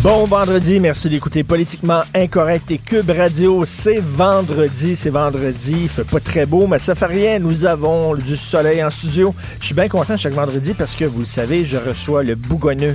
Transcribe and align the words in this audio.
Bon 0.00 0.26
vendredi, 0.26 0.78
merci 0.78 1.08
d'écouter 1.08 1.42
Politiquement 1.42 2.02
Incorrect 2.14 2.70
et 2.70 2.78
Cube 2.78 3.10
Radio. 3.10 3.64
C'est 3.64 3.98
vendredi, 3.98 4.94
c'est 4.94 5.10
vendredi. 5.10 5.74
Il 5.82 5.88
fait 5.88 6.04
pas 6.04 6.20
très 6.20 6.46
beau, 6.46 6.68
mais 6.68 6.78
ça 6.78 6.94
fait 6.94 7.06
rien. 7.06 7.40
Nous 7.40 7.64
avons 7.64 8.14
du 8.14 8.36
soleil 8.36 8.82
en 8.84 8.90
studio. 8.90 9.34
Je 9.58 9.66
suis 9.66 9.74
bien 9.74 9.88
content 9.88 10.16
chaque 10.16 10.34
vendredi 10.34 10.72
parce 10.72 10.94
que 10.94 11.04
vous 11.04 11.20
le 11.20 11.26
savez, 11.26 11.64
je 11.64 11.76
reçois 11.76 12.22
le 12.22 12.36
bougonneux 12.36 12.94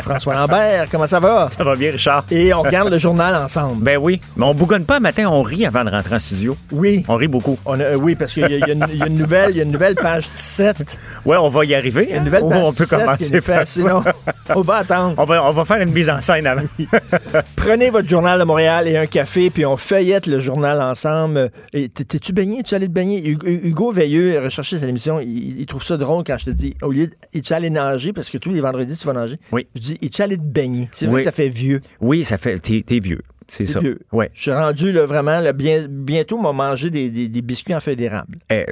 François 0.00 0.34
Lambert. 0.34 0.86
Comment 0.90 1.06
ça 1.06 1.20
va? 1.20 1.48
Ça 1.50 1.64
va 1.64 1.74
bien, 1.76 1.92
Richard. 1.92 2.24
Et 2.30 2.52
on 2.54 2.62
regarde 2.62 2.90
le 2.90 2.98
journal 2.98 3.34
ensemble. 3.34 3.82
Ben 3.82 3.98
oui, 3.98 4.20
mais 4.36 4.44
on 4.44 4.54
bougonne 4.54 4.84
pas 4.84 5.00
matin, 5.00 5.28
on 5.28 5.42
rit 5.42 5.66
avant 5.66 5.84
de 5.84 5.90
rentrer 5.90 6.14
en 6.14 6.18
studio. 6.18 6.56
Oui. 6.70 7.04
On 7.08 7.16
rit 7.16 7.28
beaucoup. 7.28 7.58
On 7.64 7.78
a- 7.78 7.82
euh, 7.82 7.94
oui, 7.96 8.14
parce 8.14 8.32
qu'il 8.32 8.42
y, 8.42 8.54
a- 8.62 8.66
y 8.68 8.70
une- 8.72 8.86
il 8.92 8.98
y 8.98 9.02
a 9.02 9.06
une 9.06 9.16
nouvelle, 9.18 9.50
il 9.50 9.56
y 9.56 9.60
a 9.60 9.64
une 9.64 9.72
nouvelle 9.72 9.94
page 9.94 10.28
17. 10.34 10.98
Ouais, 11.24 11.36
on 11.36 11.48
va 11.48 11.64
y 11.64 11.74
arriver. 11.74 12.04
Il 12.08 12.10
y 12.10 12.12
a 12.12 12.16
une 12.16 12.22
hein? 12.22 12.24
nouvelle 12.24 12.42
Ou 12.44 12.48
page 12.50 12.62
on 12.62 12.72
peut 12.72 12.84
17 12.84 12.98
qui 12.98 13.04
commencer 13.04 13.40
par 13.40 13.66
Sinon, 13.66 14.02
on 14.54 14.60
va 14.62 14.76
attendre. 14.76 15.14
On 15.18 15.24
va, 15.24 15.44
on 15.44 15.52
va 15.52 15.64
faire 15.64 15.80
une 15.82 15.92
mise 15.92 16.10
en 16.10 16.20
scène 16.20 16.46
avant. 16.46 16.62
Prenez 17.56 17.90
votre 17.90 18.08
journal 18.08 18.38
de 18.38 18.44
Montréal 18.44 18.88
et 18.88 18.96
un 18.96 19.06
café, 19.06 19.50
puis 19.50 19.64
on 19.66 19.76
feuillette 19.76 20.26
le 20.26 20.40
journal 20.40 20.80
ensemble. 20.80 21.50
T'es-tu 21.72 22.32
baigné? 22.32 22.62
Tu 22.62 22.74
allé 22.74 22.86
te 22.86 22.92
baigner? 22.92 23.26
Hugo, 23.26 23.92
Veilleux, 23.92 24.40
recherché 24.42 24.78
cette 24.78 24.88
émission, 24.88 25.20
il, 25.20 25.60
il 25.60 25.66
trouve 25.66 25.82
ça 25.84 25.96
drôle 25.96 26.24
quand 26.26 26.36
je 26.38 26.46
te 26.46 26.50
dis, 26.50 26.74
au 26.82 26.90
lieu 26.90 27.08
de, 27.08 27.52
allé 27.54 27.70
nager? 27.70 28.12
Parce 28.12 28.30
que 28.30 28.38
tous 28.38 28.50
les 28.50 28.60
vendredis, 28.60 28.96
tu 28.96 29.06
vas 29.06 29.12
nager. 29.12 29.38
Oui. 29.52 29.66
Je 29.74 29.80
dis, 29.82 29.98
es-tu 30.02 30.22
allé 30.22 30.36
te 30.36 30.42
baigner? 30.42 30.88
C'est 30.92 31.06
vrai 31.06 31.16
Oui. 31.16 31.20
que 31.20 31.24
ça 31.24 31.32
fait 31.32 31.48
vieux. 31.48 31.80
Oui, 32.00 32.24
ça 32.24 32.38
fait. 32.38 32.58
T'es 32.58 32.82
t'es 32.86 32.98
vieux. 33.00 33.20
C'est 33.48 33.66
ça. 33.66 33.80
vieux. 33.80 33.98
Ouais. 34.12 34.30
Je 34.34 34.42
suis 34.42 34.52
rendu, 34.52 34.92
là, 34.92 35.06
vraiment, 35.06 35.40
là, 35.40 35.52
bien, 35.52 35.86
bientôt, 35.88 36.38
m'a 36.40 36.52
mangé 36.52 36.90
des, 36.90 37.10
des- 37.10 37.28
des 37.28 37.42
biscuits 37.42 37.74
en 37.74 37.80
feuille 37.80 37.96
d'érable. 37.96 38.38
Eh, 38.50 38.66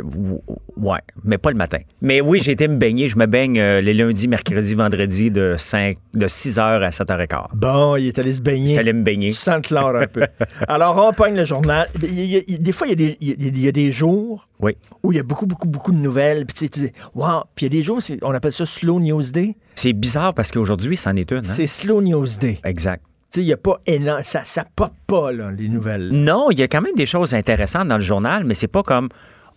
ouais, 0.76 0.98
mais 1.24 1.38
pas 1.38 1.50
le 1.50 1.56
matin. 1.56 1.78
Mais 2.00 2.20
oui, 2.20 2.40
j'ai 2.42 2.52
été 2.52 2.68
me 2.68 2.76
baigner. 2.76 3.08
Je 3.08 3.16
me 3.16 3.26
baigne 3.26 3.58
euh, 3.60 3.80
les 3.80 3.94
lundis, 3.94 4.28
mercredis, 4.28 4.74
vendredis 4.74 5.30
de 5.30 5.54
5, 5.58 5.96
de 6.14 6.26
6h 6.26 6.60
à 6.60 6.90
7h15. 6.90 7.46
Bon, 7.54 7.96
il 7.96 8.08
est 8.08 8.18
allé 8.18 8.32
se 8.34 8.40
baigner. 8.42 8.68
J'étais 8.68 8.80
allé 8.80 8.92
me 8.92 9.02
baigner. 9.02 9.28
Tu 9.30 9.36
sens 9.36 9.56
le 9.56 9.60
chlore 9.62 9.94
un 9.96 10.06
peu. 10.06 10.26
Alors, 10.68 11.04
on 11.06 11.12
pogne 11.12 11.36
le 11.36 11.44
journal. 11.44 11.88
Il 12.02 12.42
il 12.46 12.62
des 12.62 12.72
fois, 12.72 12.86
il 12.86 12.90
y, 12.90 12.92
a 12.92 12.96
des, 12.96 13.16
il 13.20 13.28
y 13.28 13.32
a- 13.32 13.68
il 13.68 13.72
des 13.72 13.92
jours 13.92 14.48
Oui. 14.60 14.76
où 15.02 15.12
il 15.12 15.16
y 15.16 15.18
a 15.20 15.22
beaucoup, 15.22 15.46
beaucoup, 15.46 15.68
beaucoup 15.68 15.92
de 15.92 15.98
nouvelles. 15.98 16.46
Puis 16.46 16.68
tu 16.70 16.80
sais, 16.80 16.92
wow. 17.14 17.42
Puis 17.54 17.66
il 17.66 17.72
y 17.72 17.76
a 17.76 17.78
des 17.78 17.82
jours, 17.82 18.00
on 18.22 18.32
appelle 18.32 18.52
ça 18.52 18.66
Slow 18.66 19.00
News 19.00 19.22
Day. 19.32 19.54
C'est 19.74 19.92
bizarre 19.92 20.34
parce 20.34 20.50
qu'aujourd'hui, 20.50 20.96
c'en 20.96 21.16
est 21.16 21.30
une. 21.30 21.38
hein? 21.38 21.42
C'est 21.42 21.66
Slow 21.66 22.02
News 22.02 22.26
Day. 22.40 22.58
Exact. 22.64 23.02
Il 23.36 23.44
n'y 23.44 23.52
a 23.52 23.56
pas 23.56 23.80
énorme. 23.86 24.22
Ça, 24.24 24.42
ça 24.44 24.64
pop 24.74 24.92
pas, 25.06 25.32
là, 25.32 25.50
les 25.50 25.68
nouvelles. 25.68 26.08
Non, 26.10 26.50
il 26.50 26.58
y 26.58 26.62
a 26.62 26.68
quand 26.68 26.80
même 26.80 26.94
des 26.96 27.06
choses 27.06 27.34
intéressantes 27.34 27.88
dans 27.88 27.96
le 27.96 28.02
journal, 28.02 28.44
mais 28.44 28.54
c'est 28.54 28.66
pas 28.66 28.82
comme 28.82 29.08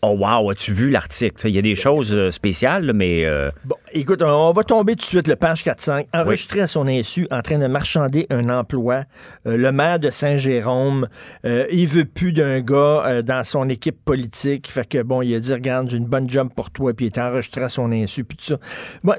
Oh 0.05 0.17
wow, 0.19 0.49
as-tu 0.51 0.73
vu 0.73 0.89
l'article? 0.89 1.47
Il 1.47 1.55
y 1.55 1.57
a 1.57 1.61
des 1.61 1.75
choses 1.77 2.13
euh, 2.13 2.29
spéciales, 2.29 2.91
mais 2.93 3.23
euh, 3.23 3.49
Bon, 3.63 3.77
écoute, 3.93 4.21
on 4.21 4.51
va 4.51 4.63
tomber 4.65 4.93
tout 4.93 4.99
de 4.99 5.05
suite, 5.05 5.29
le 5.29 5.37
page 5.37 5.63
4-5. 5.63 6.07
Enregistré 6.13 6.59
à 6.59 6.67
son 6.67 6.87
insu, 6.89 7.25
en 7.31 7.41
train 7.41 7.57
de 7.57 7.67
marchander 7.67 8.27
un 8.29 8.49
emploi. 8.49 9.05
Euh, 9.47 9.55
le 9.55 9.71
maire 9.71 9.99
de 9.99 10.09
Saint-Jérôme, 10.09 11.07
euh, 11.45 11.65
il 11.71 11.87
veut 11.87 12.03
plus 12.03 12.33
d'un 12.33 12.59
gars 12.59 12.75
euh, 13.05 13.21
dans 13.21 13.45
son 13.45 13.69
équipe 13.69 13.95
politique. 14.03 14.67
Fait 14.69 14.85
que, 14.85 15.01
bon, 15.03 15.21
il 15.21 15.33
a 15.35 15.39
dit, 15.39 15.53
regarde, 15.53 15.89
j'ai 15.89 15.95
une 15.97 16.05
bonne 16.05 16.29
job 16.29 16.49
pour 16.53 16.69
toi, 16.69 16.93
puis 16.93 17.05
il 17.05 17.07
est 17.07 17.17
enregistré 17.21 17.61
à 17.63 17.69
son 17.69 17.89
insu, 17.93 18.25
puis 18.25 18.35
tout 18.35 18.43
ça. 18.43 18.57
Moi, 19.03 19.15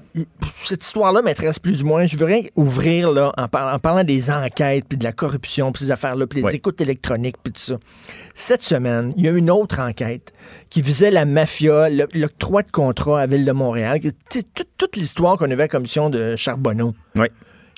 cette 0.66 0.84
histoire-là 0.84 1.22
m'intéresse 1.22 1.58
plus 1.60 1.82
ou 1.82 1.86
moins. 1.86 2.04
Je 2.04 2.12
voudrais 2.18 2.50
ouvrir, 2.56 3.10
là, 3.10 3.32
en, 3.38 3.48
par- 3.48 3.74
en 3.74 3.78
parlant 3.78 4.04
des 4.04 4.30
enquêtes, 4.30 4.84
puis 4.86 4.98
de 4.98 5.04
la 5.04 5.12
corruption, 5.12 5.72
puis 5.72 5.84
ces 5.84 5.90
affaires-là, 5.90 6.26
puis 6.26 6.40
les 6.40 6.44
Oui. 6.46 6.54
écoutes 6.56 6.82
électroniques, 6.82 7.36
puis 7.42 7.54
tout 7.54 7.60
ça. 7.62 7.76
Cette 8.34 8.62
semaine, 8.62 9.14
il 9.16 9.24
y 9.24 9.28
a 9.28 9.32
une 9.32 9.50
autre 9.50 9.80
enquête 9.80 10.32
qui 10.74 10.82
visait 10.82 11.12
la 11.12 11.24
mafia, 11.24 11.88
l'octroi 11.88 12.62
de 12.64 12.70
contrat 12.72 13.20
à 13.20 13.26
Ville 13.26 13.44
de 13.44 13.52
Montréal. 13.52 14.00
Toute, 14.28 14.66
toute 14.76 14.96
l'histoire 14.96 15.36
qu'on 15.36 15.44
avait 15.44 15.54
à 15.54 15.58
la 15.58 15.68
commission 15.68 16.10
de 16.10 16.34
Charbonneau. 16.34 16.94
oui, 17.14 17.28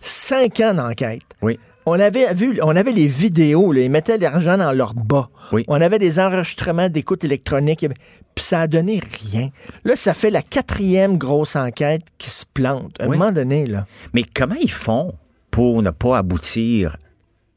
Cinq 0.00 0.60
ans 0.60 0.72
d'enquête. 0.72 1.20
oui. 1.42 1.58
On 1.84 2.00
avait 2.00 2.32
vu, 2.32 2.58
on 2.62 2.74
avait 2.74 2.92
les 2.92 3.06
vidéos, 3.06 3.70
là, 3.70 3.82
ils 3.82 3.90
mettaient 3.90 4.16
l'argent 4.16 4.56
dans 4.56 4.72
leur 4.72 4.94
bas. 4.94 5.28
Oui. 5.52 5.64
On 5.68 5.78
avait 5.82 5.98
des 5.98 6.18
enregistrements 6.18 6.88
d'écoute 6.88 7.22
électronique, 7.22 7.86
puis 8.34 8.44
ça 8.44 8.62
a 8.62 8.66
donné 8.66 8.98
rien. 9.22 9.50
Là, 9.84 9.94
ça 9.94 10.14
fait 10.14 10.30
la 10.30 10.40
quatrième 10.42 11.18
grosse 11.18 11.54
enquête 11.54 12.02
qui 12.16 12.30
se 12.30 12.44
plante. 12.46 12.98
À 12.98 13.04
un 13.04 13.08
Oui. 13.08 13.18
moment 13.18 13.30
donné, 13.30 13.66
là. 13.66 13.84
Mais 14.14 14.24
comment 14.34 14.56
ils 14.58 14.70
font 14.70 15.12
pour 15.50 15.82
ne 15.82 15.90
pas 15.90 16.16
aboutir 16.16 16.96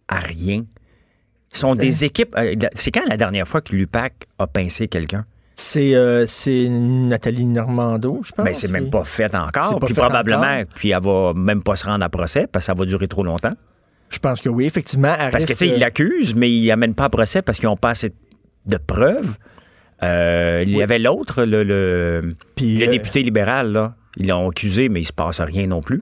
à 0.10 0.20
rien? 0.20 0.66
Sont 1.52 1.76
des 1.76 2.06
équipes. 2.06 2.36
euh, 2.38 2.56
C'est 2.74 2.92
quand 2.92 3.06
la 3.08 3.18
dernière 3.18 3.48
fois 3.48 3.62
que 3.62 3.76
l'UPAC 3.76 4.28
a 4.38 4.48
pincé 4.48 4.88
quelqu'un? 4.88 5.26
C'est 5.56 5.94
euh, 5.96 6.26
c'est 6.26 6.70
Nathalie 6.70 7.44
Normando, 7.46 8.22
je 8.24 8.32
pense. 8.32 8.46
Mais 8.46 8.54
c'est 8.54 8.72
même 8.72 8.90
pas 8.90 9.04
fait 9.04 9.34
encore. 9.36 9.80
pas 9.80 9.86
Puis 9.88 9.96
fait 9.96 10.02
probablement, 10.02 10.40
encore. 10.44 10.74
puis 10.76 10.92
elle 10.92 11.02
va 11.02 11.34
même 11.36 11.62
pas 11.64 11.76
se 11.76 11.86
rendre 11.86 12.06
à 12.06 12.10
procès 12.10 12.48
parce 12.48 12.64
que 12.64 12.68
ça 12.68 12.74
va 12.74 12.86
durer 12.86 13.08
trop 13.10 13.24
longtemps. 13.24 13.52
Je 14.10 14.20
pense 14.20 14.40
que 14.42 14.50
oui, 14.50 14.66
effectivement. 14.66 15.14
elle 15.20 15.32
Parce 15.32 15.46
que, 15.46 15.52
tu 15.52 15.58
sais, 15.60 15.68
ils 15.68 15.74
euh, 15.74 15.78
l'accusent, 15.80 16.34
mais 16.34 16.50
ils 16.52 16.68
n'amènent 16.68 16.96
pas 16.96 17.06
à 17.06 17.10
procès 17.10 17.42
parce 17.42 17.60
qu'ils 17.60 17.68
n'ont 17.68 17.76
pas 17.78 17.90
assez 17.90 18.12
de 18.66 18.78
preuves. 18.78 19.38
Euh, 20.02 20.64
Il 20.66 20.76
y 20.78 20.82
avait 20.82 20.98
l'autre, 20.98 21.44
le, 21.44 21.64
le, 21.64 22.34
Puis, 22.56 22.78
le 22.78 22.88
euh, 22.88 22.92
député 22.92 23.22
libéral, 23.22 23.72
là. 23.72 23.96
Ils 24.18 24.28
l'ont 24.28 24.50
accusé, 24.50 24.88
mais 24.90 25.02
il 25.02 25.06
se 25.06 25.14
passe 25.14 25.42
rien 25.42 25.68
non 25.68 25.82
plus. 25.82 26.02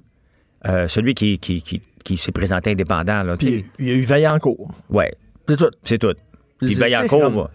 Celui 0.87 1.15
qui, 1.15 1.39
qui, 1.39 1.61
qui, 1.61 1.81
qui 2.03 2.17
s'est 2.17 2.31
présenté 2.31 2.71
indépendant, 2.71 3.23
là. 3.23 3.35
Puis 3.37 3.65
il 3.79 3.87
y 3.87 3.91
a 3.91 3.93
eu 3.93 4.01
Vaillancourt. 4.03 4.69
Ouais, 4.89 5.13
C'est 5.47 5.57
tout. 5.57 5.69
c'est 5.83 5.97
tout. 5.97 6.13
Puis 6.59 6.73
Vaillancourt, 6.75 7.31
moi. 7.31 7.51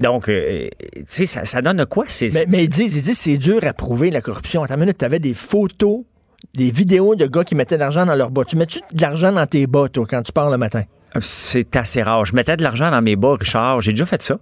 Donc, 0.00 0.28
euh, 0.28 0.68
tu 0.96 1.02
sais, 1.06 1.26
ça, 1.26 1.44
ça 1.44 1.62
donne 1.62 1.86
quoi? 1.86 2.04
C'est, 2.08 2.28
Mais, 2.32 2.46
mais 2.48 2.64
ils 2.64 2.68
disent, 2.68 2.96
ils 2.96 3.02
disent 3.02 3.18
c'est 3.18 3.38
dur 3.38 3.60
à 3.62 3.72
prouver 3.72 4.10
la 4.10 4.20
corruption. 4.20 4.62
Attends 4.62 4.74
une 4.74 4.80
minute, 4.80 4.98
t'avais 4.98 5.20
des 5.20 5.34
photos, 5.34 6.00
des 6.54 6.70
vidéos 6.70 7.14
de 7.14 7.26
gars 7.26 7.44
qui 7.44 7.54
mettaient 7.54 7.76
de 7.76 7.80
l'argent 7.80 8.04
dans 8.04 8.14
leurs 8.14 8.30
bas. 8.30 8.44
Tu 8.44 8.56
mets-tu 8.56 8.80
de 8.92 9.00
l'argent 9.00 9.30
dans 9.30 9.46
tes 9.46 9.66
bas, 9.66 9.88
toi, 9.88 10.04
quand 10.08 10.22
tu 10.22 10.32
pars 10.32 10.50
le 10.50 10.58
matin? 10.58 10.82
c'est 11.20 11.76
assez 11.76 12.02
rare. 12.02 12.24
Je 12.24 12.34
mettais 12.34 12.56
de 12.56 12.62
l'argent 12.62 12.90
dans 12.90 13.02
mes 13.02 13.16
bas, 13.16 13.36
Richard. 13.38 13.80
J'ai 13.80 13.92
déjà 13.92 14.06
fait 14.06 14.22
ça. 14.22 14.38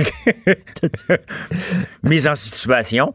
Mise 2.02 2.26
en 2.26 2.34
situation. 2.34 3.12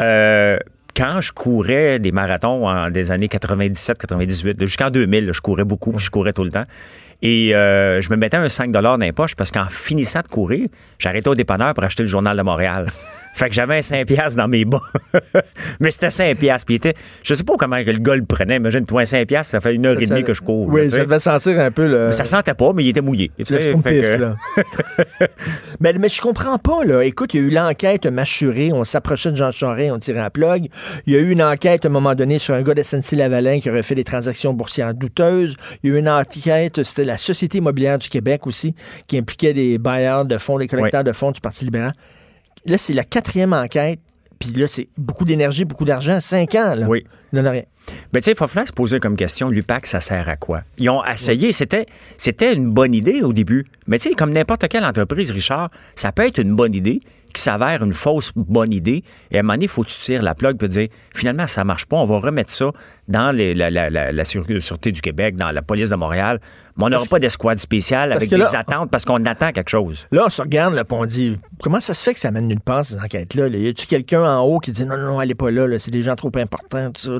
Euh, 0.00 0.58
quand 0.96 1.20
je 1.20 1.32
courais 1.32 1.98
des 1.98 2.10
marathons 2.10 2.68
en 2.68 2.90
des 2.90 3.10
années 3.10 3.28
97-98, 3.28 4.64
jusqu'en 4.64 4.90
2000, 4.90 5.26
là, 5.26 5.32
je 5.32 5.40
courais 5.40 5.64
beaucoup, 5.64 5.92
puis 5.92 6.04
je 6.04 6.10
courais 6.10 6.32
tout 6.32 6.44
le 6.44 6.50
temps. 6.50 6.64
Et 7.22 7.54
euh, 7.54 8.00
je 8.02 8.10
me 8.10 8.16
mettais 8.16 8.36
un 8.36 8.48
5 8.48 8.70
dans 8.70 8.96
les 8.96 9.12
poches 9.12 9.34
parce 9.34 9.50
qu'en 9.50 9.68
finissant 9.68 10.20
de 10.20 10.28
courir, 10.28 10.68
j'arrêtais 10.98 11.28
au 11.28 11.34
dépanneur 11.34 11.74
pour 11.74 11.84
acheter 11.84 12.02
le 12.02 12.08
journal 12.08 12.36
de 12.36 12.42
Montréal. 12.42 12.86
fait 13.36 13.48
que 13.50 13.54
j'avais 13.54 13.76
un 13.76 13.82
5 13.82 14.06
piastres 14.06 14.36
dans 14.36 14.48
mes 14.48 14.64
bas. 14.64 14.80
Mais 15.80 15.90
c'était 15.90 16.08
5 16.10 16.38
piastres. 16.38 16.64
Puis 16.64 16.76
il 16.76 16.78
était, 16.78 16.94
je 17.22 17.34
sais 17.34 17.44
pas 17.44 17.52
comment 17.58 17.82
que 17.84 17.90
le 17.90 17.98
gars 17.98 18.16
le 18.16 18.24
prenait. 18.24 18.56
Imagine-toi, 18.56 19.02
un 19.02 19.06
5 19.06 19.26
piastres, 19.28 19.50
ça 19.50 19.60
fait 19.60 19.74
une 19.74 19.84
heure 19.84 20.00
et 20.00 20.06
demie 20.06 20.24
que 20.24 20.32
je 20.32 20.40
cours. 20.40 20.68
là, 20.68 20.74
Oui, 20.74 20.82
tu 20.84 20.90
ça 20.90 20.98
devait 21.00 21.18
sentir 21.18 21.60
un 21.60 21.70
peu 21.70 21.86
le. 21.86 22.06
Mais 22.06 22.12
ça 22.12 22.24
sentait 22.24 22.54
pas, 22.54 22.72
mais 22.72 22.84
il 22.84 22.88
était 22.88 23.02
mouillé. 23.02 23.30
Le 23.38 23.44
fait 23.44 23.74
que- 23.82 24.20
là. 24.22 24.36
mais, 25.80 25.92
mais 25.94 26.08
je 26.08 26.20
comprends 26.20 26.56
pas, 26.58 26.84
là. 26.84 27.04
Écoute, 27.04 27.34
il 27.34 27.40
y 27.40 27.44
a 27.44 27.46
eu 27.46 27.50
l'enquête 27.50 28.06
mâchurée, 28.06 28.72
on 28.72 28.84
s'approchait 28.84 29.30
de 29.32 29.36
Jean 29.36 29.50
Charest, 29.50 29.92
on 29.92 29.98
tirait 29.98 30.20
à 30.20 30.30
plug. 30.30 30.68
Il 31.06 31.12
y 31.12 31.16
a 31.16 31.20
eu 31.20 31.30
une 31.30 31.42
enquête 31.42 31.84
à 31.84 31.88
un 31.88 31.90
moment 31.90 32.14
donné 32.14 32.38
sur 32.38 32.54
un 32.54 32.62
gars 32.62 32.74
de 32.74 32.82
SNC-Lavalin 32.82 33.60
qui 33.60 33.68
aurait 33.70 33.82
fait 33.82 33.94
des 33.94 34.04
transactions 34.04 34.54
boursières 34.54 34.94
douteuses. 34.94 35.56
Il 35.82 35.90
y 35.90 35.92
a 35.92 35.96
eu 35.96 35.98
une 35.98 36.08
enquête, 36.08 36.82
c'était 36.84 37.04
la 37.04 37.16
Société 37.18 37.58
immobilière 37.58 37.98
du 37.98 38.08
Québec 38.08 38.46
aussi, 38.46 38.74
qui 39.06 39.18
impliquait 39.18 39.52
des 39.52 39.78
bailleurs 39.78 40.24
de 40.24 40.38
fonds, 40.38 40.58
des 40.58 40.66
collecteurs 40.68 41.04
de 41.04 41.12
fonds 41.12 41.32
du 41.32 41.40
Parti 41.40 41.64
libéral. 41.66 41.92
Là, 42.66 42.78
c'est 42.78 42.92
la 42.92 43.04
quatrième 43.04 43.52
enquête. 43.52 44.00
Puis 44.38 44.50
là, 44.50 44.68
c'est 44.68 44.88
beaucoup 44.98 45.24
d'énergie, 45.24 45.64
beaucoup 45.64 45.84
d'argent. 45.84 46.20
Cinq 46.20 46.54
ans, 46.54 46.74
là. 46.74 46.86
Oui. 46.86 47.04
Il 47.32 47.38
n'en 47.38 47.46
a 47.46 47.50
rien. 47.50 47.62
Ben, 48.12 48.20
tu 48.20 48.24
sais, 48.24 48.32
il 48.32 48.36
faut 48.36 48.46
falloir 48.46 48.66
se 48.66 48.72
poser 48.72 48.98
comme 48.98 49.16
question, 49.16 49.48
l'UPAC, 49.48 49.86
ça 49.86 50.00
sert 50.00 50.28
à 50.28 50.36
quoi? 50.36 50.62
Ils 50.78 50.90
ont 50.90 51.04
essayé, 51.04 51.52
c'était, 51.52 51.86
c'était 52.18 52.52
une 52.52 52.72
bonne 52.72 52.94
idée 52.94 53.22
au 53.22 53.32
début. 53.32 53.64
Mais 53.86 53.98
tu 53.98 54.08
sais, 54.08 54.14
comme 54.14 54.32
n'importe 54.32 54.66
quelle 54.68 54.84
entreprise, 54.84 55.30
Richard, 55.30 55.70
ça 55.94 56.12
peut 56.12 56.26
être 56.26 56.38
une 56.38 56.54
bonne 56.54 56.74
idée 56.74 57.00
qui 57.36 57.42
s'avère 57.42 57.82
une 57.84 57.92
fausse 57.94 58.32
bonne 58.34 58.72
idée. 58.72 59.04
Et 59.30 59.36
à 59.36 59.40
un 59.40 59.42
moment 59.42 59.52
donné, 59.54 59.66
il 59.66 59.68
faut 59.68 59.82
que 59.84 59.90
tu 59.90 60.00
tires 60.00 60.22
la 60.22 60.34
plug 60.34 60.62
et 60.62 60.68
dire 60.68 60.88
finalement, 61.14 61.46
ça 61.46 61.62
marche 61.64 61.86
pas. 61.86 61.96
On 61.98 62.04
va 62.04 62.18
remettre 62.18 62.50
ça 62.50 62.70
dans 63.08 63.30
les- 63.30 63.54
la, 63.54 63.70
la- 63.70 63.90
la- 63.90 64.10
la 64.12 64.24
Sûre- 64.24 64.46
Sûreté 64.60 64.90
du 64.92 65.00
Québec, 65.00 65.36
dans 65.36 65.50
la 65.52 65.62
police 65.62 65.90
de 65.90 65.94
Montréal. 65.96 66.40
Mais 66.76 66.84
on 66.84 66.88
n'aura 66.90 67.06
pas 67.06 67.18
d'escouade 67.18 67.58
spéciale 67.58 68.12
avec 68.12 68.28
des 68.28 68.36
là- 68.36 68.50
attentes 68.54 68.90
parce 68.90 69.04
qu'on 69.06 69.24
attend 69.24 69.50
quelque 69.52 69.70
chose. 69.70 70.06
Là, 70.10 70.24
on 70.26 70.28
se 70.28 70.42
regarde, 70.42 70.74
là, 70.74 70.84
on 70.90 71.06
dit 71.06 71.38
comment 71.62 71.80
ça 71.80 71.94
se 71.94 72.02
fait 72.02 72.12
que 72.12 72.20
ça 72.20 72.30
mène 72.30 72.48
nulle 72.48 72.60
part, 72.60 72.84
ces 72.84 72.98
enquêtes-là? 72.98 73.48
Là? 73.48 73.56
Y 73.56 73.68
a-tu 73.68 73.86
quelqu'un 73.86 74.22
en 74.24 74.42
haut 74.42 74.58
qui 74.58 74.72
dit 74.72 74.84
non, 74.84 74.96
non, 74.98 75.04
non, 75.12 75.20
elle 75.22 75.30
est 75.30 75.34
pas 75.34 75.50
là, 75.50 75.66
là, 75.66 75.78
c'est 75.78 75.90
des 75.90 76.02
gens 76.02 76.16
trop 76.16 76.30
importants, 76.36 76.90
tout 76.92 77.00
ça. 77.00 77.12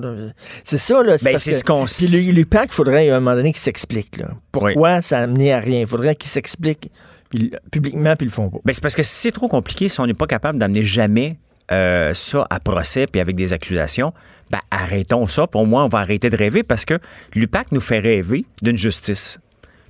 C'est 0.65 0.79
ça, 0.79 1.03
là. 1.03 1.17
Ben, 1.25 1.39
c'est 1.39 1.53
que- 1.53 1.57
ce 1.59 1.65
qu'on 1.65 1.85
Puis 1.87 2.33
l'UPAC, 2.33 2.69
il 2.71 2.75
faudrait 2.75 3.09
à 3.11 3.17
un 3.17 3.21
moment 3.21 3.37
donné 3.37 3.53
qu'il 3.53 3.61
s'explique. 3.61 4.19
là. 4.19 4.29
Pourquoi 4.53 5.01
ça 5.03 5.19
a 5.19 5.23
amené 5.23 5.53
à 5.53 5.59
rien? 5.61 5.81
Il 5.81 5.87
faudrait 5.87 6.17
qu'il 6.17 6.31
s'explique 6.31 6.91
puis- 7.37 7.53
publiquement, 7.71 8.17
puis 8.17 8.27
ils 8.27 8.31
le 8.31 8.35
font 8.35 8.49
pas. 8.51 8.59
Ben, 8.65 8.73
c'est 8.73 8.83
parce 8.83 8.95
que 8.95 9.03
si 9.03 9.15
c'est 9.15 9.33
trop 9.33 9.49
compliqué, 9.49 9.89
si 9.89 10.01
on 10.01 10.07
n'est 10.07 10.15
pas 10.15 10.27
capable 10.27 10.59
d'amener 10.59 10.83
jamais 10.85 11.37
euh, 11.73 12.13
ça 12.15 12.47
à 12.51 12.61
procès 12.61 13.07
puis 13.07 13.21
avec 13.21 13.35
des 13.37 13.53
accusations, 13.53 14.13
ben 14.51 14.61
arrêtons 14.71 15.27
ça, 15.27 15.47
au 15.55 15.65
moins 15.67 15.85
on 15.85 15.89
va 15.89 15.99
arrêter 15.99 16.31
de 16.31 16.37
rêver 16.37 16.63
parce 16.63 16.85
que 16.85 16.99
l'UPAC 17.35 17.73
nous 17.73 17.81
fait 17.81 17.99
rêver 17.99 18.45
d'une 18.63 18.79
justice. 18.79 19.39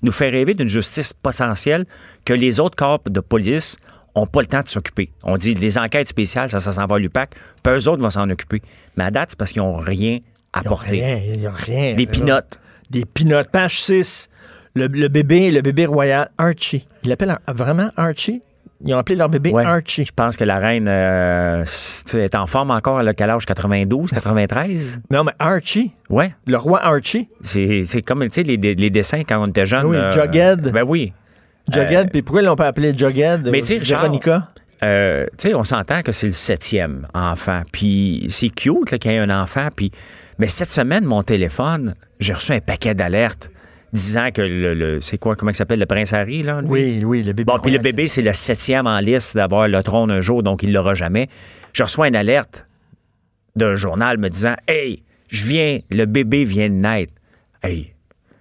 Nous 0.02 0.12
fait 0.12 0.30
rêver 0.30 0.54
d'une 0.54 0.68
justice 0.68 1.12
potentielle 1.12 1.84
que 2.24 2.32
les 2.32 2.60
autres 2.60 2.76
corps 2.76 3.00
de 3.04 3.20
police 3.20 3.76
ont 4.14 4.26
pas 4.26 4.40
le 4.40 4.46
temps 4.46 4.62
de 4.62 4.68
s'occuper. 4.68 5.10
On 5.22 5.36
dit 5.36 5.54
les 5.54 5.76
enquêtes 5.76 6.08
spéciales, 6.08 6.50
ça, 6.50 6.60
ça 6.60 6.72
s'en 6.72 6.86
va 6.86 6.96
à 6.96 6.98
l'UPAC, 6.98 7.34
puis 7.62 7.72
eux 7.74 7.88
autres 7.88 8.02
vont 8.02 8.08
s'en 8.10 8.28
occuper. 8.30 8.62
Mais 8.96 9.04
à 9.04 9.10
date, 9.10 9.30
c'est 9.30 9.38
parce 9.38 9.52
qu'ils 9.52 9.60
n'ont 9.62 9.76
rien 9.76 10.12
Ils 10.20 10.20
ont 10.20 10.60
apporté. 10.60 10.90
rien, 10.92 11.16
ils 11.34 11.46
ont 11.46 11.52
rien. 11.54 11.94
Des 11.94 12.06
pinottes. 12.06 12.58
Des 12.88 13.04
pinottes. 13.04 13.50
Page 13.50 13.82
6. 13.82 14.30
Le, 14.76 14.86
le 14.88 15.08
bébé, 15.08 15.50
le 15.50 15.62
bébé 15.62 15.86
royal, 15.86 16.28
Archie. 16.38 16.86
Ils 17.02 17.08
l'appellent 17.08 17.38
vraiment 17.48 17.90
Archie? 17.96 18.42
Ils 18.84 18.92
ont 18.94 18.98
appelé 18.98 19.16
leur 19.16 19.30
bébé 19.30 19.50
Ouais. 19.52 19.64
Archie. 19.64 20.04
Je 20.04 20.12
pense 20.14 20.36
que 20.36 20.44
la 20.44 20.58
reine 20.58 20.86
euh, 20.86 21.64
est 22.12 22.34
en 22.34 22.46
forme 22.46 22.70
encore. 22.70 23.00
Elle 23.00 23.08
a 23.08 23.14
quel 23.14 23.30
âge? 23.30 23.46
92, 23.46 24.10
93? 24.10 25.00
Non, 25.10 25.24
mais 25.24 25.32
Archie, 25.38 25.92
Ouais. 26.10 26.34
le 26.46 26.58
roi 26.58 26.84
Archie, 26.84 27.28
C'est 27.40 27.84
c'est 27.86 28.02
comme, 28.02 28.22
tu 28.24 28.32
sais, 28.32 28.42
les, 28.42 28.58
les 28.58 28.90
dessins 28.90 29.22
quand 29.26 29.42
on 29.42 29.46
était 29.48 29.64
jeune. 29.64 29.86
Oui, 29.86 29.96
euh, 29.96 30.10
Jughead. 30.12 30.70
Ben 30.72 30.84
oui. 30.86 31.14
Jughead, 31.72 32.10
puis 32.12 32.20
pourquoi 32.20 32.42
ils 32.42 32.44
l'ont 32.44 32.54
pas 32.54 32.66
appelé 32.66 32.92
Jughead? 32.96 33.48
Mais 33.50 33.62
tu 33.62 33.78
Véronica? 33.78 34.48
Euh, 34.84 35.24
tu 35.38 35.48
sais, 35.48 35.54
on 35.54 35.64
s'entend 35.64 36.02
que 36.02 36.12
c'est 36.12 36.26
le 36.26 36.32
septième 36.32 37.06
enfant. 37.14 37.62
Puis 37.72 38.26
c'est 38.28 38.50
cute 38.50 38.98
qu'il 38.98 39.10
y 39.10 39.14
ait 39.14 39.18
un 39.18 39.30
enfant. 39.30 39.68
Puis, 39.74 39.90
mais 40.38 40.48
cette 40.48 40.68
semaine, 40.68 41.04
mon 41.06 41.22
téléphone, 41.22 41.94
j'ai 42.20 42.34
reçu 42.34 42.52
un 42.52 42.60
paquet 42.60 42.94
d'alertes 42.94 43.50
disant 43.92 44.30
que 44.32 44.42
le, 44.42 44.74
le- 44.74 45.00
c'est 45.00 45.18
quoi, 45.18 45.36
comment 45.36 45.50
il 45.50 45.54
s'appelle, 45.54 45.78
le 45.78 45.86
prince 45.86 46.12
Harry, 46.12 46.42
là? 46.42 46.60
lui? 46.60 46.68
Oui, 46.68 47.04
oui, 47.04 47.18
le 47.22 47.32
bébé 47.32 47.44
Bon, 47.44 47.58
puis 47.58 47.70
le 47.72 47.78
bébé, 47.78 48.06
c'est 48.06 48.22
le 48.22 48.32
septième 48.32 48.86
en 48.86 48.98
liste 49.00 49.34
d'avoir 49.36 49.68
le 49.68 49.82
trône 49.82 50.10
un 50.10 50.20
jour, 50.20 50.42
donc 50.42 50.62
il 50.62 50.72
l'aura 50.72 50.94
jamais. 50.94 51.28
Je 51.72 51.82
reçois 51.82 52.08
une 52.08 52.16
alerte 52.16 52.66
d'un 53.54 53.74
journal 53.76 54.18
me 54.18 54.28
disant 54.28 54.54
Hey, 54.68 55.02
je 55.28 55.44
viens, 55.46 55.78
le 55.90 56.04
bébé 56.04 56.44
vient 56.44 56.68
de 56.68 56.74
naître. 56.74 57.14
Hey, 57.62 57.94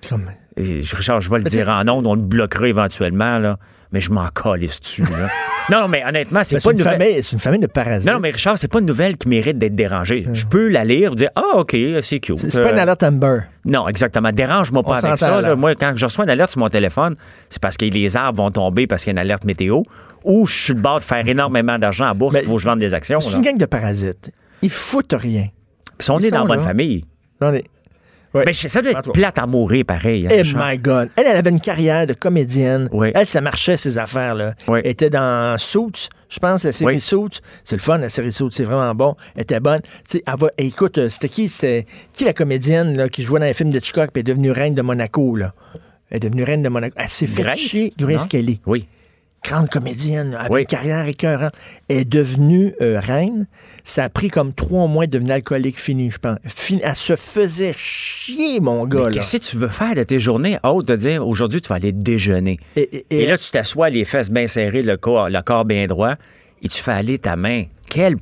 Comme- 0.09 0.29
et 0.57 0.79
Richard, 0.93 1.21
je 1.21 1.29
vais 1.29 1.39
le 1.39 1.43
dire 1.45 1.69
en 1.69 1.87
ondes, 1.87 2.05
on 2.07 2.15
le 2.15 2.21
bloquera 2.21 2.67
éventuellement, 2.67 3.39
là, 3.39 3.57
mais 3.91 3.99
je 4.01 4.11
m'en 4.11 4.27
calisse 4.29 4.79
dessus. 4.79 5.03
Là? 5.03 5.27
non, 5.71 5.87
mais 5.87 6.03
honnêtement, 6.05 6.41
c'est 6.43 6.61
pas 6.61 6.71
une 6.71 6.77
une, 6.77 6.83
nouvelle. 6.83 6.99
famille, 7.01 7.23
c'est 7.23 7.31
une 7.33 7.39
famille 7.39 7.59
de 7.59 7.67
parasites. 7.67 8.11
Non, 8.11 8.19
mais 8.19 8.31
Richard, 8.31 8.57
c'est 8.57 8.67
pas 8.67 8.79
une 8.79 8.85
nouvelle 8.85 9.17
qui 9.17 9.27
mérite 9.29 9.57
d'être 9.57 9.75
dérangée. 9.75 10.25
Je 10.33 10.45
peux 10.45 10.69
la 10.69 10.83
lire, 10.85 11.15
dire 11.15 11.29
Ah, 11.35 11.57
OK, 11.57 11.75
c'est 12.01 12.19
cute. 12.19 12.39
c'est 12.39 12.51
pas 12.63 12.71
une 12.71 12.77
Euh, 12.79 12.81
alerte 12.81 13.03
Amber. 13.03 13.39
non, 13.65 13.87
exactement. 13.87 14.31
Dérange-moi 14.31 14.83
pas 14.83 15.05
avec 15.05 15.17
ça. 15.19 15.41
là. 15.41 15.55
Moi, 15.55 15.75
quand 15.75 15.93
je 15.95 16.05
reçois 16.05 16.23
une 16.25 16.29
alerte 16.31 16.51
sur 16.51 16.59
mon 16.59 16.69
téléphone, 16.69 17.15
c'est 17.49 17.61
parce 17.61 17.77
que 17.77 17.85
les 17.85 18.15
arbres 18.17 18.41
vont 18.41 18.51
tomber 18.51 18.87
parce 18.87 19.03
qu'il 19.03 19.13
y 19.13 19.17
a 19.17 19.21
une 19.21 19.25
alerte 19.25 19.43
météo 19.45 19.83
ou 20.23 20.45
je 20.47 20.53
suis 20.53 20.73
le 20.73 20.79
bord 20.81 20.99
de 20.99 21.03
faire 21.03 21.27
énormément 21.27 21.77
d'argent 21.77 22.09
en 22.09 22.15
bourse, 22.15 22.35
il 22.39 22.45
faut 22.45 22.55
que 22.55 22.61
je 22.61 22.65
vende 22.67 22.79
des 22.79 22.93
actions. 22.93 23.19
C'est 23.21 23.31
une 23.33 23.41
gang 23.41 23.57
de 23.57 23.65
parasites. 23.65 24.31
Ils 24.61 24.69
foutent 24.71 25.13
rien. 25.17 25.47
Puis 25.97 26.09
on 26.11 26.17
ils 26.19 26.25
est 26.27 26.31
dans 26.31 26.41
la 26.41 26.47
bonne 26.55 26.63
famille. 26.63 27.05
On 27.41 27.53
est- 27.53 27.63
Ouais. 28.35 28.45
Ben, 28.45 28.53
ça 28.53 28.81
doit 28.81 28.91
être 28.91 29.11
plate 29.11 29.39
à 29.39 29.45
mourir, 29.45 29.85
pareil. 29.85 30.27
hein, 30.27 30.29
Eh 30.33 30.43
my 30.55 30.77
God. 30.77 31.09
Elle, 31.15 31.25
elle 31.27 31.37
avait 31.37 31.49
une 31.49 31.59
carrière 31.61 32.05
de 32.05 32.13
comédienne. 32.13 32.89
Oui. 32.91 33.11
Elle, 33.15 33.27
ça 33.27 33.41
marchait, 33.41 33.77
ses 33.77 33.97
affaires. 33.97 34.35
Là. 34.35 34.53
Oui. 34.67 34.81
Elle 34.83 34.91
était 34.91 35.09
dans 35.09 35.57
Suits, 35.57 36.09
je 36.29 36.39
pense, 36.39 36.63
la 36.65 36.71
série 36.71 36.95
Oui. 36.95 36.99
Suits. 36.99 37.39
C'est 37.63 37.77
le 37.77 37.81
fun, 37.81 37.97
la 37.97 38.09
série 38.09 38.31
Suits. 38.31 38.49
C'est 38.51 38.63
vraiment 38.65 38.93
bon. 38.93 39.15
Elle 39.35 39.43
était 39.43 39.59
bonne. 39.59 39.79
Elle 40.13 40.21
va- 40.37 40.49
écoute, 40.57 40.97
euh, 40.97 41.09
c'était 41.09 41.29
qui? 41.29 41.49
C'était 41.49 41.85
qui 42.13 42.25
la 42.25 42.33
comédienne 42.33 42.97
là, 42.97 43.09
qui 43.09 43.23
jouait 43.23 43.39
dans 43.39 43.45
les 43.45 43.53
films 43.53 43.69
d'Hitchcock 43.69 44.09
et 44.15 44.19
est 44.19 44.23
devenue 44.23 44.51
reine 44.51 44.75
de 44.75 44.81
Monaco? 44.81 45.35
Là? 45.35 45.53
Elle 46.09 46.17
est 46.17 46.19
devenue 46.29 46.43
reine 46.43 46.61
de 46.61 46.69
Monaco. 46.69 46.93
Elle 46.97 47.09
s'est 47.09 47.25
fait 47.25 47.55
chier. 47.55 47.93
Grace? 47.97 48.27
Kelly. 48.27 48.59
Oui. 48.65 48.85
Grande 49.47 49.69
comédienne, 49.69 50.33
avec 50.39 50.51
Oui. 50.51 50.61
une 50.61 50.65
carrière 50.67 51.05
écœurante. 51.07 51.53
Est 51.87 52.03
devenue 52.03 52.73
euh, 52.81 52.99
reine. 52.99 53.45
Ça 53.83 54.05
a 54.05 54.09
pris 54.09 54.29
comme 54.29 54.53
trois 54.53 54.87
mois 54.87 55.05
de 55.05 55.11
devenir 55.11 55.35
alcoolique 55.35 55.79
fini, 55.79 56.09
je 56.09 56.17
pense. 56.17 56.37
Elle 56.81 56.95
se 56.95 57.15
faisait 57.15 57.71
chier, 57.73 58.59
mon 58.59 58.85
gars. 58.87 59.09
Qu'est-ce 59.13 59.37
que 59.37 59.43
tu 59.43 59.57
veux 59.57 59.67
faire 59.67 59.93
de 59.93 60.03
tes 60.03 60.19
journées? 60.19 60.57
Autre 60.63 60.87
de 60.87 60.95
dire 60.95 61.27
aujourd'hui 61.27 61.61
tu 61.61 61.69
vas 61.69 61.75
aller 61.75 61.91
déjeuner? 61.91 62.59
Et, 62.75 63.05
et- 63.09 63.23
Et, 63.23 63.27
là, 63.27 63.37
tu 63.37 63.49
t'assois, 63.51 63.89
les 63.91 64.03
fesses 64.05 64.31
bien 64.31 64.47
serrées, 64.47 64.81
le 64.81 64.97
corps, 64.97 65.29
le 65.29 65.41
corps 65.43 65.65
bien 65.65 65.85
droit, 65.85 66.15
et 66.63 66.67
tu 66.69 66.81
fais 66.81 66.91
aller 66.93 67.19
ta 67.19 67.35
main. 67.35 67.65
Quel 67.87 68.15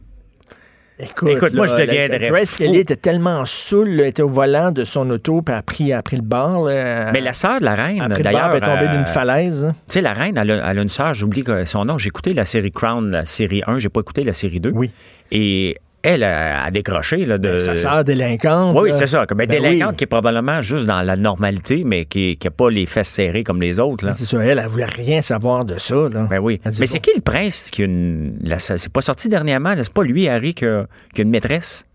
Écoute, 0.99 1.29
Écoute, 1.29 1.53
moi, 1.53 1.65
là, 1.65 1.75
je 1.75 1.81
deviendrais 1.85 2.29
Grace. 2.29 2.55
Kelly 2.55 2.77
était 2.79 2.95
tellement 2.95 3.45
là, 3.45 4.03
elle 4.03 4.07
était 4.07 4.21
au 4.21 4.27
volant 4.27 4.71
de 4.71 4.85
son 4.85 5.09
auto, 5.09 5.41
puis 5.41 5.53
a 5.55 5.61
pris, 5.63 5.91
a 5.91 6.01
pris 6.03 6.17
le. 6.17 6.65
Là, 6.67 7.11
Mais 7.11 7.19
la 7.21 7.33
sœur 7.33 7.59
de 7.59 7.65
la 7.65 7.73
reine, 7.75 8.07
d'ailleurs. 8.07 8.51
elle 8.51 8.57
est 8.63 8.65
tombée 8.65 8.85
euh, 8.87 8.95
d'une 8.97 9.05
falaise. 9.07 9.65
hein. 9.65 9.75
Tu 9.87 9.93
sais, 9.93 10.01
la 10.01 10.13
reine, 10.13 10.37
elle 10.37 10.51
a, 10.51 10.71
elle 10.71 10.79
a 10.79 10.81
une 10.81 10.89
sœur, 10.89 11.13
j'oublie 11.15 11.43
son 11.65 11.85
nom. 11.85 11.97
J'ai 11.97 12.09
écouté 12.09 12.33
la 12.33 12.45
série 12.45 12.71
Crown, 12.71 13.09
la 13.09 13.25
série 13.25 13.63
1, 13.65 13.79
j'ai 13.79 13.89
pas 13.89 14.01
écouté 14.01 14.23
la 14.23 14.33
série 14.33 14.59
2. 14.59 14.71
Oui. 14.73 14.91
Et 15.31 15.77
elle 16.03 16.23
a, 16.23 16.63
a 16.65 16.71
décroché. 16.71 17.25
Là, 17.25 17.37
de... 17.37 17.49
Ben, 17.53 17.59
Sa 17.59 17.75
sœur 17.75 18.03
délinquante. 18.03 18.77
Oui, 18.79 18.89
c'est 18.93 19.07
ça. 19.07 19.25
Comme 19.25 19.37
ben, 19.39 19.47
Ben 19.47 19.61
délinquante 19.61 19.91
oui. 19.91 19.95
qui 19.95 20.03
est 20.03 20.07
probablement 20.07 20.61
juste 20.61 20.85
dans 20.85 21.01
la 21.01 21.15
normalité, 21.15 21.83
mais 21.85 22.05
qui 22.05 22.37
n'a 22.43 22.51
pas 22.51 22.69
les 22.69 22.85
fesses 22.85 23.07
serrées 23.09 23.43
comme 23.43 23.61
les 23.61 23.79
autres. 23.79 24.05
Là. 24.05 24.13
C'est 24.15 24.25
ça, 24.25 24.37
elle, 24.43 24.59
elle 24.59 24.67
voulait 24.67 24.85
rien 24.85 25.21
savoir 25.21 25.65
de 25.65 25.79
ça. 25.79 25.95
Là. 25.95 26.27
Ben 26.29 26.39
oui. 26.39 26.59
Mais 26.79 26.85
c'est 26.85 26.99
qui 26.99 27.11
le 27.15 27.21
prince 27.21 27.69
qui 27.71 27.81
a 27.81 27.85
une. 27.85 28.37
la- 28.43 28.59
C'est 28.59 28.91
pas 28.91 29.01
sorti 29.01 29.29
dernièrement, 29.29 29.73
c'est 29.77 29.91
pas 29.93 30.03
lui, 30.03 30.27
Harry, 30.27 30.53
qui 30.53 30.65
a, 30.65 30.85
qui 31.15 31.21
a 31.21 31.23
une 31.23 31.29
maîtresse? 31.31 31.85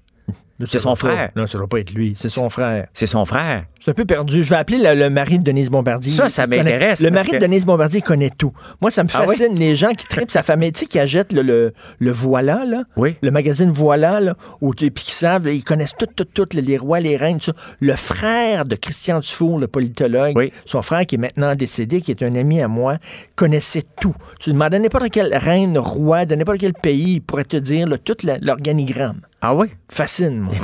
C'est 0.66 0.78
son 0.78 0.90
pas- 0.90 0.96
frère. 0.96 1.30
Non, 1.36 1.46
ça 1.46 1.58
doit 1.58 1.68
pas 1.68 1.78
être 1.80 1.92
lui. 1.92 2.14
C'est 2.18 2.28
son 2.28 2.48
frère. 2.48 2.86
C'est 2.92 3.06
son 3.06 3.24
frère. 3.24 3.64
C'est 3.80 3.92
un 3.92 3.94
peu 3.94 4.04
perdu. 4.04 4.42
Je 4.42 4.50
vais 4.50 4.56
appeler 4.56 4.78
le, 4.78 4.94
le 4.94 5.08
mari 5.10 5.38
de 5.38 5.44
Denise 5.44 5.70
Bombardier. 5.70 6.12
Ça, 6.12 6.28
ça 6.28 6.46
m'intéresse, 6.46 7.00
Le 7.00 7.10
mari 7.10 7.28
que- 7.30 7.36
de 7.36 7.40
Denise 7.40 7.64
Bombardier 7.64 8.00
connaît 8.02 8.30
tout. 8.36 8.52
Moi, 8.80 8.90
ça 8.90 9.04
me 9.04 9.08
Ah 9.14 9.20
oui? 9.20 9.36
fascine. 9.36 9.54
Les 9.56 9.76
gens 9.76 9.92
qui 9.92 10.06
tripent 10.06 10.30
sa 10.30 10.42
famille, 10.42 10.72
tu 10.72 10.80
sais, 10.80 10.86
qui 10.86 10.98
achètent 10.98 11.32
le, 11.32 11.42
le, 11.42 11.72
le 12.00 12.10
Voilà, 12.10 12.64
là? 12.64 12.82
Oui. 12.96 13.14
Le 13.22 13.30
magazine 13.30 13.70
Voilà, 13.70 14.18
là. 14.20 14.34
Où, 14.60 14.72
puis 14.72 14.90
qui 14.90 15.12
savent, 15.12 15.46
là, 15.46 15.52
ils 15.52 15.62
connaissent 15.64 15.94
tout, 15.96 16.06
tout, 16.06 16.24
tout, 16.24 16.48
les 16.54 16.76
rois, 16.76 16.98
les 17.00 17.16
reines, 17.16 17.38
tout 17.38 17.52
ça. 17.52 17.62
Le 17.80 17.94
frère 17.94 18.64
de 18.64 18.74
Christian 18.74 19.20
Dufour, 19.20 19.58
le 19.60 19.68
politologue, 19.68 20.32
Oui. 20.36 20.52
son 20.64 20.82
frère 20.82 21.06
qui 21.06 21.14
est 21.14 21.18
maintenant 21.18 21.54
décédé, 21.54 22.00
qui 22.00 22.10
est 22.10 22.22
un 22.22 22.34
ami 22.34 22.60
à 22.60 22.68
moi, 22.68 22.96
connaissait 23.36 23.84
tout. 24.00 24.14
Tu 24.40 24.50
demandes 24.52 24.74
à 24.74 24.78
n'importe 24.78 25.10
quelle 25.10 25.34
reine, 25.36 25.78
roi, 25.78 26.24
de 26.26 26.34
n'importe 26.34 26.58
quel 26.58 26.72
pays, 26.74 27.14
il 27.14 27.20
pourrait 27.20 27.44
te 27.44 27.56
dire 27.56 27.86
là, 27.86 27.96
tout 27.98 28.16
l'organigramme. 28.42 29.20
Ah 29.40 29.54
oui? 29.54 29.68
Fascine, 29.88 30.40
moi. 30.40 30.54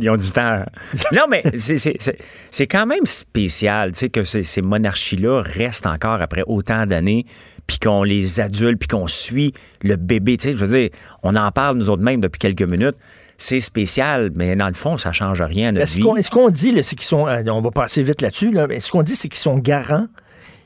Ils 0.00 0.10
ont 0.10 0.16
du 0.16 0.30
temps. 0.30 0.62
Non, 1.12 1.22
mais 1.28 1.42
c'est- 1.56 2.66
quand 2.66 2.84
même 2.86 3.06
spécial, 3.06 3.92
tu 3.92 3.98
sais, 4.00 4.08
que 4.10 4.24
ces, 4.24 4.42
ces 4.42 4.60
monarchies-là 4.62 5.40
restent 5.42 5.86
encore 5.86 6.20
après 6.20 6.42
autant 6.46 6.84
d'années, 6.86 7.24
puis 7.66 7.78
qu'on 7.78 8.02
les 8.02 8.40
adulte, 8.40 8.78
puis 8.78 8.88
qu'on 8.88 9.06
suit 9.06 9.54
le 9.82 9.96
bébé. 9.96 10.36
Tu 10.36 10.50
sais, 10.50 10.56
je 10.56 10.64
veux 10.64 10.78
dire, 10.78 10.90
on 11.22 11.34
en 11.34 11.50
parle 11.50 11.78
nous 11.78 11.88
autres 11.88 12.02
mêmes 12.02 12.20
depuis 12.20 12.38
quelques 12.38 12.62
minutes. 12.62 12.96
C'est 13.38 13.60
spécial, 13.60 14.30
mais 14.34 14.54
dans 14.54 14.68
le 14.68 14.74
fond, 14.74 14.98
ça 14.98 15.12
change 15.12 15.40
rien 15.40 15.68
à 15.68 15.72
notre 15.72 15.84
Est-ce 15.84 15.96
vie. 15.96 16.02
qu'on, 16.02 16.20
ce 16.22 16.28
qu'on 16.28 16.50
dit, 16.50 16.74
c'est 16.82 16.96
qu'ils 16.96 17.06
sont. 17.06 17.26
euh, 17.26 17.42
on 17.46 17.62
va 17.62 17.70
passer 17.70 18.02
vite 18.02 18.20
là-dessus, 18.20 18.50
là, 18.50 18.66
mais 18.66 18.80
ce 18.80 18.90
qu'on 18.92 19.02
dit, 19.02 19.16
c'est 19.16 19.28
qu'ils 19.28 19.38
sont 19.38 19.56
garants? 19.56 20.08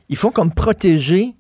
Ils 0.08 0.16
font 0.16 0.30
comme 0.30 0.52
protéger 0.52 1.34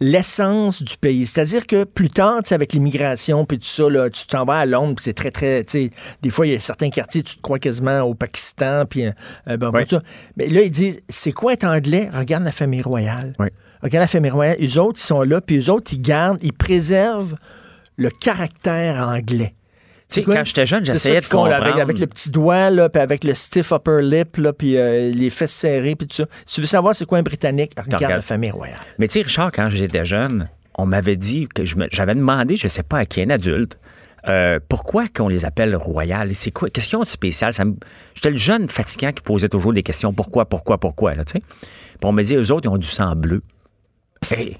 l'essence 0.00 0.82
du 0.82 0.96
pays. 0.96 1.26
C'est-à-dire 1.26 1.66
que 1.66 1.84
plus 1.84 2.08
tard, 2.08 2.42
tu 2.42 2.48
sais, 2.48 2.54
avec 2.54 2.72
l'immigration, 2.72 3.44
puis 3.44 3.58
tout 3.58 3.66
ça, 3.66 3.88
là, 3.88 4.08
tu 4.10 4.26
t'en 4.26 4.44
vas 4.44 4.58
à 4.60 4.66
Londres, 4.66 4.94
puis 4.96 5.04
c'est 5.04 5.12
très, 5.12 5.30
très. 5.30 5.64
tu 5.64 5.70
sais, 5.86 5.90
Des 6.22 6.30
fois, 6.30 6.46
il 6.46 6.52
y 6.54 6.56
a 6.56 6.60
certains 6.60 6.90
quartiers, 6.90 7.22
tu 7.22 7.36
te 7.36 7.40
crois 7.42 7.58
quasiment 7.58 8.00
au 8.02 8.14
Pakistan, 8.14 8.84
puis. 8.88 9.06
euh, 9.06 9.10
euh, 9.48 9.56
Oui. 9.72 9.84
tout 9.84 9.96
ça. 9.96 10.02
Mais 10.36 10.46
là, 10.46 10.62
ils 10.62 10.70
disent 10.70 11.00
c'est 11.08 11.32
quoi 11.32 11.52
être 11.52 11.64
anglais? 11.64 12.08
Regarde 12.12 12.44
la 12.44 12.52
famille 12.52 12.82
royale. 12.82 13.34
Oui. 13.38 13.48
Regarde 13.82 14.02
la 14.02 14.08
famille 14.08 14.30
royale. 14.30 14.56
Eux 14.60 14.78
autres, 14.80 14.98
ils 15.00 15.06
sont 15.06 15.22
là, 15.22 15.40
puis 15.40 15.58
eux 15.58 15.70
autres, 15.70 15.92
ils 15.92 16.00
gardent, 16.02 16.38
ils 16.42 16.52
préservent 16.52 17.34
le 17.96 18.08
caractère 18.10 19.06
anglais. 19.06 19.54
Tu 20.10 20.20
sais, 20.20 20.22
quand 20.24 20.44
j'étais 20.44 20.66
jeune, 20.66 20.84
j'essayais 20.84 21.20
de 21.20 21.26
comprendre. 21.26 21.54
avec, 21.54 21.76
avec 21.76 21.98
le 21.98 22.06
petit 22.06 22.30
doigt, 22.30 22.70
là, 22.70 22.88
puis 22.88 23.00
avec 23.00 23.24
le 23.24 23.34
stiff 23.34 23.70
upper 23.72 24.00
lip, 24.02 24.36
là, 24.38 24.52
puis 24.52 24.76
euh, 24.76 25.10
les 25.10 25.30
fesses 25.30 25.52
serrées, 25.52 25.94
puis 25.96 26.06
tout 26.06 26.16
ça. 26.16 26.26
Si 26.46 26.56
tu 26.56 26.60
veux 26.60 26.66
savoir 26.66 26.94
c'est 26.94 27.04
quoi 27.06 27.18
un 27.18 27.22
Britannique, 27.22 27.72
regarde 27.76 27.94
regarde. 27.94 28.14
la 28.16 28.22
famille 28.22 28.50
royale. 28.50 28.78
Mais 28.98 29.06
tu 29.08 29.14
sais, 29.14 29.22
Richard, 29.22 29.52
quand 29.52 29.68
j'étais 29.70 30.04
jeune, 30.04 30.48
on 30.74 30.86
m'avait 30.86 31.16
dit 31.16 31.46
que 31.54 31.62
j'avais 31.64 32.14
demandé, 32.14 32.56
je 32.56 32.66
sais 32.68 32.82
pas 32.82 32.98
à 32.98 33.06
qui, 33.06 33.22
un 33.22 33.30
adulte, 33.30 33.78
euh, 34.28 34.60
pourquoi 34.68 35.06
qu'on 35.08 35.28
les 35.28 35.44
appelle 35.46 35.74
royales? 35.74 36.34
C'est 36.34 36.50
quoi? 36.50 36.68
Qu'est-ce 36.70 36.88
qu'ils 36.90 36.98
ont 36.98 37.02
de 37.02 37.08
spécial? 37.08 37.54
Ça 37.54 37.64
me- 37.64 37.76
J'étais 38.14 38.30
le 38.30 38.36
jeune 38.36 38.68
fatigant 38.68 39.12
qui 39.12 39.22
posait 39.22 39.48
toujours 39.48 39.72
des 39.72 39.82
questions. 39.82 40.12
Pourquoi, 40.12 40.44
pourquoi, 40.44 40.78
pourquoi? 40.78 41.14
Là, 41.14 41.24
tu 41.24 41.32
sais? 41.32 41.38
Puis 41.38 41.98
on 42.02 42.12
me 42.12 42.22
dit, 42.22 42.34
eux 42.34 42.52
autres, 42.52 42.66
ils 42.66 42.72
ont 42.72 42.76
du 42.76 42.86
sang 42.86 43.14
bleu. 43.16 43.40
Hey! 44.30 44.58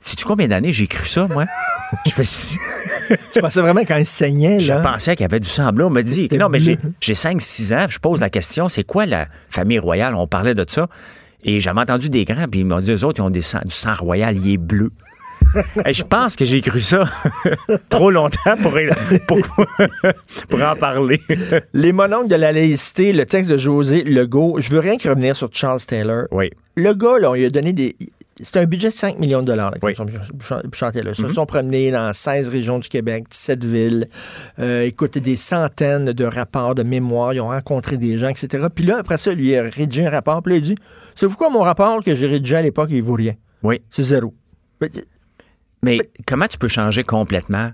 Sais-tu 0.00 0.24
combien 0.24 0.48
d'années 0.48 0.72
j'ai 0.72 0.86
cru 0.86 1.06
ça, 1.06 1.26
moi? 1.30 1.44
je 2.06 2.10
me 2.12 3.30
Tu 3.32 3.40
pensais 3.40 3.60
vraiment 3.60 3.80
quand 3.86 3.96
il 3.96 4.06
saignait, 4.06 4.60
je 4.60 4.72
là? 4.74 4.80
pensais 4.80 5.16
qu'il 5.16 5.24
y 5.24 5.24
avait 5.24 5.40
du 5.40 5.48
sang 5.48 5.72
bleu. 5.72 5.86
On 5.86 5.90
m'a 5.90 6.02
dit, 6.02 6.28
non, 6.38 6.48
mais 6.48 6.60
j'ai, 6.60 6.76
bleu. 6.76 6.92
j'ai 7.00 7.14
5-6 7.14 7.74
ans, 7.74 7.86
je 7.88 7.98
pose 7.98 8.20
la 8.20 8.30
question, 8.30 8.68
c'est 8.68 8.84
quoi 8.84 9.06
la 9.06 9.26
famille 9.50 9.78
royale? 9.78 10.14
On 10.14 10.26
parlait 10.26 10.54
de 10.54 10.64
ça. 10.68 10.88
Et 11.44 11.60
j'avais 11.60 11.80
entendu 11.80 12.10
des 12.10 12.24
grands, 12.24 12.46
puis 12.48 12.60
ils 12.60 12.66
m'ont 12.66 12.80
dit, 12.80 12.90
eux 12.92 13.04
autres, 13.04 13.18
ils 13.20 13.22
ont 13.22 13.30
des 13.30 13.42
sang- 13.42 13.60
du 13.64 13.70
sang 13.74 13.94
royal, 13.98 14.36
il 14.36 14.52
est 14.54 14.56
bleu. 14.56 14.90
Et 15.86 15.94
je 15.94 16.02
pense 16.02 16.36
que 16.36 16.44
j'ai 16.44 16.60
cru 16.60 16.80
ça 16.80 17.04
trop 17.88 18.10
longtemps 18.10 18.56
pour, 18.60 18.74
pour, 19.26 19.38
pour 20.48 20.62
en 20.62 20.76
parler. 20.76 21.22
Les 21.72 21.92
mononcles 21.92 22.28
de 22.28 22.34
la 22.34 22.52
laïcité, 22.52 23.12
le 23.12 23.24
texte 23.24 23.50
de 23.50 23.56
José 23.56 24.02
Legault, 24.02 24.56
je 24.60 24.68
veux 24.70 24.80
rien 24.80 24.96
que 24.98 25.08
revenir 25.08 25.36
sur 25.36 25.48
Charles 25.52 25.80
Taylor. 25.80 26.24
Oui. 26.32 26.50
Le 26.76 26.92
gars, 26.92 27.18
là, 27.20 27.30
on 27.30 27.34
lui 27.34 27.44
a 27.46 27.50
donné 27.50 27.72
des. 27.72 27.96
C'est 28.40 28.58
un 28.58 28.64
budget 28.66 28.88
de 28.88 28.94
5 28.94 29.18
millions 29.18 29.40
de 29.40 29.46
dollars, 29.46 29.70
la 29.72 29.78
commission. 29.78 30.04
Ils 31.10 31.14
se 31.14 31.28
sont 31.30 31.46
promenés 31.46 31.90
dans 31.90 32.12
16 32.12 32.48
régions 32.48 32.78
du 32.78 32.88
Québec, 32.88 33.26
17 33.30 33.64
villes. 33.64 34.08
Euh, 34.58 34.82
écoute, 34.82 35.18
des 35.18 35.36
centaines 35.36 36.12
de 36.12 36.24
rapports, 36.24 36.74
de 36.74 36.82
mémoires. 36.82 37.34
Ils 37.34 37.40
ont 37.40 37.48
rencontré 37.48 37.96
des 37.96 38.16
gens, 38.16 38.28
etc. 38.28 38.66
Puis 38.74 38.84
là, 38.84 38.98
après 38.98 39.18
ça, 39.18 39.32
lui, 39.32 39.50
il 39.50 39.56
a 39.56 39.62
rédigé 39.62 40.06
un 40.06 40.10
rapport. 40.10 40.42
Puis 40.42 40.52
là, 40.52 40.58
il 40.58 40.62
dit 40.62 40.76
C'est 41.16 41.32
quoi 41.34 41.50
mon 41.50 41.60
rapport 41.60 42.02
que 42.02 42.14
j'ai 42.14 42.26
rédigé 42.26 42.56
à 42.56 42.62
l'époque, 42.62 42.90
il 42.92 43.02
vaut 43.02 43.14
rien. 43.14 43.34
Oui. 43.62 43.80
C'est 43.90 44.04
zéro. 44.04 44.34
Mais, 44.80 44.88
Mais 45.82 45.98
comment 46.26 46.46
tu 46.46 46.58
peux 46.58 46.68
changer 46.68 47.02
complètement 47.02 47.72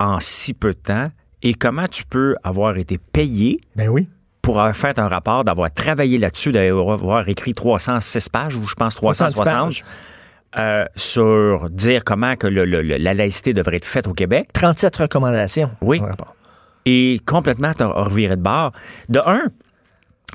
en 0.00 0.18
si 0.20 0.54
peu 0.54 0.74
de 0.74 0.78
temps 0.78 1.10
et 1.42 1.54
comment 1.54 1.86
tu 1.86 2.04
peux 2.04 2.36
avoir 2.42 2.76
été 2.76 2.98
payé 2.98 3.60
Ben 3.76 3.88
oui. 3.88 4.08
Pour 4.42 4.58
avoir 4.60 4.74
fait 4.76 4.98
un 4.98 5.06
rapport, 5.08 5.44
d'avoir 5.44 5.72
travaillé 5.72 6.18
là-dessus, 6.18 6.52
d'avoir 6.52 7.28
écrit 7.28 7.54
306 7.54 8.28
pages 8.28 8.56
ou 8.56 8.66
je 8.66 8.74
pense 8.74 8.94
360 8.96 9.44
pages. 9.44 9.84
euh, 10.58 10.84
sur 10.96 11.70
dire 11.70 12.02
comment 12.04 12.36
que 12.36 12.46
le- 12.48 12.64
le- 12.66 12.82
le- 12.82 12.96
la 12.98 13.14
laïcité 13.14 13.54
devrait 13.54 13.76
être 13.76 13.84
faite 13.86 14.06
au 14.08 14.12
Québec 14.14 14.48
37 14.52 14.96
recommandations. 14.96 15.70
Oui. 15.80 16.00
rapport. 16.00 16.34
et 16.84 17.20
complètement 17.24 17.72
t'as 17.72 17.86
reviré 17.86 18.34
de 18.36 18.42
bord. 18.42 18.72
De 19.08 19.20
un, 19.24 19.42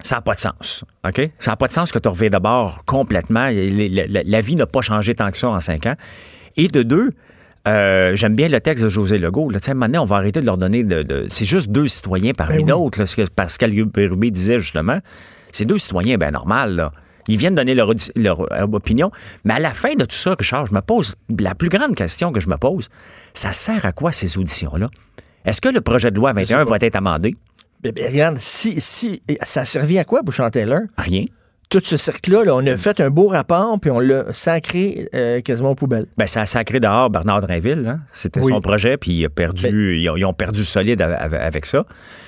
ça 0.02 0.16
n'a 0.16 0.22
pas 0.22 0.34
de 0.36 0.40
sens. 0.40 0.86
OK? 1.06 1.30
Ça 1.40 1.52
n'a 1.52 1.58
pas 1.58 1.68
de 1.68 1.74
sens 1.74 1.92
que 1.92 2.00
tu 2.00 2.08
reviens 2.08 2.30
de 2.30 2.38
bord 2.38 2.86
complètement. 2.86 3.50
La- 3.52 4.24
la 4.24 4.42
vie 4.42 4.56
n'a 4.56 4.66
pas 4.66 4.82
changé 4.82 5.14
tant 5.16 5.30
que 5.30 5.38
ça 5.38 5.50
en 5.50 5.60
cinq 5.60 5.86
ans. 5.86 5.96
Et 6.56 6.70
de 6.70 6.82
deux, 6.84 7.12
euh, 7.68 8.16
j'aime 8.16 8.36
bien 8.36 8.48
le 8.48 8.60
texte 8.62 8.84
de 8.84 8.90
José 8.90 9.18
Legault. 9.18 9.50
Là. 9.50 9.60
Sais, 9.62 9.74
Maintenant, 9.74 10.02
on 10.02 10.06
va 10.06 10.16
arrêter 10.18 10.42
de 10.42 10.46
leur 10.46 10.58
donner 10.58 10.84
de. 10.84 11.04
de- 11.04 11.28
c'est 11.30 11.46
juste 11.46 11.70
deux 11.70 11.88
citoyens 11.88 12.34
parmi 12.34 12.56
Ben 12.58 12.62
oui. 12.64 12.68
d'autres. 12.70 13.00
là, 13.00 13.06
ce 13.06 13.16
que 13.16 13.24
Pascal 13.30 13.72
Bérubé 13.86 14.32
disait 14.32 14.60
justement. 14.60 15.00
C'est 15.52 15.66
deux 15.66 15.78
citoyens, 15.78 16.18
ben 16.18 16.32
normal. 16.32 16.76
Là. 16.76 16.92
Ils 17.28 17.38
viennent 17.38 17.56
donner 17.56 17.74
leur, 17.76 17.92
leur, 18.16 18.42
euh, 18.54 18.68
opinion. 18.72 19.12
Mais 19.44 19.56
à 19.56 19.60
la 19.60 19.74
fin 19.74 19.94
de 19.96 20.06
tout 20.06 20.16
ça, 20.16 20.36
Richard, 20.38 20.68
je 20.68 20.74
me 20.74 20.82
pose 20.82 21.16
la 21.40 21.56
plus 21.56 21.70
grande 21.70 21.96
question 21.96 22.32
que 22.32 22.40
je 22.40 22.48
me 22.50 22.58
pose, 22.58 22.90
ça 23.34 23.52
sert 23.54 23.86
à 23.86 23.92
quoi 23.92 24.12
ces 24.12 24.38
auditions-là? 24.38 24.90
Est-ce 25.46 25.60
que 25.62 25.70
le 25.70 25.82
projet 25.82 26.12
de 26.12 26.16
loi 26.18 26.34
21 26.34 26.64
va 26.66 26.78
être 26.82 26.96
amendé? 26.96 27.36
Ben, 27.82 27.92
ben, 27.92 28.08
regarde, 28.12 28.38
si, 28.40 28.80
si, 28.82 29.22
ça 29.44 29.62
a 29.62 29.66
servi 29.66 29.98
à 30.00 30.04
quoi, 30.06 30.22
Bouchard-Taylor? 30.22 30.82
Rien. 30.98 31.26
Tout 31.70 31.82
ce 31.84 31.98
cercle-là, 31.98 32.46
là, 32.46 32.56
on 32.56 32.66
a 32.66 32.78
fait 32.78 33.02
un 33.02 33.10
beau 33.10 33.28
rapport, 33.28 33.78
puis 33.78 33.92
on 33.92 34.00
l'a 34.00 34.32
sacré 34.32 35.10
euh, 35.14 35.42
quasiment 35.42 35.72
aux 35.72 35.76
poubelles. 35.76 36.06
Ben, 36.18 36.26
ça 36.26 36.40
a 36.42 36.46
sacré 36.46 36.80
dehors 36.80 37.10
Bernard 37.10 37.42
Drinville. 37.42 37.86
Hein? 37.86 38.00
C'était 38.14 38.40
Oui. 38.40 38.54
son 38.54 38.62
projet, 38.62 38.96
puis 38.96 39.12
il 39.12 39.26
a 39.26 39.30
perdu, 39.30 39.98
ils, 40.00 40.10
ont, 40.10 40.16
ils 40.16 40.24
ont 40.24 40.34
perdu 40.34 40.64
solide 40.64 41.02
av- 41.02 41.12
av- 41.20 41.34
avec 41.34 41.66
ça. 41.66 41.84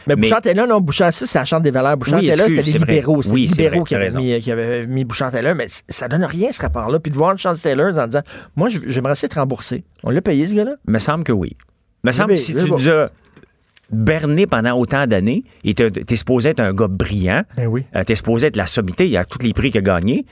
Mais, 0.07 0.15
Mais- 0.15 0.23
Bouchard-Taylor, 0.23 0.67
non, 0.67 0.81
Bouchard, 0.81 1.13
ça, 1.13 1.25
c'est 1.25 1.39
la 1.39 1.45
Charte 1.45 1.63
des 1.63 1.71
valeurs. 1.71 1.95
Bouchard-Taylor, 1.95 2.47
excuse, 2.47 2.65
c'était 2.65 2.77
vrai. 2.79 2.93
libéraux. 2.95 3.21
C'était 3.23 3.33
Oui, 3.33 3.41
les 3.43 3.47
c'est 3.47 3.55
libéraux 3.61 3.75
vrai, 3.77 3.87
qui 3.87 3.95
avaient, 3.95 4.09
mis, 4.09 4.39
qui 4.41 4.51
avaient 4.51 4.87
mis 4.87 5.05
Bouchard-Taylor, 5.05 5.55
mais 5.55 5.67
ça 5.87 6.09
donne 6.09 6.25
rien, 6.25 6.51
ce 6.51 6.61
rapport-là. 6.61 6.99
Puis 6.99 7.11
de 7.11 7.15
voir 7.17 7.37
Charles 7.37 7.57
Taylor 7.59 7.97
en 7.97 8.07
disant, 8.07 8.21
moi, 8.57 8.67
j'aimerais 8.87 9.15
ça 9.15 9.25
être 9.27 9.35
remboursé. 9.35 9.85
On 10.03 10.09
l'a 10.09 10.21
payé, 10.21 10.47
ce 10.49 10.55
gars-là? 10.55 10.73
Il 10.85 10.91
me 10.91 10.99
semble 10.99 11.23
que 11.23 11.31
oui. 11.31 11.55
Il 12.03 12.07
me 12.07 12.11
semble 12.11 12.31
que 12.31 12.35
si 12.35 12.55
tu 12.55 12.67
bon. 12.69 12.75
as 12.75 13.09
berné 13.91 14.45
pendant 14.47 14.77
autant 14.77 15.07
d'années 15.07 15.43
et 15.63 15.73
t'es 15.73 15.89
es 16.09 16.15
supposé 16.15 16.49
être 16.49 16.59
un 16.59 16.73
gars 16.73 16.87
brillant, 16.87 17.43
Ben 17.57 17.67
oui. 17.67 17.85
euh, 17.95 18.03
t'es 18.03 18.15
supposé 18.15 18.47
être 18.47 18.55
la 18.57 18.67
sommité, 18.67 19.05
il 19.05 19.11
y 19.11 19.17
a 19.17 19.25
tous 19.25 19.39
les 19.39 19.53
prix 19.53 19.71
qu'il 19.71 19.79
a 19.79 19.81
gagnés, 19.81 20.25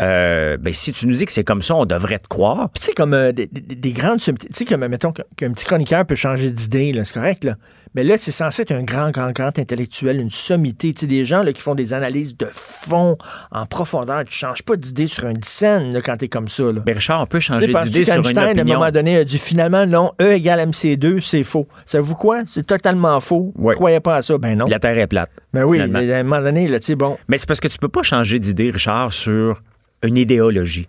euh, 0.00 0.56
ben, 0.56 0.72
si 0.72 0.92
tu 0.92 1.06
nous 1.06 1.14
dis 1.14 1.26
que 1.26 1.32
c'est 1.32 1.44
comme 1.44 1.60
ça, 1.62 1.74
on 1.74 1.84
devrait 1.84 2.18
te 2.20 2.28
croire. 2.28 2.70
Tu 2.74 2.82
sais, 2.82 2.92
comme 2.92 3.12
euh, 3.12 3.32
des, 3.32 3.46
des- 3.48 3.74
des 3.74 3.92
grandes 3.92 4.20
sommités, 4.20 4.48
tu 4.48 4.54
sais, 4.54 4.64
comme, 4.64 4.86
mettons, 4.86 5.12
qu'un 5.12 5.24
qu'un 5.36 5.50
petit 5.52 5.64
chroniqueur 5.66 6.06
peut 6.06 6.14
changer 6.14 6.50
d'idée, 6.52 6.92
là, 6.92 7.04
c'est 7.04 7.12
correct, 7.14 7.44
là. 7.44 7.56
Mais 7.94 8.04
là, 8.04 8.16
c'est 8.18 8.30
censé 8.30 8.62
être 8.62 8.70
un 8.70 8.82
grand, 8.82 9.10
grand, 9.10 9.32
grand 9.32 9.58
intellectuel, 9.58 10.20
une 10.20 10.30
sommité. 10.30 10.94
Tu 10.94 11.00
sais, 11.00 11.06
des 11.08 11.24
gens 11.24 11.42
là, 11.42 11.52
qui 11.52 11.60
font 11.60 11.74
des 11.74 11.92
analyses 11.92 12.36
de 12.36 12.46
fond, 12.50 13.16
en 13.50 13.66
profondeur. 13.66 14.24
Tu 14.24 14.34
changes 14.34 14.62
pas 14.62 14.76
d'idée 14.76 15.08
sur 15.08 15.26
une 15.26 15.42
scène 15.42 15.92
là, 15.92 16.00
quand 16.00 16.16
t'es 16.16 16.28
comme 16.28 16.46
ça, 16.48 16.64
là. 16.64 16.82
Mais 16.86 16.92
Richard, 16.92 17.20
on 17.22 17.26
peut 17.26 17.40
changer 17.40 17.66
d'idée 17.66 18.04
sur 18.04 18.14
une 18.14 18.22
qu'Einstein, 18.22 18.38
à 18.38 18.46
un 18.46 18.50
opinion? 18.52 18.78
moment 18.78 18.90
donné, 18.92 19.16
a 19.16 19.24
dit 19.24 19.38
finalement, 19.38 19.86
non, 19.86 20.12
E 20.20 20.32
égale 20.32 20.68
MC2, 20.70 21.20
c'est 21.20 21.42
faux. 21.42 21.66
Savez-vous 21.84 22.14
quoi? 22.14 22.42
C'est 22.46 22.66
totalement 22.66 23.18
faux. 23.20 23.52
Vous 23.56 23.72
croyez 23.72 24.00
pas 24.00 24.16
à 24.16 24.22
ça? 24.22 24.38
Ben 24.38 24.56
non. 24.56 24.66
La 24.66 24.78
Terre 24.78 24.96
est 24.96 25.08
plate. 25.08 25.30
Ben 25.52 25.64
oui, 25.64 25.78
finalement. 25.78 25.98
à 25.98 26.16
un 26.16 26.22
moment 26.22 26.42
donné, 26.42 26.68
là, 26.68 26.78
tu 26.78 26.86
sais, 26.86 26.94
bon. 26.94 27.18
Mais 27.28 27.38
c'est 27.38 27.46
parce 27.46 27.60
que 27.60 27.68
tu 27.68 27.78
peux 27.78 27.88
pas 27.88 28.04
changer 28.04 28.38
d'idée, 28.38 28.70
Richard, 28.70 29.12
sur 29.12 29.62
une 30.04 30.16
idéologie. 30.16 30.88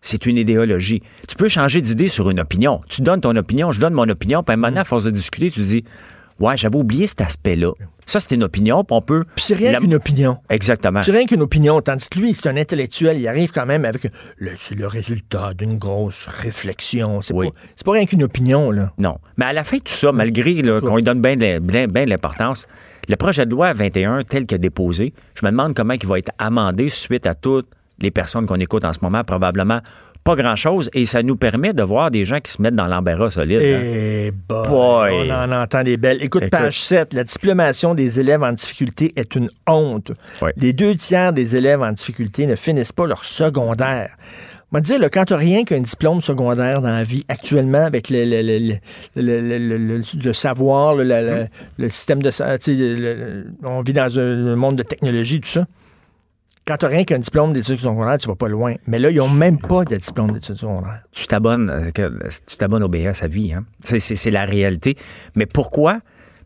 C'est 0.00 0.26
une 0.26 0.36
idéologie. 0.36 1.02
Tu 1.28 1.34
peux 1.34 1.48
changer 1.48 1.80
d'idée 1.80 2.06
sur 2.06 2.30
une 2.30 2.38
opinion. 2.38 2.80
Tu 2.88 3.02
donnes 3.02 3.20
ton 3.20 3.34
opinion, 3.34 3.72
je 3.72 3.80
donne 3.80 3.94
mon 3.94 4.08
opinion, 4.08 4.44
puis 4.44 4.56
maintenant, 4.56 4.82
à 4.82 4.84
force 4.84 5.02
de 5.04 5.10
discuter, 5.10 5.50
tu 5.50 5.60
dis 5.60 5.84
Ouais, 6.38 6.56
j'avais 6.56 6.76
oublié 6.76 7.06
cet 7.06 7.22
aspect-là. 7.22 7.72
Ça, 8.04 8.20
c'est 8.20 8.34
une 8.34 8.44
opinion, 8.44 8.84
puis 8.84 8.94
on 8.94 9.00
peut. 9.02 9.24
Puis 9.34 9.44
c'est 9.46 9.54
rien 9.54 9.72
la- 9.72 9.78
qu'une 9.80 9.94
opinion. 9.94 10.36
Exactement. 10.50 11.00
C'est 11.02 11.10
rien 11.12 11.24
qu'une 11.26 11.40
opinion, 11.42 11.80
tandis 11.80 12.08
que 12.08 12.18
lui, 12.18 12.34
c'est 12.34 12.48
un 12.48 12.56
intellectuel. 12.56 13.18
Il 13.18 13.26
arrive 13.26 13.50
quand 13.50 13.66
même 13.66 13.84
avec 13.84 14.12
le, 14.36 14.50
c'est 14.58 14.74
le 14.74 14.86
résultat 14.86 15.54
d'une 15.54 15.78
grosse 15.78 16.26
réflexion. 16.26 17.22
C'est 17.22 17.34
Oui. 17.34 17.50
pas, 17.50 17.58
c'est 17.74 17.84
pas 17.84 17.92
rien 17.92 18.06
qu'une 18.06 18.22
opinion, 18.22 18.70
là. 18.70 18.92
Non. 18.98 19.16
Mais 19.38 19.46
à 19.46 19.52
la 19.52 19.64
fin 19.64 19.78
de 19.78 19.82
tout 19.82 19.94
ça, 19.94 20.12
malgré 20.12 20.62
qu'on 20.80 20.96
lui 20.96 21.02
donne 21.02 21.20
bien 21.22 21.36
de, 21.36 21.58
bien- 21.58 21.88
bien 21.88 22.04
de 22.04 22.10
l'importance, 22.10 22.66
le 23.08 23.16
projet 23.16 23.46
de 23.46 23.50
loi 23.50 23.72
21, 23.72 24.22
tel 24.24 24.46
qu'il 24.46 24.56
est 24.56 24.60
déposé, 24.60 25.14
je 25.40 25.44
me 25.46 25.50
demande 25.50 25.74
comment 25.74 25.94
il 25.94 26.06
va 26.06 26.18
être 26.18 26.32
amendé 26.38 26.88
suite 26.90 27.26
à 27.26 27.34
toutes 27.34 27.68
les 27.98 28.10
personnes 28.10 28.44
qu'on 28.46 28.60
écoute 28.60 28.84
en 28.84 28.92
ce 28.92 28.98
moment. 29.00 29.24
Probablement 29.24 29.80
pas 30.26 30.34
grand-chose. 30.34 30.90
Et 30.92 31.04
ça 31.06 31.22
nous 31.22 31.36
permet 31.36 31.72
de 31.72 31.82
voir 31.82 32.10
des 32.10 32.24
gens 32.26 32.40
qui 32.40 32.50
se 32.52 32.60
mettent 32.60 32.74
dans 32.74 32.86
l'embarras 32.86 33.30
solide. 33.30 33.60
hein. 33.62 33.80
Eh 33.82 34.30
boy, 34.30 34.68
Boy. 34.68 35.12
on 35.30 35.30
en 35.32 35.52
entend 35.52 35.82
des 35.82 35.96
belles. 35.96 36.22
Écoute, 36.22 36.42
Écoute. 36.42 36.50
page 36.50 36.80
7, 36.80 37.14
la 37.14 37.24
diplomation 37.24 37.94
des 37.94 38.20
élèves 38.20 38.42
en 38.42 38.52
difficulté 38.52 39.12
est 39.16 39.34
une 39.36 39.48
honte. 39.66 40.10
Les 40.56 40.72
deux 40.72 40.94
tiers 40.96 41.32
des 41.32 41.56
élèves 41.56 41.80
en 41.80 41.92
difficulté 41.92 42.46
ne 42.46 42.56
finissent 42.56 42.92
pas 42.92 43.06
leur 43.06 43.24
secondaire. 43.24 44.10
On 44.72 44.78
va 44.78 44.80
dire, 44.80 44.98
là, 44.98 45.08
quand 45.08 45.24
tu 45.26 45.34
rien 45.34 45.62
qu'un 45.62 45.80
diplôme 45.80 46.20
secondaire 46.20 46.82
dans 46.82 46.90
la 46.90 47.04
vie, 47.04 47.24
actuellement, 47.28 47.84
avec 47.84 48.10
le, 48.10 48.24
le, 48.24 48.42
le, 48.42 48.58
le- 48.58 48.78
le- 49.14 49.40
le- 49.40 49.58
le- 49.58 49.78
le- 49.78 50.02
le 50.24 50.32
savoir, 50.32 50.96
le, 50.96 51.04
le- 51.04 51.22
le- 51.24 51.46
le 51.78 51.88
système 51.88 52.20
de... 52.20 52.30
on 53.64 53.80
vit 53.82 53.92
dans 53.92 54.18
un 54.18 54.56
monde 54.56 54.74
de 54.76 54.82
technologie, 54.82 55.40
tout 55.40 55.48
ça. 55.48 55.66
Quand 56.66 56.78
tu 56.78 56.86
rien 56.86 57.04
qu'un 57.04 57.20
diplôme 57.20 57.52
d'études 57.52 57.78
secondaires, 57.78 58.18
tu 58.18 58.26
vas 58.26 58.34
pas 58.34 58.48
loin. 58.48 58.74
Mais 58.88 58.98
là, 58.98 59.08
ils 59.10 59.18
n'ont 59.18 59.28
même 59.28 59.56
pas 59.56 59.84
de 59.84 59.94
diplôme 59.94 60.32
d'études 60.32 60.56
secondaires. 60.56 61.00
tu 61.12 61.28
t'abonnes 61.28 61.70
euh, 61.70 62.10
tu 62.44 62.56
t'abonnes 62.56 62.82
au 62.82 62.88
BS 62.88 63.22
à 63.22 63.28
vie. 63.28 63.52
Hein? 63.52 63.64
C'est, 63.84 64.30
la 64.32 64.44
réalité. 64.44 64.96
Mais 65.36 65.46
pourquoi? 65.46 66.00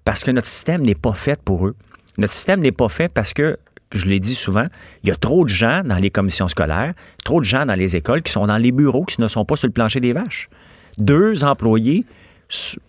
Parce 0.05 0.23
que 0.23 0.31
notre 0.31 0.47
système 0.47 0.83
n'est 0.83 0.95
pas 0.95 1.15
fait 1.15 1.41
pour 1.43 1.67
eux. 1.67 1.75
Notre 2.19 2.35
système 2.35 2.61
n'est 2.61 2.71
pas 2.71 2.91
fait 2.91 3.09
parce 3.09 3.33
que, 3.33 3.57
je 3.93 4.05
l'ai 4.05 4.21
dit 4.21 4.35
souvent, 4.35 4.67
il 5.03 5.09
y 5.09 5.12
a 5.12 5.17
trop 5.17 5.45
de 5.45 5.49
gens 5.49 5.83
dans 5.87 5.97
les 5.97 6.11
commissions 6.11 6.49
scolaires, 6.49 6.93
trop 7.25 7.41
de 7.41 7.47
gens 7.47 7.65
dans 7.65 7.75
les 7.75 7.97
écoles 7.97 8.21
qui 8.21 8.31
sont 8.31 8.47
dans 8.47 8.59
les 8.59 8.73
bureaux, 8.73 9.07
qui 9.07 9.23
ne 9.23 9.29
sont 9.29 9.47
pas 9.47 9.57
sur 9.57 9.69
le 9.69 9.73
plancher 9.73 10.00
des 10.00 10.12
vaches. 10.12 10.50
Deux 10.99 11.45
employés 11.45 12.05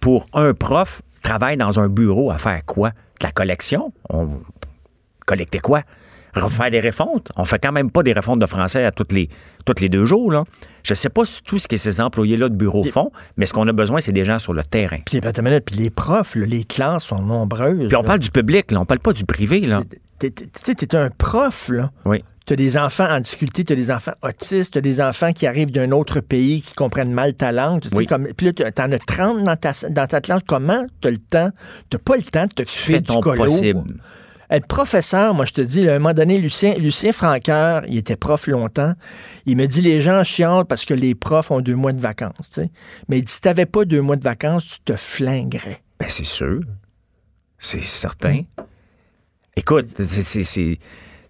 pour 0.02 0.28
un 0.34 0.54
prof 0.54 1.02
travaillent 1.24 1.56
dans 1.56 1.80
un 1.80 1.88
bureau 1.88 2.30
à 2.30 2.38
faire 2.38 2.66
quoi? 2.66 2.90
De 2.90 3.26
la 3.26 3.32
collection? 3.32 3.94
On 4.10 4.42
collecter 5.26 5.60
quoi? 5.60 5.84
Refaire 6.36 6.72
des 6.72 6.82
refontes. 6.82 7.32
On 7.36 7.46
fait 7.46 7.60
quand 7.60 7.72
même 7.72 7.92
pas 7.92 8.04
des 8.04 8.14
refontes 8.14 8.40
de 8.40 8.46
français 8.46 8.84
à 8.84 8.92
toutes 8.92 9.12
les, 9.12 9.30
toutes 9.66 9.82
les 9.82 9.90
deux 9.90 10.06
jours. 10.06 10.32
Là. 10.32 10.44
Je 10.84 10.94
sais 10.94 11.10
pas 11.10 11.24
tout 11.46 11.60
ce 11.60 11.68
que 11.68 11.78
ces 11.78 12.02
employés-là 12.02 12.50
de 12.50 12.56
bureau 12.56 12.84
font, 12.84 13.12
mais 13.38 13.46
ce 13.46 13.54
qu'on 13.54 13.68
a 13.68 13.74
besoin, 13.74 14.02
c'est 14.02 14.12
des 14.12 14.26
gens 14.26 14.40
sur 14.40 14.54
le 14.54 14.64
terrain. 14.64 14.98
Puis, 15.06 15.20
minute, 15.42 15.66
puis 15.66 15.76
les 15.76 15.90
profs, 15.90 16.36
là, 16.36 16.46
les 16.46 16.64
classes 16.64 17.04
sont 17.04 17.22
nombreuses. 17.22 17.88
Puis 17.88 17.96
on 17.96 18.02
là. 18.02 18.08
parle 18.08 18.20
du 18.20 18.32
public, 18.32 18.72
là, 18.72 18.82
on 18.82 18.86
parle 18.86 19.00
pas 19.00 19.14
du 19.14 19.26
privé. 19.26 19.62
Là. 19.62 19.82
Tu 20.20 20.32
t'es 20.32 20.96
un 20.96 21.10
prof, 21.10 21.70
là. 21.70 21.92
Oui. 22.06 22.24
Tu 22.48 22.54
as 22.54 22.56
des 22.56 22.76
enfants 22.76 23.08
en 23.08 23.20
difficulté, 23.20 23.64
tu 23.64 23.74
as 23.74 23.76
des 23.76 23.92
enfants 23.92 24.14
autistes, 24.24 24.74
tu 24.74 24.80
as 24.80 24.82
des 24.82 25.00
enfants 25.00 25.32
qui 25.32 25.46
arrivent 25.46 25.72
d'un 25.72 25.92
autre 25.92 26.22
pays 26.22 26.62
qui 26.62 26.74
comprennent 26.74 27.14
mal 27.14 27.36
ta 27.36 27.52
langue. 27.52 27.84
Oui. 27.94 28.08
comme, 28.08 28.28
puis 28.36 28.48
là, 28.48 28.54
tu 28.54 28.82
en 28.82 28.92
as 28.92 29.00
30 29.00 29.44
dans 29.44 29.56
ta, 29.56 29.72
dans 29.90 30.08
ta 30.08 30.22
classe. 30.22 30.42
Comment 30.48 30.86
tu 31.02 31.08
as 31.08 31.12
le 31.12 31.18
temps? 31.18 31.50
Tu 31.90 31.98
pas 32.00 32.16
le 32.16 32.24
temps 32.24 32.46
de 32.46 32.54
t'occuper 32.54 32.94
fais 32.94 33.00
du 33.00 33.04
ton 33.04 33.22
colo. 33.22 33.44
possible. 33.44 33.84
Être 34.52 34.68
professeur, 34.68 35.34
moi, 35.34 35.46
je 35.46 35.54
te 35.54 35.62
dis, 35.62 35.82
là, 35.82 35.94
à 35.94 35.96
un 35.96 36.00
moment 36.00 36.14
donné, 36.14 36.38
Lucien, 36.38 36.74
Lucien 36.76 37.12
il 37.88 37.98
était 37.98 38.18
prof 38.18 38.48
longtemps. 38.48 38.94
Il 39.46 39.56
me 39.56 39.66
dit, 39.66 39.82
les 39.82 40.02
gens 40.02 40.24
chialent 40.24 40.66
parce 40.66 40.84
que 40.84 40.94
les 40.94 41.16
profs 41.16 41.52
ont 41.52 41.62
deux 41.62 41.76
mois 41.76 41.94
de 41.94 42.02
vacances. 42.02 42.50
tu 42.54 42.62
sais. 42.62 42.70
Mais 43.08 43.20
il 43.20 43.26
dit, 43.26 43.32
si 43.32 43.40
tu 43.42 43.48
n'avais 43.48 43.66
pas 43.66 43.86
deux 43.86 44.02
mois 44.02 44.18
de 44.18 44.24
vacances, 44.24 44.80
tu 44.86 44.94
te 44.94 44.98
flinguerais. 44.98 45.82
Ben, 46.00 46.10
c'est 46.10 46.26
sûr. 46.26 46.60
C'est 47.58 47.82
certain. 47.82 48.42
Écoute, 49.56 49.88
c'est- 50.04 50.44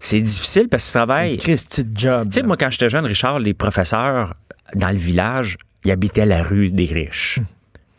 c'est- 0.00 0.20
difficile 0.20 0.68
parce 0.68 0.82
que 0.84 0.88
tu 0.88 0.92
travailles. 0.92 1.38
Christy 1.38 1.84
job. 1.94 2.28
Tu 2.28 2.40
sais, 2.40 2.42
moi, 2.42 2.56
quand 2.56 2.70
j'étais 2.70 2.88
jeune, 2.88 3.04
Richard, 3.06 3.38
les 3.38 3.54
professeurs 3.54 4.34
dans 4.74 4.90
le 4.90 4.96
village 4.96 5.56
ils 5.84 5.90
habitaient 5.90 6.26
la 6.26 6.42
rue 6.42 6.70
des 6.70 6.86
riches. 6.86 7.40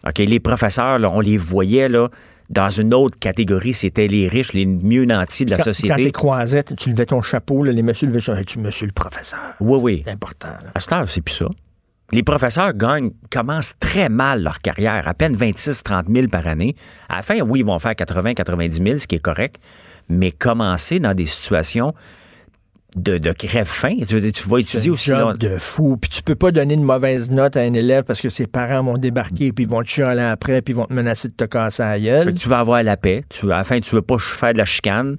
OK, 0.07 0.17
les 0.19 0.39
professeurs, 0.39 0.99
là, 0.99 1.09
on 1.11 1.19
les 1.19 1.37
voyait 1.37 1.89
là, 1.89 2.09
dans 2.49 2.69
une 2.69 2.93
autre 2.93 3.17
catégorie, 3.19 3.73
c'était 3.73 4.07
les 4.07 4.27
riches, 4.27 4.53
les 4.53 4.65
mieux 4.65 5.05
nantis 5.05 5.45
de 5.45 5.51
la 5.51 5.57
Quand, 5.57 5.63
quand 5.63 5.73
société. 5.73 6.03
t'es 6.05 6.11
croisais, 6.11 6.63
tu 6.63 6.89
levais 6.89 7.05
ton 7.05 7.21
chapeau, 7.21 7.63
là, 7.63 7.71
les 7.71 7.81
messieurs 7.83 8.07
levaient. 8.07 8.37
Hey, 8.37 8.45
tu 8.45 8.59
monsieur 8.59 8.85
le 8.85 8.91
professeur. 8.93 9.39
Oui, 9.59 9.79
oui. 9.81 10.01
C'est 10.05 10.11
important. 10.11 10.49
là. 10.49 10.71
À 10.75 10.79
cette 10.79 10.91
heure, 10.91 11.09
c'est 11.09 11.21
plus 11.21 11.35
ça. 11.35 11.45
Les 12.11 12.21
professeurs 12.21 12.73
gagnent, 12.73 13.11
commencent 13.31 13.73
très 13.79 14.07
mal 14.09 14.43
leur 14.43 14.59
carrière, 14.59 15.07
à 15.07 15.13
peine 15.13 15.35
26-30 15.35 16.13
000 16.13 16.27
par 16.27 16.45
année. 16.45 16.75
À 17.09 17.17
la 17.17 17.21
fin, 17.23 17.39
oui, 17.41 17.61
ils 17.61 17.65
vont 17.65 17.79
faire 17.79 17.93
80-90 17.93 18.83
000, 18.85 18.97
ce 18.99 19.07
qui 19.07 19.15
est 19.15 19.19
correct, 19.19 19.55
mais 20.09 20.31
commencer 20.31 20.99
dans 20.99 21.15
des 21.15 21.25
situations 21.25 21.93
de, 22.95 23.17
de 23.17 23.31
crève-faim. 23.31 23.95
Tu, 24.07 24.15
veux 24.15 24.21
dire, 24.21 24.31
tu 24.31 24.47
vas 24.49 24.59
étudier 24.59 24.91
aussi. 24.91 25.09
job 25.09 25.37
de 25.37 25.57
fou. 25.57 25.97
Puis 25.99 26.09
tu 26.09 26.23
peux 26.23 26.35
pas 26.35 26.51
donner 26.51 26.73
une 26.75 26.83
mauvaise 26.83 27.31
note 27.31 27.57
à 27.57 27.61
un 27.61 27.73
élève 27.73 28.03
parce 28.03 28.21
que 28.21 28.29
ses 28.29 28.47
parents 28.47 28.83
vont 28.83 28.97
débarquer 28.97 29.51
puis 29.51 29.65
ils 29.65 29.69
vont 29.69 29.81
te 29.81 29.87
chialer 29.87 30.21
après 30.21 30.61
puis 30.61 30.73
ils 30.73 30.77
vont 30.77 30.85
te 30.85 30.93
menacer 30.93 31.27
de 31.27 31.33
te 31.33 31.43
casser 31.45 31.83
la 31.83 31.99
gueule. 31.99 32.25
Fait 32.25 32.33
que 32.33 32.37
tu 32.39 32.49
vas 32.49 32.59
avoir 32.59 32.83
la 32.83 32.97
paix. 32.97 33.23
Tu, 33.29 33.45
à 33.51 33.57
la 33.57 33.63
fin, 33.63 33.79
tu 33.79 33.95
veux 33.95 34.01
pas 34.01 34.17
faire 34.19 34.53
de 34.53 34.57
la 34.59 34.65
chicane. 34.65 35.17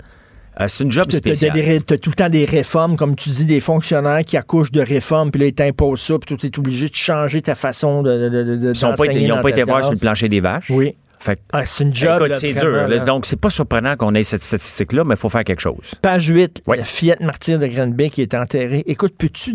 Euh, 0.61 0.67
c'est 0.69 0.85
une 0.85 0.93
job 0.93 1.07
Tu 1.09 1.17
spéciale. 1.17 1.51
as, 1.59 1.99
tout 1.99 2.11
le 2.11 2.15
temps 2.15 2.29
des 2.29 2.45
réformes, 2.45 2.95
comme 2.97 3.17
tu 3.17 3.29
dis, 3.31 3.45
des 3.45 3.59
fonctionnaires 3.59 4.21
qui 4.25 4.37
accouchent 4.37 4.71
de 4.71 4.83
réformes, 4.83 5.33
puis 5.33 5.41
là, 5.41 5.47
ils 5.49 5.53
t'imposent 5.53 6.01
ça, 6.01 6.15
puis 6.17 6.37
tu 6.37 6.47
es 6.47 6.59
obligé 6.61 6.89
de 6.89 6.95
changer 6.95 7.43
ta 7.43 7.57
façon 7.57 8.03
de. 8.05 8.29
de, 8.29 8.73
Ils 8.73 8.85
n'ont 8.87 8.95
pas, 8.95 9.05
été- 9.07 9.21
ils 9.21 9.33
ont 9.33 9.43
pas 9.43 9.51
été 9.51 9.65
voir 9.65 9.83
sur 9.83 9.93
le 9.93 9.99
plancher 9.99 10.29
des 10.29 10.39
vaches. 10.39 10.71
Oui. 10.71 10.95
Fait 11.25 11.41
Ah, 11.55 11.65
c'est 11.65 11.85
une 11.85 11.95
job. 11.95 12.23
c'est 12.35 12.53
dur. 12.53 12.87
là. 12.87 12.99
Donc, 12.99 13.25
c'est 13.25 13.41
pas 13.41 13.49
surprenant 13.49 13.97
qu'on 13.97 14.15
ait 14.15 14.23
cette 14.23 14.43
statistique-là, 14.43 15.05
mais 15.05 15.15
il 15.15 15.17
faut 15.19 15.31
faire 15.31 15.43
quelque 15.45 15.61
chose. 15.63 15.93
Page 16.03 16.27
8, 16.27 16.63
Oui. 16.67 16.77
la 16.77 16.85
fillette 16.85 17.21
martyre 17.21 17.59
de 17.59 17.67
Granby 17.67 18.11
qui 18.11 18.21
est 18.21 18.35
enterrée. 18.35 18.83
Écoute, 18.87 19.15
peux-tu. 19.17 19.55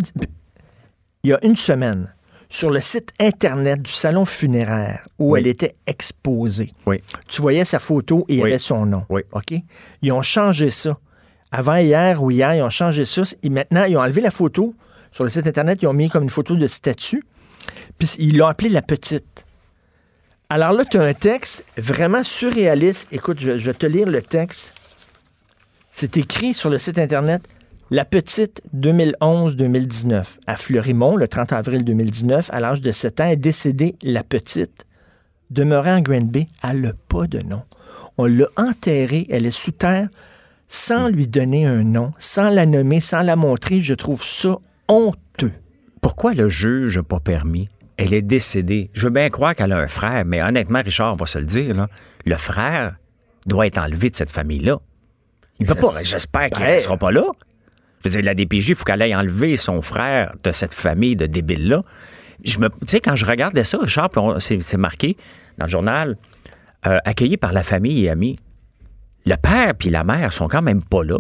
Il 1.23 1.29
y 1.29 1.33
a 1.33 1.39
une 1.45 1.55
semaine, 1.55 2.11
sur 2.49 2.71
le 2.71 2.79
site 2.79 3.11
Internet 3.19 3.83
du 3.83 3.91
salon 3.91 4.25
funéraire 4.25 5.05
où 5.19 5.33
Oui. 5.33 5.41
elle 5.41 5.47
était 5.47 5.75
exposée, 5.85 6.73
Oui. 6.88 7.03
tu 7.27 7.41
voyais 7.43 7.65
sa 7.65 7.77
photo 7.77 8.25
et 8.27 8.33
il 8.33 8.39
y 8.39 8.41
avait 8.41 8.57
son 8.57 8.88
nom. 8.88 9.05
Oui. 9.09 9.21
OK? 9.33 9.53
Ils 10.01 10.11
ont 10.11 10.23
changé 10.23 10.71
ça. 10.71 10.97
Avant 11.51 11.75
hier 11.75 12.23
ou 12.23 12.31
hier, 12.31 12.55
ils 12.55 12.63
ont 12.63 12.69
changé 12.71 13.05
ça. 13.05 13.21
Et 13.43 13.49
maintenant, 13.49 13.83
ils 13.83 13.95
ont 13.95 14.01
enlevé 14.01 14.21
la 14.21 14.31
photo. 14.31 14.73
Sur 15.11 15.23
le 15.23 15.29
site 15.29 15.45
Internet, 15.45 15.79
ils 15.83 15.88
ont 15.88 15.93
mis 15.93 16.09
comme 16.09 16.23
une 16.23 16.29
photo 16.31 16.55
de 16.55 16.65
statue. 16.65 17.23
Puis 17.99 18.09
ils 18.17 18.38
l'ont 18.38 18.47
appelée 18.47 18.69
la 18.69 18.81
petite. 18.81 19.45
Alors 20.51 20.73
là, 20.73 20.83
tu 20.83 20.97
as 20.97 21.03
un 21.03 21.13
texte 21.13 21.63
vraiment 21.77 22.23
surréaliste. 22.23 23.07
Écoute, 23.11 23.39
je, 23.39 23.51
vais 23.51 23.73
te 23.75 23.85
lire 23.85 24.09
le 24.09 24.19
texte. 24.23 24.73
C'est 25.91 26.17
écrit 26.17 26.55
sur 26.55 26.71
le 26.71 26.79
site 26.79 26.97
Internet 26.97 27.47
La 27.91 28.03
petite 28.03 28.59
2011-2019. 28.75 30.23
À 30.47 30.57
Fleurimont, 30.57 31.17
le 31.17 31.27
30 31.27 31.53
avril 31.53 31.85
2019, 31.85 32.49
à 32.51 32.59
l'âge 32.61 32.81
de 32.81 32.89
7 32.89 33.19
ans, 33.19 33.29
est 33.29 33.35
décédée 33.35 33.95
la 34.01 34.23
petite. 34.23 34.87
Demeurant 35.51 35.97
à 35.97 36.01
Granby, 36.01 36.47
elle 36.63 36.81
n'a 36.81 36.93
pas 37.07 37.27
de 37.27 37.41
nom. 37.41 37.61
On 38.17 38.25
l'a 38.25 38.47
enterrée, 38.57 39.27
elle 39.29 39.45
est 39.45 39.51
sous 39.51 39.71
terre, 39.71 40.09
sans 40.67 41.09
lui 41.09 41.27
donner 41.27 41.67
un 41.67 41.83
nom, 41.83 42.11
sans 42.17 42.49
la 42.49 42.65
nommer, 42.65 43.01
sans 43.01 43.21
la 43.21 43.35
montrer. 43.35 43.81
Je 43.81 43.93
trouve 43.93 44.23
ça 44.23 44.57
honteux. 44.87 45.53
Pourquoi 46.01 46.33
le 46.33 46.49
juge 46.49 46.97
n'a 46.97 47.03
pas 47.03 47.19
permis? 47.19 47.69
Elle 48.01 48.13
est 48.13 48.21
décédée. 48.21 48.89
Je 48.93 49.03
veux 49.03 49.09
bien 49.09 49.29
croire 49.29 49.53
qu'elle 49.53 49.73
a 49.73 49.77
un 49.77 49.87
frère, 49.87 50.23
mais 50.25 50.41
honnêtement, 50.41 50.81
Richard, 50.81 51.13
on 51.13 51.17
va 51.17 51.25
se 51.25 51.37
le 51.37 51.45
dire, 51.45 51.75
là, 51.75 51.89
le 52.25 52.35
frère 52.35 52.95
doit 53.45 53.67
être 53.67 53.77
enlevé 53.77 54.09
de 54.09 54.15
cette 54.15 54.29
famille-là. 54.31 54.79
Il 55.59 55.67
peut 55.67 55.75
pas. 55.75 55.89
J'espère 56.03 56.49
qu'il 56.49 56.61
ne 56.61 56.65
J'espère. 56.67 56.81
sera 56.81 56.97
pas 56.97 57.11
là. 57.11 57.25
Je 58.01 58.07
veux 58.07 58.15
dire, 58.15 58.23
la 58.23 58.33
DPJ, 58.35 58.69
il 58.69 58.75
faut 58.75 58.85
qu'elle 58.85 59.01
aille 59.01 59.15
enlever 59.15 59.57
son 59.57 59.81
frère 59.81 60.33
de 60.43 60.51
cette 60.53 60.73
famille 60.73 61.17
de 61.17 61.25
débiles-là. 61.25 61.83
Je 62.45 62.59
me, 62.59 62.69
tu 62.69 62.75
sais, 62.87 63.01
quand 63.01 63.17
je 63.17 63.25
regardais 63.25 63.65
ça, 63.65 63.77
Richard, 63.79 64.09
c'est 64.39 64.77
marqué 64.77 65.17
dans 65.57 65.65
le 65.65 65.69
journal, 65.71 66.15
euh, 66.87 66.99
accueilli 67.03 67.35
par 67.35 67.51
la 67.51 67.63
famille 67.63 68.05
et 68.05 68.09
amis. 68.09 68.37
Le 69.25 69.35
père 69.35 69.75
puis 69.75 69.89
la 69.89 70.05
mère 70.05 70.31
sont 70.31 70.47
quand 70.47 70.61
même 70.61 70.81
pas 70.81 71.03
là. 71.03 71.17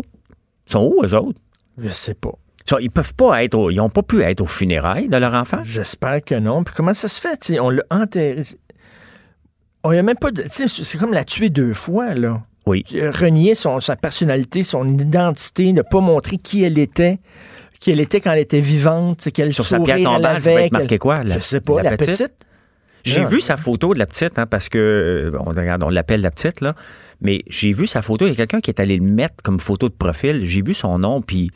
Ils 0.67 0.71
sont 0.71 0.79
où, 0.85 1.03
eux 1.03 1.13
autres? 1.13 1.39
Je 1.77 1.89
sais 1.89 2.13
pas. 2.13 2.31
Ils 2.79 2.91
peuvent 2.91 3.13
pas 3.15 3.43
être, 3.43 3.55
au- 3.55 3.69
ils 3.71 3.79
ont 3.79 3.89
pas 3.89 4.03
pu 4.03 4.21
être 4.21 4.41
aux 4.41 4.45
funérailles 4.47 5.09
de 5.09 5.17
leur 5.17 5.33
enfant. 5.33 5.59
J'espère 5.63 6.23
que 6.23 6.35
non. 6.35 6.63
Puis 6.63 6.73
comment 6.75 6.93
ça 6.93 7.07
se 7.07 7.19
fait? 7.19 7.57
on 7.59 7.69
l'a 7.69 7.83
enterré. 7.89 8.43
On 9.83 9.91
y 9.93 9.97
a 9.97 10.03
même 10.03 10.17
pas 10.17 10.31
de. 10.31 10.43
C'est 10.49 10.97
comme 10.97 11.13
la 11.13 11.23
tuer 11.23 11.49
deux 11.49 11.73
fois, 11.73 12.13
là. 12.13 12.41
Oui. 12.65 12.83
Renier 12.91 13.55
son, 13.55 13.79
sa 13.79 13.95
personnalité, 13.95 14.63
son 14.63 14.87
identité, 14.97 15.71
ne 15.73 15.81
pas 15.81 16.01
montrer 16.01 16.37
qui 16.37 16.63
elle 16.63 16.77
était, 16.77 17.17
qui 17.79 17.89
elle 17.91 17.99
était 18.01 18.19
quand 18.21 18.31
elle 18.33 18.39
était 18.39 18.59
vivante, 18.59 19.29
quel 19.33 19.53
Sur 19.53 19.65
sa 19.65 19.79
pierre 19.79 19.97
tombale, 20.03 20.41
ça 20.41 20.51
avait, 20.51 20.65
être 20.65 20.73
marqué 20.73 20.97
quoi? 20.99 21.23
La- 21.23 21.35
Je 21.39 21.43
sais 21.43 21.61
pas, 21.61 21.81
la 21.81 21.91
la, 21.91 21.97
petite? 21.97 22.11
petite. 22.17 22.33
J'ai 23.05 23.21
Ah, 23.21 23.25
vu 23.27 23.39
sa 23.39 23.55
photo 23.55 23.93
de 23.93 23.99
la 23.99 24.05
petite, 24.05 24.37
hein, 24.37 24.45
parce 24.45 24.67
que 24.67 24.77
euh, 25.33 25.37
on, 25.39 25.45
regarde, 25.51 25.81
on 25.83 25.89
l'appelle 25.89 26.19
la 26.21 26.29
petite, 26.31 26.59
là. 26.59 26.75
Mais 27.21 27.41
j'ai 27.47 27.71
vu 27.71 27.87
sa 27.87 28.01
photo. 28.01 28.25
Il 28.27 28.31
y 28.31 28.33
a 28.33 28.35
quelqu'un 28.35 28.59
qui 28.59 28.69
est 28.69 28.81
allé 28.81 28.97
le 28.97 29.03
mettre 29.05 29.41
comme 29.41 29.57
photo 29.59 29.87
de 29.87 29.93
profil. 29.93 30.41
J'ai 30.43 30.61
vu 30.61 30.73
son 30.73 30.99
nom, 30.99 31.21
puis 31.21 31.49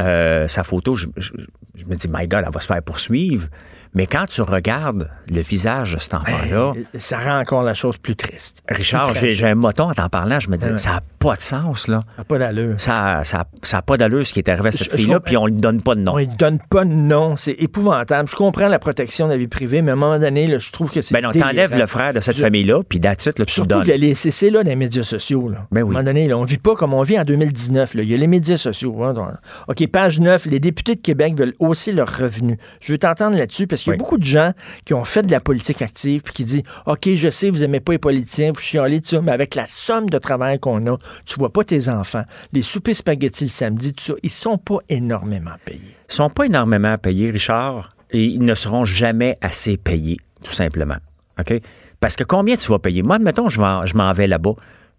euh, 0.00 0.48
sa 0.48 0.62
photo. 0.64 0.94
Je, 0.96 1.06
je- 1.16 1.32
je 1.76 1.84
me 1.86 1.94
dis, 1.94 2.08
my 2.10 2.26
God, 2.28 2.42
elle 2.46 2.52
va 2.52 2.60
se 2.60 2.66
faire 2.66 2.82
poursuivre. 2.82 3.48
Mais 3.94 4.06
quand 4.06 4.26
tu 4.26 4.40
regardes 4.42 5.10
le 5.28 5.40
visage 5.40 5.94
de 5.94 5.98
cet 6.00 6.14
enfant-là, 6.14 6.74
Ben, 6.74 6.84
ça 6.94 7.18
rend 7.18 7.40
encore 7.40 7.62
la 7.64 7.74
chose 7.74 7.98
plus 7.98 8.14
triste. 8.14 8.62
Richard, 8.68 9.14
j'ai 9.16 9.44
un 9.46 9.56
moton 9.56 9.90
en 9.90 9.94
t'en 9.94 10.08
parlant. 10.08 10.38
Je 10.38 10.48
me 10.48 10.56
dis, 10.56 10.66
ça 10.76 10.90
n'a 10.90 11.00
pas 11.18 11.34
de 11.34 11.40
sens, 11.40 11.88
là. 11.88 12.02
Ça 12.06 12.18
n'a 12.18 12.24
pas 12.24 12.38
d'allure. 12.38 12.74
Ça 12.78 13.22
n'a 13.32 13.44
ça, 13.62 13.82
pas 13.82 13.96
d'allure 13.96 14.24
ce 14.24 14.32
qui 14.32 14.38
est 14.38 14.48
arrivé 14.48 14.68
à 14.68 14.72
cette 14.72 14.94
fille-là, 14.94 15.18
puis 15.18 15.36
on 15.36 15.46
ne 15.46 15.50
lui 15.50 15.60
donne 15.60 15.82
pas 15.82 15.96
de 15.96 16.00
nom. 16.00 16.12
On 16.14 16.18
ne 16.20 16.24
donne 16.24 16.60
pas 16.70 16.84
de 16.84 16.92
nom. 16.92 17.36
C'est 17.36 17.56
épouvantable. 17.58 18.28
Je 18.28 18.36
comprends 18.36 18.68
la 18.68 18.78
protection 18.78 19.26
de 19.26 19.32
la 19.32 19.36
vie 19.38 19.48
privée, 19.48 19.82
mais 19.82 19.90
à 19.90 19.94
un 19.94 19.96
moment 19.96 20.18
donné, 20.20 20.46
là, 20.46 20.58
je 20.58 20.70
trouve 20.70 20.90
que 20.92 21.00
c'est. 21.02 21.12
Ben 21.14 21.22
non, 21.22 21.32
t'enlèves 21.32 21.76
le 21.76 21.86
frère 21.86 22.12
de 22.14 22.20
cette 22.20 22.36
Je- 22.36 22.42
famille-là, 22.42 22.82
puis 22.88 23.00
d'attitude, 23.00 23.38
là, 23.40 23.44
tu 23.44 23.50
le 23.50 23.54
Surtout 23.54 23.68
donnes. 23.68 23.86
que 23.86 23.92
les 23.92 24.14
CC 24.14 24.50
là, 24.50 24.62
dans 24.62 24.70
les 24.70 24.76
médias 24.76 25.02
sociaux. 25.02 25.48
Là. 25.48 25.66
Ben 25.72 25.82
oui. 25.82 25.88
À 25.96 25.98
un 25.98 26.02
moment 26.02 26.04
donné, 26.04 26.28
là, 26.28 26.38
on 26.38 26.44
vit 26.44 26.58
pas 26.58 26.76
comme 26.76 26.94
on 26.94 27.02
vit 27.02 27.18
en 27.18 27.24
2019. 27.24 27.94
Là. 27.94 28.02
Il 28.02 28.08
y 28.10 28.14
a 28.14 28.16
les 28.16 28.26
médias 28.28 28.56
sociaux. 28.56 29.02
hein, 29.02 29.14
donc- 29.14 29.30
OK, 29.66 29.86
page 29.88 30.20
9. 30.20 30.46
Les 30.46 30.60
députés 30.60 30.94
de 30.94 31.00
Québec 31.00 31.34
veulent 31.36 31.54
hausser 31.58 31.90
leurs 31.92 32.16
revenus. 32.18 32.56
Je 32.80 32.92
veux 32.92 32.98
t'entendre 32.98 33.36
là-dessus 33.36 33.66
parce 33.66 33.79
qu'il 33.82 33.90
y 33.90 33.92
a 33.92 33.94
Oui. 33.94 33.98
beaucoup 33.98 34.18
de 34.18 34.24
gens 34.24 34.52
qui 34.84 34.94
ont 34.94 35.04
fait 35.04 35.22
de 35.22 35.30
la 35.30 35.40
politique 35.40 35.82
active 35.82 36.22
puis 36.22 36.32
qui 36.32 36.44
disent 36.44 36.62
OK, 36.86 37.08
je 37.14 37.30
sais, 37.30 37.50
vous 37.50 37.62
aimez 37.62 37.80
pas 37.80 37.92
les 37.92 37.98
politiciens, 37.98 38.52
vous 38.52 38.60
chialez 38.60 39.00
ça, 39.02 39.20
mais 39.20 39.32
avec 39.32 39.54
la 39.54 39.66
somme 39.66 40.08
de 40.08 40.18
travail 40.18 40.58
qu'on 40.58 40.86
a, 40.86 40.96
tu 41.26 41.38
vois 41.38 41.52
pas 41.52 41.64
tes 41.64 41.88
enfants. 41.88 42.24
Les 42.52 42.62
soupers 42.62 42.94
spaghettis 42.96 43.44
le 43.44 43.50
samedi, 43.50 43.92
tout 43.92 44.04
ça, 44.04 44.14
ils 44.22 44.30
sont 44.30 44.58
pas 44.58 44.78
énormément 44.88 45.56
payés. 45.64 45.96
Ils 46.08 46.14
sont 46.14 46.30
pas 46.30 46.44
énormément 46.46 46.96
payés, 46.98 47.30
Richard, 47.30 47.90
et 48.10 48.24
ils 48.24 48.44
ne 48.44 48.54
seront 48.54 48.84
jamais 48.84 49.36
assez 49.40 49.76
payés, 49.76 50.18
tout 50.42 50.52
simplement. 50.52 50.96
OK? 51.38 51.54
Parce 52.00 52.16
que 52.16 52.24
combien 52.24 52.56
tu 52.56 52.68
vas 52.70 52.78
payer? 52.78 53.02
Moi, 53.02 53.16
admettons, 53.16 53.48
je 53.48 53.60
m'en 53.60 54.12
vais 54.12 54.26
là-bas. 54.26 54.54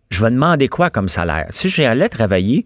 Je 0.10 0.22
vais 0.24 0.32
demander 0.32 0.68
quoi 0.68 0.90
comme 0.90 1.10
salaire? 1.10 1.48
Si 1.50 1.70
j'allais 1.70 2.10
travailler 2.10 2.66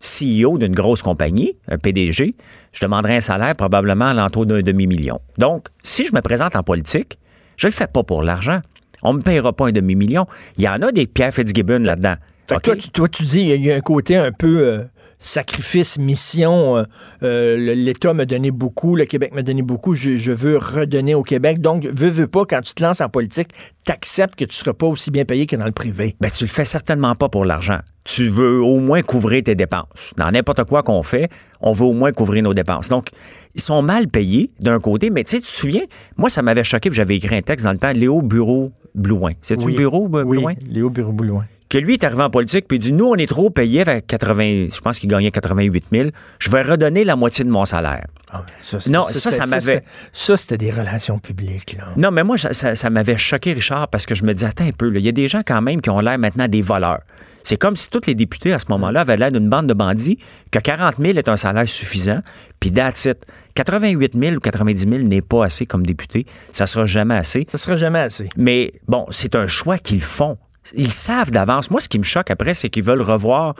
CEO 0.00 0.58
d'une 0.58 0.74
grosse 0.74 1.02
compagnie, 1.02 1.56
un 1.68 1.78
PDG, 1.78 2.34
je 2.72 2.84
demanderais 2.84 3.16
un 3.16 3.20
salaire 3.20 3.54
probablement 3.56 4.06
à 4.06 4.14
l'entour 4.14 4.46
d'un 4.46 4.60
demi-million. 4.60 5.20
Donc, 5.38 5.68
si 5.82 6.04
je 6.04 6.14
me 6.14 6.20
présente 6.20 6.54
en 6.56 6.62
politique, 6.62 7.18
je 7.56 7.66
le 7.66 7.72
fais 7.72 7.86
pas 7.86 8.02
pour 8.02 8.22
l'argent. 8.22 8.60
On 9.02 9.14
me 9.14 9.22
payera 9.22 9.52
pas 9.52 9.66
un 9.68 9.72
demi-million. 9.72 10.26
Il 10.58 10.64
y 10.64 10.68
en 10.68 10.82
a 10.82 10.92
des 10.92 11.06
Pierre 11.06 11.32
Fitzgibbon 11.32 11.78
là-dedans. 11.80 12.16
Fait 12.48 12.54
que 12.56 12.58
OK? 12.58 12.62
toi, 12.62 12.76
tu, 12.76 12.88
toi, 12.90 13.08
tu 13.08 13.22
dis, 13.24 13.40
il 13.40 13.46
y 13.48 13.52
a- 13.52 13.54
il 13.56 13.64
y, 13.64 13.72
a 13.72 13.76
un 13.76 13.80
côté 13.80 14.16
un 14.16 14.32
peu 14.32 14.58
euh, 14.60 14.84
sacrifice, 15.18 15.98
mission. 15.98 16.76
euh, 16.78 16.82
euh, 17.22 17.74
L'État 17.74 18.12
m'a 18.14 18.24
donné 18.26 18.50
beaucoup, 18.50 18.96
le 18.96 19.04
Québec 19.06 19.34
m'a 19.34 19.42
donné 19.42 19.62
beaucoup, 19.62 19.94
je, 19.94 20.16
je 20.16 20.32
veux 20.32 20.56
redonner 20.58 21.14
au 21.14 21.22
Québec. 21.22 21.60
Donc, 21.60 21.84
veux, 21.84 22.08
veux 22.08 22.26
pas, 22.26 22.44
quand 22.44 22.60
tu 22.62 22.74
te 22.74 22.82
lances 22.82 23.00
en 23.00 23.08
politique, 23.08 23.48
t'acceptes 23.84 24.36
que 24.36 24.44
tu 24.44 24.54
seras 24.56 24.72
pas 24.74 24.86
aussi 24.86 25.10
bien 25.10 25.24
payé 25.24 25.46
que 25.46 25.56
dans 25.56 25.64
le 25.64 25.72
privé. 25.72 26.16
Ben, 26.20 26.30
tu 26.30 26.44
le 26.44 26.48
fais 26.48 26.64
certainement 26.64 27.14
pas 27.14 27.28
pour 27.28 27.44
l'argent. 27.44 27.78
Tu 28.04 28.28
veux 28.28 28.60
au 28.60 28.78
moins 28.78 29.02
couvrir 29.02 29.42
tes 29.42 29.54
dépenses. 29.54 30.12
Dans 30.16 30.30
n'importe 30.30 30.64
quoi 30.64 30.82
qu'on 30.82 31.02
fait, 31.02 31.28
on 31.60 31.72
veut 31.72 31.86
au 31.86 31.92
moins 31.92 32.12
couvrir 32.12 32.42
nos 32.42 32.54
dépenses. 32.54 32.88
Donc, 32.88 33.08
ils 33.54 33.60
sont 33.60 33.82
mal 33.82 34.06
payés 34.08 34.50
d'un 34.60 34.78
côté, 34.78 35.10
mais 35.10 35.24
tu 35.24 35.30
sais, 35.32 35.36
tu 35.38 35.46
te 35.52 35.58
souviens, 35.58 35.82
moi, 36.16 36.28
ça 36.28 36.42
m'avait 36.42 36.62
choqué, 36.64 36.90
puis 36.90 36.96
j'avais 36.96 37.16
écrit 37.16 37.34
un 37.36 37.42
texte 37.42 37.64
dans 37.64 37.72
le 37.72 37.78
temps, 37.78 37.92
Léo 37.92 38.22
Bureau 38.22 38.70
Blouin. 38.94 39.32
C'est-tu 39.40 39.64
Oui. 39.66 39.76
Bureau 39.76 40.08
B- 40.08 40.22
Oui, 40.24 40.38
Blouin? 40.38 40.54
Léo 40.68 40.90
Bureau-Bouloin. 40.90 41.46
Que 41.68 41.78
lui 41.78 41.94
est 41.94 42.04
arrivé 42.04 42.22
en 42.22 42.30
politique, 42.30 42.68
puis 42.68 42.76
il 42.76 42.80
dit, 42.80 42.92
nous, 42.92 43.06
on 43.06 43.16
est 43.16 43.26
trop 43.28 43.50
payés 43.50 43.80
avec 43.80 44.06
80, 44.06 44.68
je 44.72 44.80
pense 44.80 45.00
qu'il 45.00 45.08
gagnait 45.10 45.32
88 45.32 45.84
000. 45.90 46.10
Je 46.38 46.50
vais 46.50 46.62
redonner 46.62 47.02
la 47.02 47.16
moitié 47.16 47.44
de 47.44 47.50
mon 47.50 47.64
salaire. 47.64 48.06
Ah, 48.30 48.44
ça, 48.62 48.78
c'était- 48.78 48.96
Non, 48.96 49.04
ça, 49.04 49.30
ça 49.32 49.46
m'avait- 49.46 49.82
Ça, 50.12 50.36
c'était 50.36 50.58
des 50.58 50.70
relations 50.70 51.18
publiques, 51.18 51.76
là. 51.78 51.88
Non, 51.96 52.12
mais 52.12 52.22
moi, 52.22 52.38
ça, 52.38 52.52
ça- 52.52 52.76
ça 52.76 52.88
m'avait 52.90 53.18
choqué, 53.18 53.52
Richard, 53.52 53.88
parce 53.88 54.06
que 54.06 54.14
je 54.14 54.22
me 54.22 54.32
dis, 54.32 54.44
attends 54.44 54.64
un 54.66 54.70
peu, 54.70 54.94
il 54.94 55.00
y 55.04 55.08
a 55.08 55.12
des 55.12 55.26
gens 55.26 55.42
quand 55.44 55.60
même 55.60 55.80
qui 55.80 55.90
ont 55.90 55.98
l'air 56.00 56.18
maintenant 56.18 56.46
des 56.46 56.62
voleurs. 56.62 57.00
C'est 57.42 57.56
comme 57.56 57.76
si 57.76 57.88
tous 57.90 58.00
les 58.08 58.14
députés 58.16 58.52
à 58.52 58.58
ce 58.58 58.66
moment-là 58.70 59.02
avaient 59.02 59.16
l'air 59.16 59.30
d'une 59.32 59.48
bande 59.48 59.68
de 59.68 59.74
bandits, 59.74 60.18
que 60.50 60.58
40 60.58 60.96
000 60.98 61.16
est 61.18 61.28
un 61.28 61.36
salaire 61.36 61.68
suffisant, 61.68 62.20
puis 62.60 62.72
that's 62.72 63.04
it. 63.04 63.18
88 63.54 64.14
000 64.18 64.36
ou 64.36 64.40
90 64.40 64.80
000 64.88 65.02
n'est 65.04 65.22
pas 65.22 65.44
assez 65.46 65.64
comme 65.64 65.86
député. 65.86 66.26
Ça 66.52 66.66
sera 66.66 66.86
jamais 66.86 67.14
assez. 67.16 67.46
Ça 67.50 67.58
sera 67.58 67.76
jamais 67.76 68.00
assez. 68.00 68.28
Mais 68.36 68.72
bon, 68.88 69.06
c'est 69.10 69.34
un 69.36 69.46
choix 69.46 69.78
qu'ils 69.78 70.02
font. 70.02 70.36
Ils 70.74 70.92
savent 70.92 71.30
d'avance. 71.30 71.70
Moi, 71.70 71.80
ce 71.80 71.88
qui 71.88 71.98
me 71.98 72.04
choque 72.04 72.30
après, 72.30 72.54
c'est 72.54 72.68
qu'ils 72.68 72.84
veulent 72.84 73.02
revoir 73.02 73.54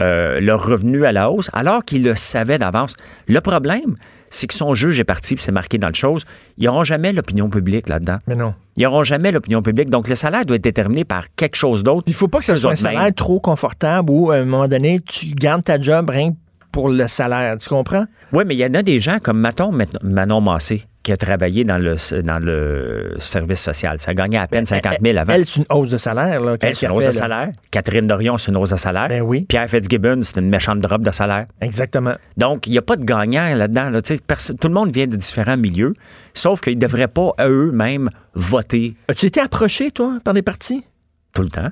euh, 0.00 0.40
leur 0.40 0.64
revenu 0.64 1.04
à 1.04 1.12
la 1.12 1.30
hausse, 1.30 1.50
alors 1.52 1.82
qu'ils 1.82 2.04
le 2.04 2.14
savaient 2.14 2.58
d'avance. 2.58 2.94
Le 3.26 3.40
problème, 3.40 3.94
c'est 4.30 4.46
que 4.46 4.54
son 4.54 4.74
juge 4.74 5.00
est 5.00 5.04
parti, 5.04 5.36
c'est 5.38 5.52
marqué 5.52 5.78
dans 5.78 5.88
le 5.88 5.94
chose. 5.94 6.24
Ils 6.58 6.66
n'auront 6.66 6.84
jamais 6.84 7.12
l'opinion 7.12 7.48
publique 7.48 7.88
là-dedans. 7.88 8.18
Mais 8.26 8.36
non. 8.36 8.54
Ils 8.76 8.84
n'auront 8.84 9.04
jamais 9.04 9.32
l'opinion 9.32 9.62
publique. 9.62 9.90
Donc, 9.90 10.08
le 10.08 10.14
salaire 10.14 10.44
doit 10.44 10.56
être 10.56 10.62
déterminé 10.62 11.04
par 11.04 11.26
quelque 11.34 11.56
chose 11.56 11.82
d'autre. 11.82 12.04
Il 12.06 12.14
faut 12.14 12.28
pas 12.28 12.38
que 12.38 12.44
ce 12.44 12.56
soit 12.56 12.72
un 12.72 12.76
salaire 12.76 13.14
trop 13.14 13.40
confortable 13.40 14.10
où, 14.10 14.30
à 14.30 14.36
un 14.36 14.44
moment 14.44 14.68
donné, 14.68 15.00
tu 15.00 15.28
gardes 15.28 15.64
ta 15.64 15.80
job 15.80 16.10
rien 16.10 16.32
que 16.32 16.36
pour 16.70 16.90
le 16.90 17.08
salaire. 17.08 17.56
Tu 17.56 17.68
comprends? 17.68 18.04
Oui, 18.32 18.44
mais 18.46 18.54
il 18.54 18.58
y 18.58 18.64
en 18.64 18.74
a 18.74 18.82
des 18.82 19.00
gens 19.00 19.18
comme 19.22 19.40
Maton, 19.40 19.72
Manon 20.02 20.40
Massé, 20.40 20.84
qui 21.08 21.12
a 21.12 21.16
travaillé 21.16 21.64
dans 21.64 21.78
le, 21.78 21.96
dans 22.20 22.38
le 22.38 23.14
service 23.18 23.62
social. 23.62 23.98
Ça 23.98 24.12
gagnait 24.12 24.36
à 24.36 24.46
peine 24.46 24.66
50 24.66 24.96
000 25.00 25.16
avant. 25.16 25.32
Elle, 25.32 25.46
c'est 25.46 25.60
une 25.60 25.64
hausse 25.70 25.88
de 25.88 25.96
salaire. 25.96 26.38
Là, 26.42 26.56
Elle, 26.60 26.74
c'est 26.74 26.84
une 26.84 26.92
hausse 26.92 27.06
de 27.06 27.12
salaire. 27.12 27.48
Catherine 27.70 28.06
Dorion, 28.06 28.36
c'est 28.36 28.50
une 28.50 28.58
hausse 28.58 28.68
de 28.72 28.76
salaire. 28.76 29.08
Ben 29.08 29.22
oui. 29.22 29.46
Pierre 29.48 29.70
Fitzgibbon, 29.70 30.20
c'est 30.22 30.36
une 30.38 30.50
méchante 30.50 30.80
drop 30.80 31.00
de 31.00 31.10
salaire. 31.10 31.46
Exactement. 31.62 32.12
Donc, 32.36 32.66
il 32.66 32.72
n'y 32.72 32.78
a 32.78 32.82
pas 32.82 32.96
de 32.96 33.04
gagnant 33.04 33.54
là-dedans. 33.54 33.88
là. 33.88 34.02
Tout 34.02 34.68
le 34.68 34.74
monde 34.74 34.92
vient 34.92 35.06
de 35.06 35.16
différents 35.16 35.56
milieux, 35.56 35.94
sauf 36.34 36.60
qu'ils 36.60 36.74
ne 36.76 36.80
devraient 36.82 37.08
pas 37.08 37.30
eux-mêmes 37.40 38.10
voter 38.34 38.94
As-tu 39.08 39.24
été 39.24 39.40
approché, 39.40 39.90
toi, 39.90 40.18
par 40.22 40.34
des 40.34 40.42
partis? 40.42 40.84
tout 41.32 41.42
le 41.42 41.48
temps. 41.48 41.70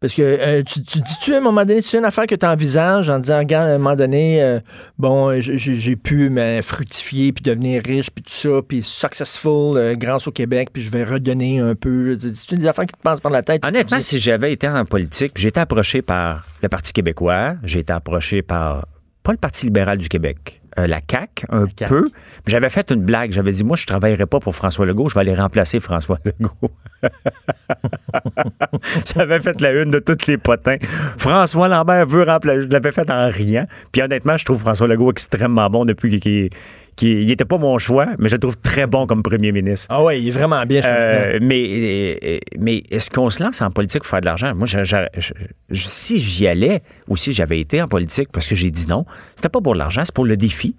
Parce 0.00 0.14
que 0.14 0.22
euh, 0.22 0.62
tu, 0.62 0.80
tu 0.84 1.00
dis-tu 1.00 1.34
à 1.34 1.38
un 1.38 1.40
moment 1.40 1.64
donné, 1.64 1.82
c'est 1.82 1.98
une 1.98 2.04
affaire 2.04 2.26
que 2.26 2.36
tu 2.36 2.46
envisages 2.46 3.10
en 3.10 3.18
disant, 3.18 3.38
regarde, 3.38 3.68
à 3.68 3.74
un 3.74 3.78
moment 3.78 3.96
donné, 3.96 4.40
euh, 4.40 4.60
bon, 4.96 5.30
euh, 5.30 5.40
j'ai 5.40 5.96
pu 5.96 6.30
me 6.30 6.62
fructifier, 6.62 7.32
puis 7.32 7.42
devenir 7.42 7.82
riche, 7.84 8.08
puis 8.08 8.22
tout 8.22 8.30
ça, 8.30 8.62
puis 8.66 8.80
successful 8.80 9.76
euh, 9.76 9.96
grâce 9.96 10.28
au 10.28 10.30
Québec, 10.30 10.68
puis 10.72 10.82
je 10.84 10.92
vais 10.92 11.02
redonner 11.02 11.58
un 11.58 11.74
peu. 11.74 12.16
C'est 12.20 12.52
une 12.52 12.58
des 12.58 12.68
affaires 12.68 12.86
qui 12.86 12.94
te 12.94 13.02
passent 13.02 13.20
par 13.20 13.32
la 13.32 13.42
tête. 13.42 13.64
Honnêtement, 13.66 13.98
Tu 13.98 14.04
si 14.04 14.18
j'avais 14.20 14.52
été 14.52 14.68
en 14.68 14.84
politique, 14.84 15.32
j'ai 15.34 15.48
été 15.48 15.58
approché 15.58 16.00
par 16.00 16.46
le 16.62 16.68
Parti 16.68 16.92
québécois, 16.92 17.56
j'ai 17.64 17.80
été 17.80 17.92
approché 17.92 18.42
par, 18.42 18.86
pas 19.24 19.32
le 19.32 19.38
Parti 19.38 19.66
libéral 19.66 19.98
du 19.98 20.08
Québec, 20.08 20.57
euh, 20.78 20.86
la 20.86 21.00
CAQ, 21.08 21.46
un 21.50 21.66
CAQ. 21.76 21.88
peu. 21.88 22.08
J'avais 22.46 22.70
fait 22.70 22.90
une 22.90 23.04
blague. 23.04 23.32
J'avais 23.32 23.52
dit, 23.52 23.64
moi, 23.64 23.76
je 23.76 23.82
ne 23.82 23.86
travaillerai 23.86 24.26
pas 24.26 24.40
pour 24.40 24.54
François 24.54 24.86
Legault, 24.86 25.08
je 25.08 25.14
vais 25.14 25.20
aller 25.20 25.34
remplacer 25.34 25.80
François 25.80 26.18
Legault. 26.24 26.70
Ça 29.04 29.22
avait 29.22 29.40
fait 29.40 29.60
la 29.60 29.82
une 29.82 29.90
de 29.90 29.98
tous 29.98 30.26
les 30.26 30.38
potins. 30.38 30.76
François 31.16 31.68
Lambert 31.68 32.06
veut 32.06 32.22
remplacer. 32.22 32.62
Je 32.62 32.68
l'avais 32.68 32.92
fait 32.92 33.10
en 33.10 33.28
riant. 33.30 33.66
Puis 33.92 34.02
honnêtement, 34.02 34.36
je 34.36 34.44
trouve 34.44 34.58
François 34.58 34.86
Legault 34.86 35.10
extrêmement 35.10 35.68
bon 35.68 35.84
depuis 35.84 36.10
qu'il 36.10 36.20
qu'il 36.20 36.50
il 37.02 37.30
était 37.30 37.44
pas 37.44 37.58
mon 37.58 37.78
choix, 37.78 38.06
mais 38.18 38.28
je 38.28 38.34
le 38.34 38.40
trouve 38.40 38.56
très 38.58 38.86
bon 38.86 39.06
comme 39.06 39.22
premier 39.22 39.52
ministre. 39.52 39.86
Ah 39.90 40.02
ouais, 40.02 40.20
il 40.20 40.28
est 40.28 40.30
vraiment 40.32 40.64
bien. 40.66 40.82
Euh, 40.84 41.38
mais 41.42 42.18
euh, 42.24 42.38
mais 42.58 42.82
est-ce 42.90 43.10
qu'on 43.10 43.30
se 43.30 43.42
lance 43.42 43.60
en 43.62 43.70
politique 43.70 44.02
pour 44.02 44.10
faire 44.10 44.20
de 44.20 44.26
l'argent? 44.26 44.54
Moi, 44.54 44.66
je- 44.66 44.84
je- 44.84 44.96
je- 45.18 45.32
je- 45.70 45.88
si 45.88 46.18
j'y 46.18 46.46
allais 46.46 46.82
ou 47.08 47.16
si 47.16 47.32
j'avais 47.32 47.60
été 47.60 47.80
en 47.82 47.88
politique 47.88 48.28
parce 48.32 48.46
que 48.46 48.54
j'ai 48.54 48.70
dit 48.70 48.86
non, 48.88 49.04
c'était 49.36 49.48
pas 49.48 49.60
pour 49.60 49.74
l'argent, 49.74 50.02
c'est 50.04 50.14
pour 50.14 50.26
le 50.26 50.36
défi. 50.36 50.74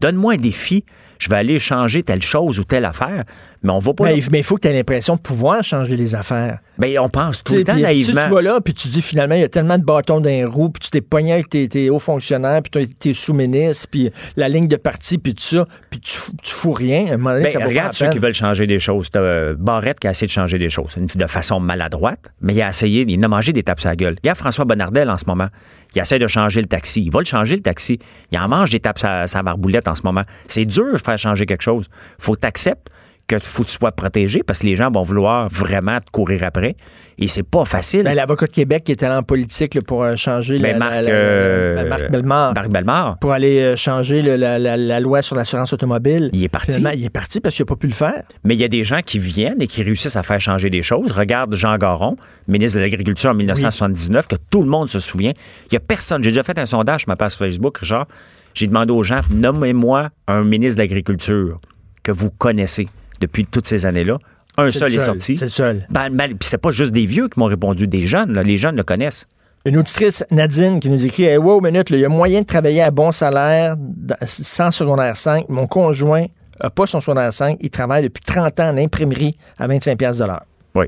Donne-moi 0.00 0.34
un 0.34 0.38
défi. 0.38 0.84
Je 1.18 1.30
vais 1.30 1.36
aller 1.36 1.58
changer 1.60 2.02
telle 2.02 2.22
chose 2.22 2.58
ou 2.58 2.64
telle 2.64 2.84
affaire, 2.84 3.24
mais 3.64 3.72
on 3.72 3.78
va 3.80 3.92
pas. 3.94 4.04
Mais 4.04 4.20
mais 4.30 4.38
il 4.38 4.44
faut 4.44 4.54
que 4.56 4.60
tu 4.60 4.68
aies 4.68 4.72
l'impression 4.72 5.16
de 5.16 5.20
pouvoir 5.20 5.64
changer 5.64 5.96
les 5.96 6.14
affaires. 6.14 6.58
Ben, 6.78 6.98
on 6.98 7.08
pense 7.08 7.42
tout 7.42 7.54
le 7.54 7.64
temps 7.64 7.74
naïvement. 7.76 8.20
Si 8.20 8.26
tu 8.28 8.34
vas 8.34 8.42
là, 8.42 8.60
puis 8.60 8.74
tu 8.74 8.88
dis 8.88 9.00
finalement, 9.02 9.34
il 9.36 9.40
y 9.40 9.44
a 9.44 9.48
tellement 9.48 9.78
de 9.78 9.84
bâtons 9.84 10.20
dans 10.20 10.28
les 10.28 10.44
roues, 10.44 10.70
puis 10.70 10.80
tu 10.80 10.90
t'es 10.90 11.00
pogné 11.00 11.32
avec 11.32 11.48
tes, 11.48 11.68
tes 11.68 11.88
hauts 11.88 11.98
fonctionnaires, 12.00 12.60
puis 12.62 12.86
tes- 12.98 13.14
sous-ministres, 13.14 13.88
puis 13.90 14.10
la 14.36 14.48
ligne 14.48 14.66
de 14.68 14.76
parti, 14.76 15.18
puis 15.18 15.34
tout 15.34 15.42
ça, 15.42 15.66
puis 15.90 16.00
tu, 16.00 16.16
fous- 16.16 16.32
tu 16.42 16.52
fous 16.52 16.72
rien. 16.72 17.06
À 17.10 17.14
un 17.14 17.16
moment 17.16 17.30
donné, 17.30 17.44
Ben, 17.44 17.52
ça 17.52 17.64
regarde 17.64 17.92
ceux 17.92 18.10
qui 18.10 18.18
veulent 18.18 18.34
changer 18.34 18.66
des 18.66 18.78
choses. 18.78 19.10
T'as 19.10 19.20
euh, 19.20 19.54
Barrette 19.58 19.98
qui 20.00 20.06
a 20.08 20.10
essayé 20.10 20.26
de 20.26 20.32
changer 20.32 20.58
des 20.58 20.68
choses 20.68 20.94
de 20.96 21.26
façon 21.26 21.60
maladroite, 21.60 22.32
mais 22.40 22.54
il 22.54 22.62
a 22.62 22.68
essayé, 22.68 23.04
il 23.08 23.24
a 23.24 23.28
mangé 23.28 23.52
des 23.52 23.62
tapes 23.62 23.80
à 23.84 23.88
la 23.90 23.96
gueule. 23.96 24.16
Regarde 24.22 24.38
François 24.38 24.64
Bonnardel 24.64 25.08
en 25.10 25.16
ce 25.18 25.24
moment. 25.26 25.48
Il 25.94 26.02
essaie 26.02 26.18
de 26.18 26.26
changer 26.26 26.60
le 26.60 26.66
taxi. 26.66 27.02
Il 27.04 27.12
va 27.12 27.20
le 27.20 27.24
changer, 27.24 27.54
le 27.54 27.62
taxi. 27.62 28.00
Il 28.32 28.38
en 28.38 28.48
mange 28.48 28.70
des 28.70 28.80
tapes 28.80 28.98
à 29.04 29.28
sa 29.28 29.42
marboulette 29.44 29.86
en 29.86 29.94
ce 29.94 30.02
moment. 30.02 30.22
C'est 30.48 30.64
dur 30.64 30.92
de 30.94 30.98
faire 30.98 31.18
changer 31.18 31.46
quelque 31.46 31.62
chose. 31.62 31.86
Faut 32.18 32.34
t'accepter 32.34 32.90
que 33.26 33.38
faut 33.38 33.62
que 33.62 33.68
tu 33.68 33.74
sois 33.78 33.92
protégé 33.92 34.42
parce 34.42 34.58
que 34.58 34.66
les 34.66 34.76
gens 34.76 34.90
vont 34.90 35.02
vouloir 35.02 35.48
vraiment 35.48 35.98
te 36.00 36.10
courir 36.10 36.42
après. 36.44 36.76
Et 37.16 37.26
c'est 37.28 37.42
pas 37.44 37.64
facile. 37.64 38.02
Ben, 38.02 38.14
L'avocat 38.14 38.46
de 38.46 38.52
Québec 38.52 38.84
qui 38.84 38.92
est 38.92 39.02
allé 39.02 39.14
en 39.14 39.22
politique 39.22 39.74
là, 39.76 39.80
pour 39.82 40.02
euh, 40.02 40.16
changer 40.16 40.58
Ben, 40.58 40.72
la, 40.72 40.78
Marc, 40.78 40.92
la- 40.92 41.02
la- 41.02 41.08
euh, 41.10 41.74
la- 41.76 41.84
Marc 41.84 42.10
Bellemare. 42.10 42.54
Marc 42.54 42.68
Bellemare. 42.68 43.18
Pour 43.20 43.32
aller 43.32 43.60
euh, 43.60 43.76
changer 43.76 44.20
le- 44.20 44.36
la, 44.36 45.00
loi 45.00 45.22
sur 45.22 45.36
l'assurance 45.36 45.72
automobile. 45.72 46.28
Il 46.32 46.42
est 46.44 46.48
parti. 46.48 46.72
Finalement, 46.72 46.98
il 46.98 47.04
est 47.04 47.10
parti 47.10 47.40
parce 47.40 47.54
qu'il 47.54 47.62
n'a 47.64 47.68
pas 47.68 47.76
pu 47.76 47.86
le 47.86 47.92
faire. 47.92 48.22
Mais 48.44 48.54
il 48.54 48.60
y 48.60 48.64
a 48.64 48.68
des 48.68 48.84
gens 48.84 49.00
qui 49.04 49.18
viennent 49.18 49.62
et 49.62 49.66
qui 49.66 49.82
réussissent 49.82 50.16
à 50.16 50.22
faire 50.22 50.40
changer 50.40 50.68
des 50.70 50.82
choses. 50.82 51.12
Regarde 51.12 51.54
Jean 51.54 51.78
Garon, 51.78 52.16
ministre 52.48 52.76
de 52.78 52.82
l'Agriculture 52.82 53.30
en 53.30 53.34
1979, 53.34 54.26
que 54.26 54.36
tout 54.50 54.62
le 54.62 54.68
monde 54.68 54.90
se 54.90 54.98
souvient. 54.98 55.32
Il 55.70 55.74
y 55.74 55.76
a 55.76 55.80
personne. 55.80 56.22
J'ai 56.24 56.30
déjà 56.30 56.42
fait 56.42 56.58
un 56.58 56.66
sondage 56.66 57.02
sur 57.02 57.08
ma 57.08 57.16
page 57.16 57.34
Facebook, 57.34 57.78
Richard. 57.78 58.06
J'ai 58.54 58.66
demandé 58.66 58.92
aux 58.92 59.02
gens, 59.02 59.20
nommez-moi 59.30 60.10
un 60.28 60.44
ministre 60.44 60.76
de 60.76 60.82
l'Agriculture 60.82 61.60
que 62.02 62.12
vous 62.12 62.30
connaissez 62.30 62.88
depuis 63.20 63.44
toutes 63.46 63.66
ces 63.66 63.86
années-là. 63.86 64.18
Un 64.56 64.70
seul 64.70 64.94
est 64.94 64.98
sorti. 65.00 65.36
C'est 65.36 65.46
le 65.46 65.50
seul. 65.50 65.86
Ben, 65.90 66.10
ben, 66.10 66.28
puis 66.38 66.48
c'est 66.48 66.58
pas 66.58 66.70
juste 66.70 66.92
des 66.92 67.06
vieux 67.06 67.28
qui 67.28 67.38
m'ont 67.40 67.46
répondu, 67.46 67.86
des 67.88 68.06
jeunes. 68.06 68.32
là. 68.32 68.42
Les 68.42 68.56
jeunes 68.56 68.76
le 68.76 68.84
connaissent. 68.84 69.26
Une 69.64 69.78
auditrice, 69.78 70.24
Nadine, 70.30 70.78
qui 70.78 70.90
nous 70.90 71.04
écrit 71.06 71.24
hey, 71.24 71.38
Wow, 71.38 71.60
minute, 71.60 71.88
il 71.90 71.98
y 71.98 72.04
a 72.04 72.08
moyen 72.08 72.42
de 72.42 72.46
travailler 72.46 72.82
à 72.82 72.90
bon 72.90 73.12
salaire 73.12 73.76
dans- 73.78 74.16
sans 74.22 74.70
secondaire 74.70 75.16
5. 75.16 75.48
Mon 75.48 75.66
conjoint 75.66 76.26
n'a 76.62 76.70
pas 76.70 76.86
son 76.86 77.00
secondaire 77.00 77.32
5. 77.32 77.56
Il 77.62 77.70
travaille 77.70 78.04
depuis 78.04 78.22
30 78.24 78.60
ans 78.60 78.68
en 78.70 78.76
imprimerie 78.76 79.36
à 79.58 79.66
25$ 79.66 79.96
piastres 79.96 80.22
de 80.22 80.28
l'heure. 80.28 80.44
Oui. 80.74 80.86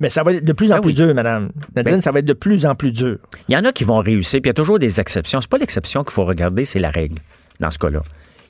Mais 0.00 0.10
ça 0.10 0.22
va 0.22 0.32
être 0.34 0.44
de 0.44 0.52
plus 0.52 0.70
en 0.70 0.76
Ben 0.76 0.80
plus 0.82 0.88
oui. 0.88 0.94
dur, 0.94 1.14
madame. 1.14 1.50
Nadine, 1.74 1.92
Ben- 1.94 2.00
ça 2.00 2.12
va 2.12 2.18
être 2.18 2.24
de 2.26 2.32
plus 2.34 2.66
en 2.66 2.74
plus 2.74 2.92
dur. 2.92 3.18
Il 3.48 3.54
y 3.54 3.56
en 3.56 3.64
a 3.64 3.72
qui 3.72 3.84
vont 3.84 3.98
réussir, 4.00 4.40
puis 4.42 4.48
il 4.48 4.50
y 4.50 4.50
a 4.50 4.54
toujours 4.54 4.78
des 4.78 5.00
exceptions. 5.00 5.40
C'est 5.40 5.48
pas 5.50 5.58
l'exception 5.58 6.02
qu'il 6.02 6.12
faut 6.12 6.24
regarder, 6.24 6.64
c'est 6.64 6.78
la 6.78 6.90
règle 6.90 7.16
dans 7.60 7.70
ce 7.70 7.78
cas-là. 7.78 8.02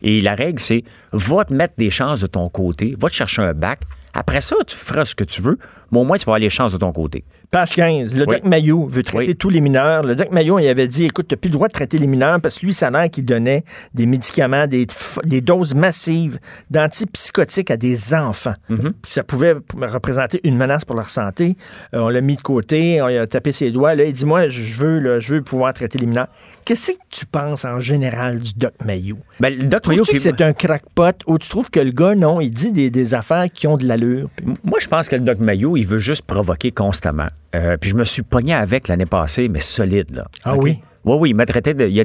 Et 0.02 0.20
la 0.20 0.34
règle, 0.34 0.58
c'est 0.58 0.84
va 1.12 1.44
te 1.44 1.52
mettre 1.52 1.74
des 1.78 1.90
chances 1.90 2.20
de 2.20 2.26
ton 2.26 2.48
côté, 2.48 2.94
va 2.98 3.08
te 3.08 3.14
chercher 3.14 3.42
un 3.42 3.54
bac. 3.54 3.80
Après 4.18 4.40
ça, 4.40 4.56
tu 4.66 4.74
feras 4.74 5.04
ce 5.04 5.14
que 5.14 5.24
tu 5.24 5.42
veux, 5.42 5.58
mais 5.92 5.98
au 6.00 6.04
moins, 6.04 6.16
tu 6.16 6.24
vas 6.24 6.30
avoir 6.32 6.38
les 6.38 6.48
chances 6.50 6.72
de 6.72 6.78
ton 6.78 6.90
côté. 6.92 7.22
Page 7.50 7.70
15. 7.72 8.14
Le 8.16 8.24
Oui. 8.26 8.36
doc 8.36 8.44
Maillot 8.44 8.86
veut 8.86 9.02
traiter 9.04 9.28
Oui. 9.28 9.36
tous 9.36 9.50
les 9.50 9.60
mineurs. 9.60 10.02
Le 10.02 10.16
doc 10.16 10.32
Maillot, 10.32 10.58
il 10.58 10.66
avait 10.66 10.88
dit 10.88 11.04
écoute, 11.04 11.28
tu 11.28 11.34
n'as 11.34 11.36
plus 11.36 11.48
le 11.48 11.52
droit 11.52 11.68
de 11.68 11.72
traiter 11.72 11.96
les 11.98 12.06
mineurs 12.08 12.40
parce 12.40 12.58
que 12.58 12.66
lui, 12.66 12.74
ça 12.74 12.88
a 12.88 12.90
l'air 12.90 13.08
qu'il 13.10 13.24
donnait 13.24 13.62
des 13.94 14.04
médicaments, 14.06 14.66
des, 14.66 14.86
des 15.24 15.40
doses 15.42 15.74
massives 15.74 16.38
d'antipsychotiques 16.70 17.70
à 17.70 17.76
des 17.76 18.14
enfants. 18.14 18.54
Mm-hmm. 18.70 18.92
Puis 19.02 19.12
ça 19.12 19.22
pouvait 19.22 19.54
représenter 19.80 20.40
une 20.44 20.56
menace 20.56 20.84
pour 20.84 20.96
leur 20.96 21.08
santé. 21.10 21.56
Euh, 21.94 22.00
on 22.00 22.08
l'a 22.08 22.20
mis 22.20 22.36
de 22.36 22.42
côté, 22.42 23.00
on 23.02 23.06
lui 23.08 23.18
a 23.18 23.26
tapé 23.28 23.52
ses 23.52 23.70
doigts. 23.70 23.94
Là, 23.94 24.04
il 24.04 24.12
dit 24.12 24.24
moi, 24.24 24.48
je 24.48 24.76
veux, 24.76 24.98
là, 24.98 25.20
je 25.20 25.34
veux 25.34 25.42
pouvoir 25.42 25.72
traiter 25.72 25.98
les 25.98 26.06
mineurs. 26.06 26.28
Qu'est-ce 26.64 26.92
que 26.92 26.96
tu 27.10 27.26
penses 27.26 27.64
en 27.64 27.78
général 27.78 28.40
du 28.40 28.54
doc 28.54 28.72
Maillot 28.84 29.18
Ben, 29.40 29.54
le 29.56 29.68
Doc 29.68 29.86
Mayo, 29.86 30.02
c'est 30.04 30.40
un 30.42 30.52
crackpot 30.52 31.12
ou 31.28 31.38
tu 31.38 31.48
trouves 31.48 31.70
que 31.70 31.80
le 31.80 31.92
gars, 31.92 32.14
non, 32.16 32.40
il 32.40 32.50
dit 32.50 32.72
des, 32.72 32.90
des 32.90 33.14
affaires 33.14 33.46
qui 33.52 33.66
ont 33.68 33.76
de 33.76 33.86
Puis- 34.36 34.46
Moi, 34.64 34.78
je 34.80 34.88
pense 34.88 35.08
que 35.08 35.16
le 35.16 35.22
Doc 35.22 35.38
Mayo, 35.38 35.76
il 35.76 35.84
veut 35.86 35.98
juste 35.98 36.22
provoquer 36.22 36.70
constamment. 36.72 37.28
Euh, 37.54 37.76
puis 37.76 37.90
je 37.90 37.94
me 37.94 38.04
suis 38.04 38.22
pogné 38.22 38.54
avec 38.54 38.88
l'année 38.88 39.06
passée, 39.06 39.48
mais 39.48 39.60
solide, 39.60 40.14
là. 40.14 40.24
Ah 40.44 40.56
oui? 40.56 40.80
Oui, 41.04 41.16
oui, 41.20 41.30
il 41.30 41.34
m'a 41.36 41.46
traité 41.46 41.74
de. 41.74 41.86
Il 41.86 42.00
a, 42.00 42.04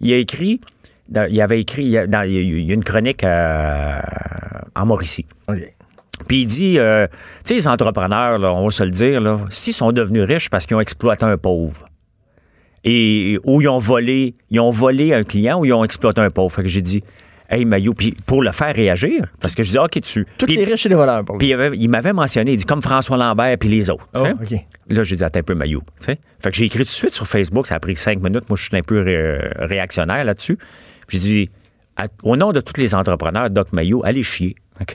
il 0.00 0.12
a 0.12 0.16
écrit. 0.16 0.60
dans- 1.08 1.28
il 1.30 1.40
avait 1.40 1.60
écrit. 1.60 1.84
Il 1.84 1.90
y 1.90 1.98
a, 1.98 2.06
dans- 2.06 2.22
il 2.22 2.66
y 2.66 2.70
a 2.70 2.74
une 2.74 2.84
chronique 2.84 3.24
euh, 3.24 3.98
en 4.76 4.86
Mauricie. 4.86 5.26
Puis 6.26 6.42
il 6.42 6.46
dit, 6.46 6.78
euh, 6.78 7.06
tu 7.08 7.14
sais, 7.44 7.54
les 7.54 7.68
entrepreneurs, 7.68 8.38
là, 8.38 8.52
on 8.52 8.64
va 8.64 8.70
se 8.70 8.82
le 8.82 8.90
dire, 8.90 9.20
là, 9.20 9.38
s'ils 9.50 9.72
sont 9.72 9.92
devenus 9.92 10.22
riches 10.24 10.50
parce 10.50 10.66
qu'ils 10.66 10.76
ont 10.76 10.80
exploité 10.80 11.24
un 11.24 11.36
pauvre, 11.38 11.86
et 12.84 13.38
ou 13.44 13.60
ils 13.60 13.68
ont 13.68 13.78
volé, 13.78 14.34
ils 14.50 14.60
ont 14.60 14.70
volé 14.70 15.14
un 15.14 15.24
client 15.24 15.60
ou 15.60 15.64
ils 15.64 15.72
ont 15.72 15.84
exploité 15.84 16.20
un 16.20 16.30
pauvre. 16.30 16.52
Fait 16.52 16.62
que 16.62 16.68
j'ai 16.68 16.82
dit, 16.82 17.02
hey 17.50 17.64
Maillot, 17.64 17.94
puis 17.94 18.14
pour 18.26 18.42
le 18.42 18.52
faire 18.52 18.74
réagir, 18.74 19.26
parce 19.40 19.54
que 19.54 19.62
je 19.62 19.70
dis, 19.70 19.78
ok, 19.78 20.00
tu. 20.00 20.26
Tous 20.38 20.46
les 20.46 20.64
riches 20.64 20.86
et 20.86 20.88
les 20.88 20.94
voleurs, 20.94 21.24
pour 21.24 21.38
puis 21.38 21.48
il, 21.48 21.52
avait- 21.54 21.76
il 21.76 21.88
m'avait 21.88 22.12
mentionné, 22.12 22.52
il 22.52 22.56
dit 22.58 22.64
comme 22.64 22.82
François 22.82 23.16
Lambert 23.16 23.56
puis 23.58 23.68
les 23.68 23.90
autres. 23.90 24.06
Oh. 24.14 24.24
Là, 24.88 25.04
j'ai 25.04 25.16
dit, 25.16 25.24
attends 25.24 25.40
un 25.40 25.42
peu, 25.42 25.54
sais. 26.00 26.18
Fait 26.42 26.50
que 26.50 26.56
j'ai 26.56 26.64
écrit 26.66 26.80
tout 26.80 26.84
de 26.84 26.88
suite 26.90 27.14
sur 27.14 27.26
Facebook, 27.26 27.66
ça 27.66 27.76
a 27.76 27.80
pris 27.80 27.96
cinq 27.96 28.20
minutes. 28.22 28.48
Moi, 28.48 28.56
je 28.56 28.64
suis 28.64 28.76
un 28.76 28.82
peu 28.82 29.00
ré- 29.00 29.38
réactionnaire 29.56 30.24
là-dessus. 30.24 30.56
Puis 31.06 31.18
J'ai 31.18 31.28
dit, 31.28 31.50
au 32.22 32.36
nom 32.36 32.52
de 32.52 32.60
tous 32.60 32.80
les 32.80 32.94
entrepreneurs, 32.94 33.50
Doc 33.50 33.72
Maillot, 33.72 34.02
allez 34.04 34.22
chier. 34.22 34.54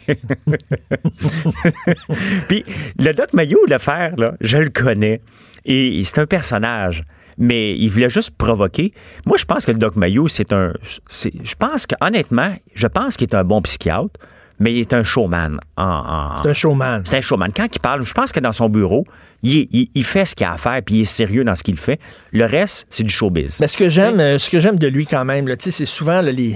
Puis 2.48 2.66
le 3.00 3.14
Doc 3.14 3.34
Maillot, 3.34 3.60
le 3.68 3.78
faire, 3.78 4.16
là, 4.18 4.34
je 4.42 4.58
le 4.58 4.70
connais. 4.70 5.22
Et, 5.66 6.00
et 6.00 6.04
c'est 6.04 6.20
un 6.20 6.26
personnage. 6.26 7.02
Mais 7.38 7.76
il 7.78 7.90
voulait 7.90 8.10
juste 8.10 8.32
provoquer. 8.32 8.94
Moi, 9.26 9.38
je 9.38 9.46
pense 9.46 9.66
que 9.66 9.72
le 9.72 9.78
Doc 9.78 9.96
Maillot, 9.96 10.28
c'est 10.28 10.54
un. 10.54 10.74
Je 11.10 11.56
pense 11.58 11.86
que, 11.86 11.96
honnêtement, 12.02 12.56
je 12.74 12.88
pense 12.88 13.18
qu'il 13.18 13.30
est 13.30 13.36
un 13.36 13.44
bon 13.44 13.62
psychiatre. 13.62 14.20
Mais 14.60 14.74
il 14.74 14.80
est 14.82 14.94
un 14.94 15.04
showman. 15.04 15.58
En, 15.78 15.84
en- 15.84 16.42
C'est 16.42 16.50
un 16.50 16.54
showman. 16.54 17.02
c'est 17.06 17.18
un 17.18 17.22
showman. 17.22 17.50
Quand 17.56 17.68
il 17.74 17.80
parle, 17.80 18.06
je 18.06 18.14
pense 18.14 18.32
que 18.32 18.40
dans 18.40 18.52
son 18.52 18.70
bureau, 18.70 19.06
il, 19.42 19.58
est- 19.60 19.68
il- 19.72 19.90
il 19.94 20.04
fait 20.04 20.26
ce 20.26 20.36
qu'il 20.36 20.46
a 20.46 20.54
à 20.54 20.58
faire, 20.58 20.82
puis 20.86 20.96
il 20.96 21.02
est 21.02 21.06
sérieux 21.06 21.44
dans 21.44 21.56
ce 21.56 21.64
qu'il 21.64 21.78
fait. 21.78 22.00
Le 22.32 22.46
reste, 22.46 22.86
c'est 22.90 23.04
du 23.04 23.10
showbiz. 23.14 23.58
Mais 23.60 23.68
ce 23.68 23.76
que 23.78 23.90
j'aime, 23.90 24.20
euh, 24.20 24.38
ce 24.40 24.50
que 24.50 24.60
j'aime 24.60 24.78
de 24.80 24.88
lui 24.88 25.06
quand 25.06 25.26
même, 25.26 25.54
c'est 25.60 25.86
souvent 25.86 26.22
là, 26.22 26.32
les, 26.32 26.56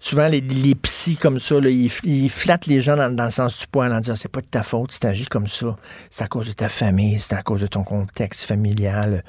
souvent 0.00 0.26
les, 0.28 0.40
les 0.40 0.74
psys 0.74 1.16
comme 1.16 1.38
ça, 1.38 1.60
là, 1.60 1.68
ils, 1.70 1.90
ils 2.04 2.30
flattent 2.30 2.66
les 2.66 2.80
gens 2.80 2.96
dans, 2.96 3.14
dans 3.14 3.24
le 3.26 3.30
sens 3.30 3.60
du 3.60 3.66
poil 3.68 3.92
en 3.92 4.00
disant 4.00 4.14
c'est 4.16 4.30
pas 4.32 4.40
de 4.40 4.46
ta 4.46 4.62
faute, 4.62 4.92
si 4.92 5.00
t'agis 5.00 5.26
comme 5.26 5.46
ça, 5.46 5.76
c'est 6.10 6.24
à 6.24 6.28
cause 6.28 6.48
de 6.48 6.52
ta 6.52 6.68
famille, 6.68 7.18
c'est 7.18 7.34
à 7.34 7.42
cause 7.42 7.60
de 7.60 7.66
ton 7.68 7.84
contexte 7.84 8.44
familial. 8.44 9.22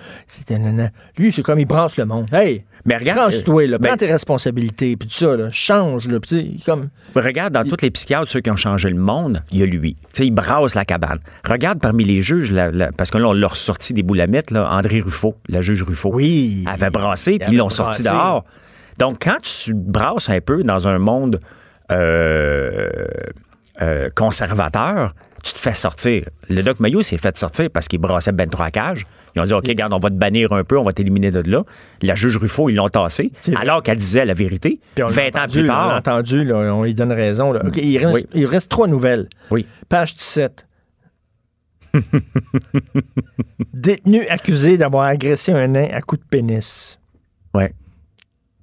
Lui, 1.17 1.31
c'est 1.31 1.41
comme 1.43 1.59
il 1.59 1.65
brasse 1.65 1.97
le 1.97 2.05
monde. 2.05 2.27
Hey, 2.33 2.63
Mais 2.87 2.97
regarde, 2.97 3.19
tranche-toi, 3.31 3.67
là, 3.67 3.75
euh, 3.75 3.77
ben- 3.77 3.89
prends 3.89 3.97
tes 3.97 4.07
responsabilités, 4.11 4.95
puis 4.97 5.07
tout 5.07 5.13
ça, 5.13 5.35
là, 5.37 5.49
change, 5.51 6.07
là, 6.07 6.19
puis 6.19 6.59
comme 6.65 6.89
Regarde, 7.15 7.53
dans 7.53 7.63
tous 7.63 7.77
les 7.81 7.91
psychiatres, 7.91 8.27
ceux 8.29 8.39
qui 8.41 8.49
ont 8.49 8.55
changé 8.55 8.89
le 8.89 8.95
monde, 8.95 9.43
il 9.51 9.59
y 9.59 9.63
a 9.63 9.65
lui. 9.65 9.95
Tu 9.95 10.01
sais, 10.13 10.25
il 10.27 10.31
brasse 10.31 10.73
la 10.73 10.85
cabane. 10.85 11.19
Regarde 11.43 11.79
parmi 11.79 12.03
les 12.05 12.21
juges, 12.21 12.51
la- 12.51 12.71
la- 12.71 12.91
parce 12.91 13.11
que 13.11 13.17
là, 13.17 13.27
on 13.27 13.33
l'a 13.33 13.47
ressorti 13.47 13.93
des 13.93 14.03
boulamites, 14.03 14.49
là, 14.51 14.69
André 14.71 15.01
Ruffo, 15.01 15.35
la 15.49 15.61
juge 15.61 15.83
Ruffo. 15.83 16.09
Oui. 16.13 16.63
avait 16.65 16.89
brassé, 16.89 17.33
Il 17.33 17.39
puis 17.39 17.53
ils 17.53 17.57
l'ont 17.57 17.69
sorti 17.69 18.03
dehors. 18.03 18.45
Donc, 18.97 19.17
quand 19.23 19.37
tu 19.41 19.73
brasses 19.75 20.29
un 20.29 20.39
peu 20.41 20.63
dans 20.63 20.87
un 20.87 20.97
monde 20.97 21.39
euh, 21.91 22.89
euh, 23.81 24.09
conservateur, 24.15 25.13
tu 25.43 25.53
te 25.53 25.59
fais 25.59 25.75
sortir. 25.75 26.23
Le 26.49 26.61
Doc 26.63 26.79
Mayo 26.79 27.01
s'est 27.01 27.17
fait 27.17 27.37
sortir 27.37 27.69
parce 27.71 27.87
qu'il 27.87 27.99
brassait 27.99 28.31
ben 28.31 28.49
trop 28.49 28.63
à 28.63 28.71
cage. 28.71 29.03
Ils 29.37 29.41
ont 29.41 29.45
dit, 29.45 29.53
OK, 29.53 29.67
regarde, 29.67 29.93
on 29.93 29.99
va 29.99 30.09
te 30.09 30.15
bannir 30.15 30.51
un 30.51 30.63
peu, 30.63 30.77
on 30.77 30.83
va 30.83 30.91
t'éliminer 30.91 31.31
de 31.31 31.39
là. 31.49 31.63
La 32.01 32.15
juge 32.15 32.37
Ruffo, 32.37 32.69
ils 32.69 32.75
l'ont 32.75 32.89
tassé, 32.89 33.31
alors 33.55 33.83
qu'elle 33.83 33.97
disait 33.97 34.25
la 34.25 34.33
vérité. 34.33 34.79
Puis 34.95 35.03
on 35.03 35.07
l'a 35.07 35.13
20 35.13 35.23
ans 35.23 35.27
entendu, 35.43 35.59
plus 35.59 35.69
On 35.69 35.73
l'a 35.73 35.73
tard. 35.73 35.95
entendu, 35.97 36.43
là, 36.43 36.55
on 36.75 36.83
lui 36.83 36.93
donne 36.93 37.11
raison. 37.11 37.51
là. 37.51 37.61
OK, 37.65 37.77
il, 37.77 37.97
reste, 37.97 38.13
Oui. 38.15 38.25
il 38.33 38.45
reste 38.45 38.69
trois 38.69 38.87
nouvelles. 38.87 39.27
Oui. 39.51 39.65
Page 39.89 40.15
17. 40.15 40.67
Détenu 43.73 44.27
accusé 44.27 44.77
d'avoir 44.77 45.03
agressé 45.05 45.51
un 45.51 45.67
nain 45.67 45.87
à 45.91 46.01
coups 46.01 46.21
de 46.21 46.27
pénis. 46.27 46.99
Ouais. 47.53 47.73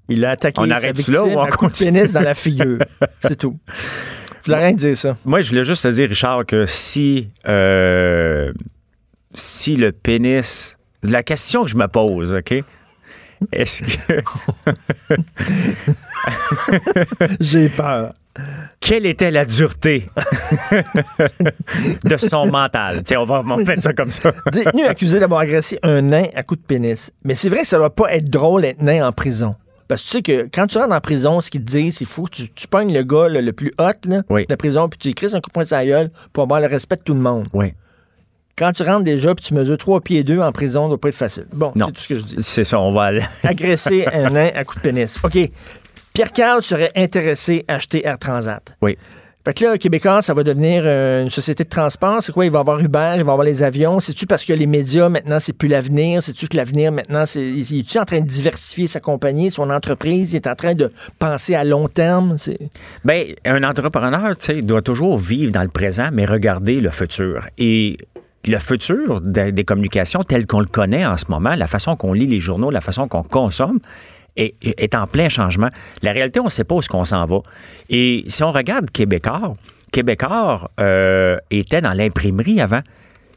Il 0.08 0.24
a 0.24 0.30
attaqué 0.32 0.60
On 0.60 0.68
sa 0.68 0.92
victime 0.92 1.14
là 1.14 1.24
ou 1.24 1.28
on 1.30 1.40
à 1.42 1.50
coups 1.50 1.78
de 1.78 1.84
pénis 1.84 2.12
dans 2.12 2.20
la 2.20 2.34
figure. 2.34 2.78
C'est 3.22 3.36
tout. 3.36 3.58
Je 4.42 4.52
voulais 4.52 4.66
rien 4.66 4.74
dire 4.74 4.96
ça. 4.96 5.16
Moi, 5.24 5.40
je 5.40 5.48
voulais 5.48 5.64
juste 5.64 5.82
te 5.84 5.88
dire, 5.88 6.08
Richard, 6.08 6.44
que 6.44 6.66
si, 6.66 7.30
euh, 7.48 8.52
si 9.34 9.76
le 9.76 9.92
pénis. 9.92 10.76
La 11.02 11.22
question 11.22 11.64
que 11.64 11.70
je 11.70 11.76
me 11.76 11.86
pose, 11.88 12.34
OK? 12.34 12.54
Est-ce 13.52 13.82
que. 13.82 14.22
J'ai 17.40 17.68
peur. 17.68 18.14
quelle 18.80 19.06
était 19.06 19.30
la 19.30 19.44
dureté 19.44 20.08
de 22.04 22.16
son 22.16 22.46
mental? 22.46 23.02
Tiens, 23.02 23.20
on 23.20 23.24
va, 23.26 23.42
va 23.42 23.56
mettre 23.56 23.82
ça 23.82 23.92
comme 23.92 24.10
ça. 24.10 24.32
Détenu 24.52 24.84
accusé 24.84 25.20
d'avoir 25.20 25.40
agressé 25.40 25.78
un 25.82 26.02
nain 26.02 26.24
à 26.34 26.42
coups 26.42 26.60
de 26.62 26.66
pénis. 26.66 27.10
Mais 27.24 27.34
c'est 27.34 27.48
vrai 27.48 27.60
que 27.62 27.68
ça 27.68 27.78
doit 27.78 27.94
pas 27.94 28.12
être 28.14 28.30
drôle 28.30 28.62
d'être 28.62 28.82
nain 28.82 29.06
en 29.06 29.12
prison. 29.12 29.54
Parce 29.88 30.00
que 30.02 30.06
tu 30.06 30.12
sais 30.12 30.22
que 30.22 30.48
quand 30.52 30.66
tu 30.66 30.78
rentres 30.78 30.94
en 30.94 31.00
prison, 31.00 31.40
ce 31.42 31.50
qu'ils 31.50 31.60
te 31.62 31.70
disent, 31.70 31.98
c'est 31.98 32.06
fou. 32.06 32.26
Tu, 32.30 32.48
tu 32.50 32.66
pognes 32.66 32.92
le 32.94 33.02
gars 33.02 33.28
là, 33.28 33.42
le 33.42 33.52
plus 33.52 33.72
hot 33.78 33.90
là, 34.08 34.22
Oui. 34.30 34.46
de 34.46 34.52
la 34.52 34.56
prison, 34.56 34.88
puis 34.88 34.98
tu 34.98 35.08
écris 35.08 35.26
un 35.34 35.40
coup 35.42 35.50
de 35.50 35.52
poing 35.52 35.64
sur 35.66 35.76
la 35.76 35.84
gueule 35.84 36.10
pour 36.32 36.44
avoir 36.44 36.60
le 36.60 36.66
respect 36.66 36.96
de 36.96 37.02
tout 37.02 37.14
le 37.14 37.20
monde. 37.20 37.48
Oui, 37.52 37.74
Quand 38.56 38.72
tu 38.72 38.84
rentres 38.84 39.02
déjà, 39.02 39.34
puis 39.34 39.44
tu 39.44 39.54
mesures 39.54 39.78
3 39.78 40.00
pieds 40.00 40.22
2 40.22 40.38
en 40.38 40.52
prison, 40.52 40.82
ça 40.82 40.88
doit 40.88 41.00
pas 41.00 41.08
être 41.08 41.14
facile. 41.16 41.46
Bon, 41.52 41.72
c'est 41.76 41.92
tout 41.92 42.00
ce 42.00 42.08
que 42.08 42.14
je 42.14 42.22
dis. 42.22 42.36
c'est 42.38 42.64
ça, 42.64 42.78
on 42.78 42.92
va 42.92 43.04
aller. 43.04 43.22
Agresser 43.42 44.06
un 44.06 44.30
nain 44.30 44.50
à 44.54 44.64
coups 44.64 44.82
de 44.82 44.88
pénis. 44.88 45.18
OK. 45.24 45.50
Pierre 46.12 46.32
Carl 46.32 46.62
serait 46.62 46.92
intéressé 46.94 47.64
à 47.66 47.74
acheter 47.74 48.06
Air 48.06 48.18
Transat. 48.18 48.76
Oui. 48.80 48.96
Fait 49.44 49.52
que 49.52 49.64
là, 49.64 49.76
Québécois, 49.76 50.22
ça 50.22 50.32
va 50.32 50.42
devenir 50.42 50.84
euh, 50.86 51.24
une 51.24 51.28
société 51.28 51.64
de 51.64 51.68
transport. 51.68 52.22
C'est 52.22 52.32
quoi? 52.32 52.46
Il 52.46 52.50
va 52.50 52.60
y 52.60 52.60
avoir 52.60 52.78
Uber, 52.80 53.12
il 53.16 53.24
va 53.24 53.32
y 53.32 53.32
avoir 53.32 53.42
les 53.42 53.62
avions. 53.62 54.00
C'est-tu 54.00 54.26
parce 54.26 54.42
que 54.44 54.54
les 54.54 54.66
médias, 54.66 55.10
maintenant, 55.10 55.38
c'est 55.38 55.52
plus 55.52 55.68
l'avenir? 55.68 56.22
C'est-tu 56.22 56.48
que 56.48 56.56
l'avenir, 56.56 56.92
maintenant, 56.92 57.26
c'est. 57.26 57.42
Il 57.42 57.80
est-tu 57.80 57.98
en 57.98 58.06
train 58.06 58.20
de 58.20 58.26
diversifier 58.26 58.86
sa 58.86 59.00
compagnie, 59.00 59.50
son 59.50 59.68
entreprise? 59.68 60.32
Il 60.32 60.36
est 60.36 60.46
en 60.46 60.54
train 60.54 60.74
de 60.74 60.90
penser 61.18 61.54
à 61.54 61.64
long 61.64 61.88
terme? 61.88 62.36
Ben, 63.04 63.34
un 63.44 63.64
entrepreneur, 63.64 64.34
tu 64.38 64.46
sais, 64.46 64.62
doit 64.62 64.80
toujours 64.80 65.18
vivre 65.18 65.52
dans 65.52 65.62
le 65.62 65.68
présent, 65.68 66.08
mais 66.10 66.24
regarder 66.24 66.80
le 66.80 66.88
futur. 66.88 67.44
Et 67.58 67.98
le 68.46 68.58
futur 68.58 69.20
de- 69.20 69.50
des 69.50 69.64
communications 69.64 70.22
tel 70.22 70.46
qu'on 70.46 70.60
le 70.60 70.66
connaît 70.66 71.04
en 71.06 71.16
ce 71.16 71.26
moment, 71.28 71.54
la 71.54 71.66
façon 71.66 71.96
qu'on 71.96 72.12
lit 72.12 72.26
les 72.26 72.40
journaux, 72.40 72.70
la 72.70 72.80
façon 72.80 73.08
qu'on 73.08 73.22
consomme, 73.22 73.78
est, 74.36 74.54
est 74.62 74.94
en 74.96 75.06
plein 75.06 75.28
changement. 75.28 75.68
La 76.02 76.12
réalité, 76.12 76.40
on 76.40 76.44
ne 76.46 76.50
sait 76.50 76.64
pas 76.64 76.74
où 76.74 76.80
est-ce 76.80 76.88
qu'on 76.88 77.04
s'en 77.04 77.24
va. 77.24 77.38
Et 77.88 78.24
si 78.26 78.42
on 78.42 78.50
regarde 78.52 78.90
Québécois, 78.90 79.56
Québécois 79.92 80.70
euh, 80.80 81.36
était 81.50 81.80
dans 81.80 81.92
l'imprimerie 81.92 82.60
avant. 82.60 82.80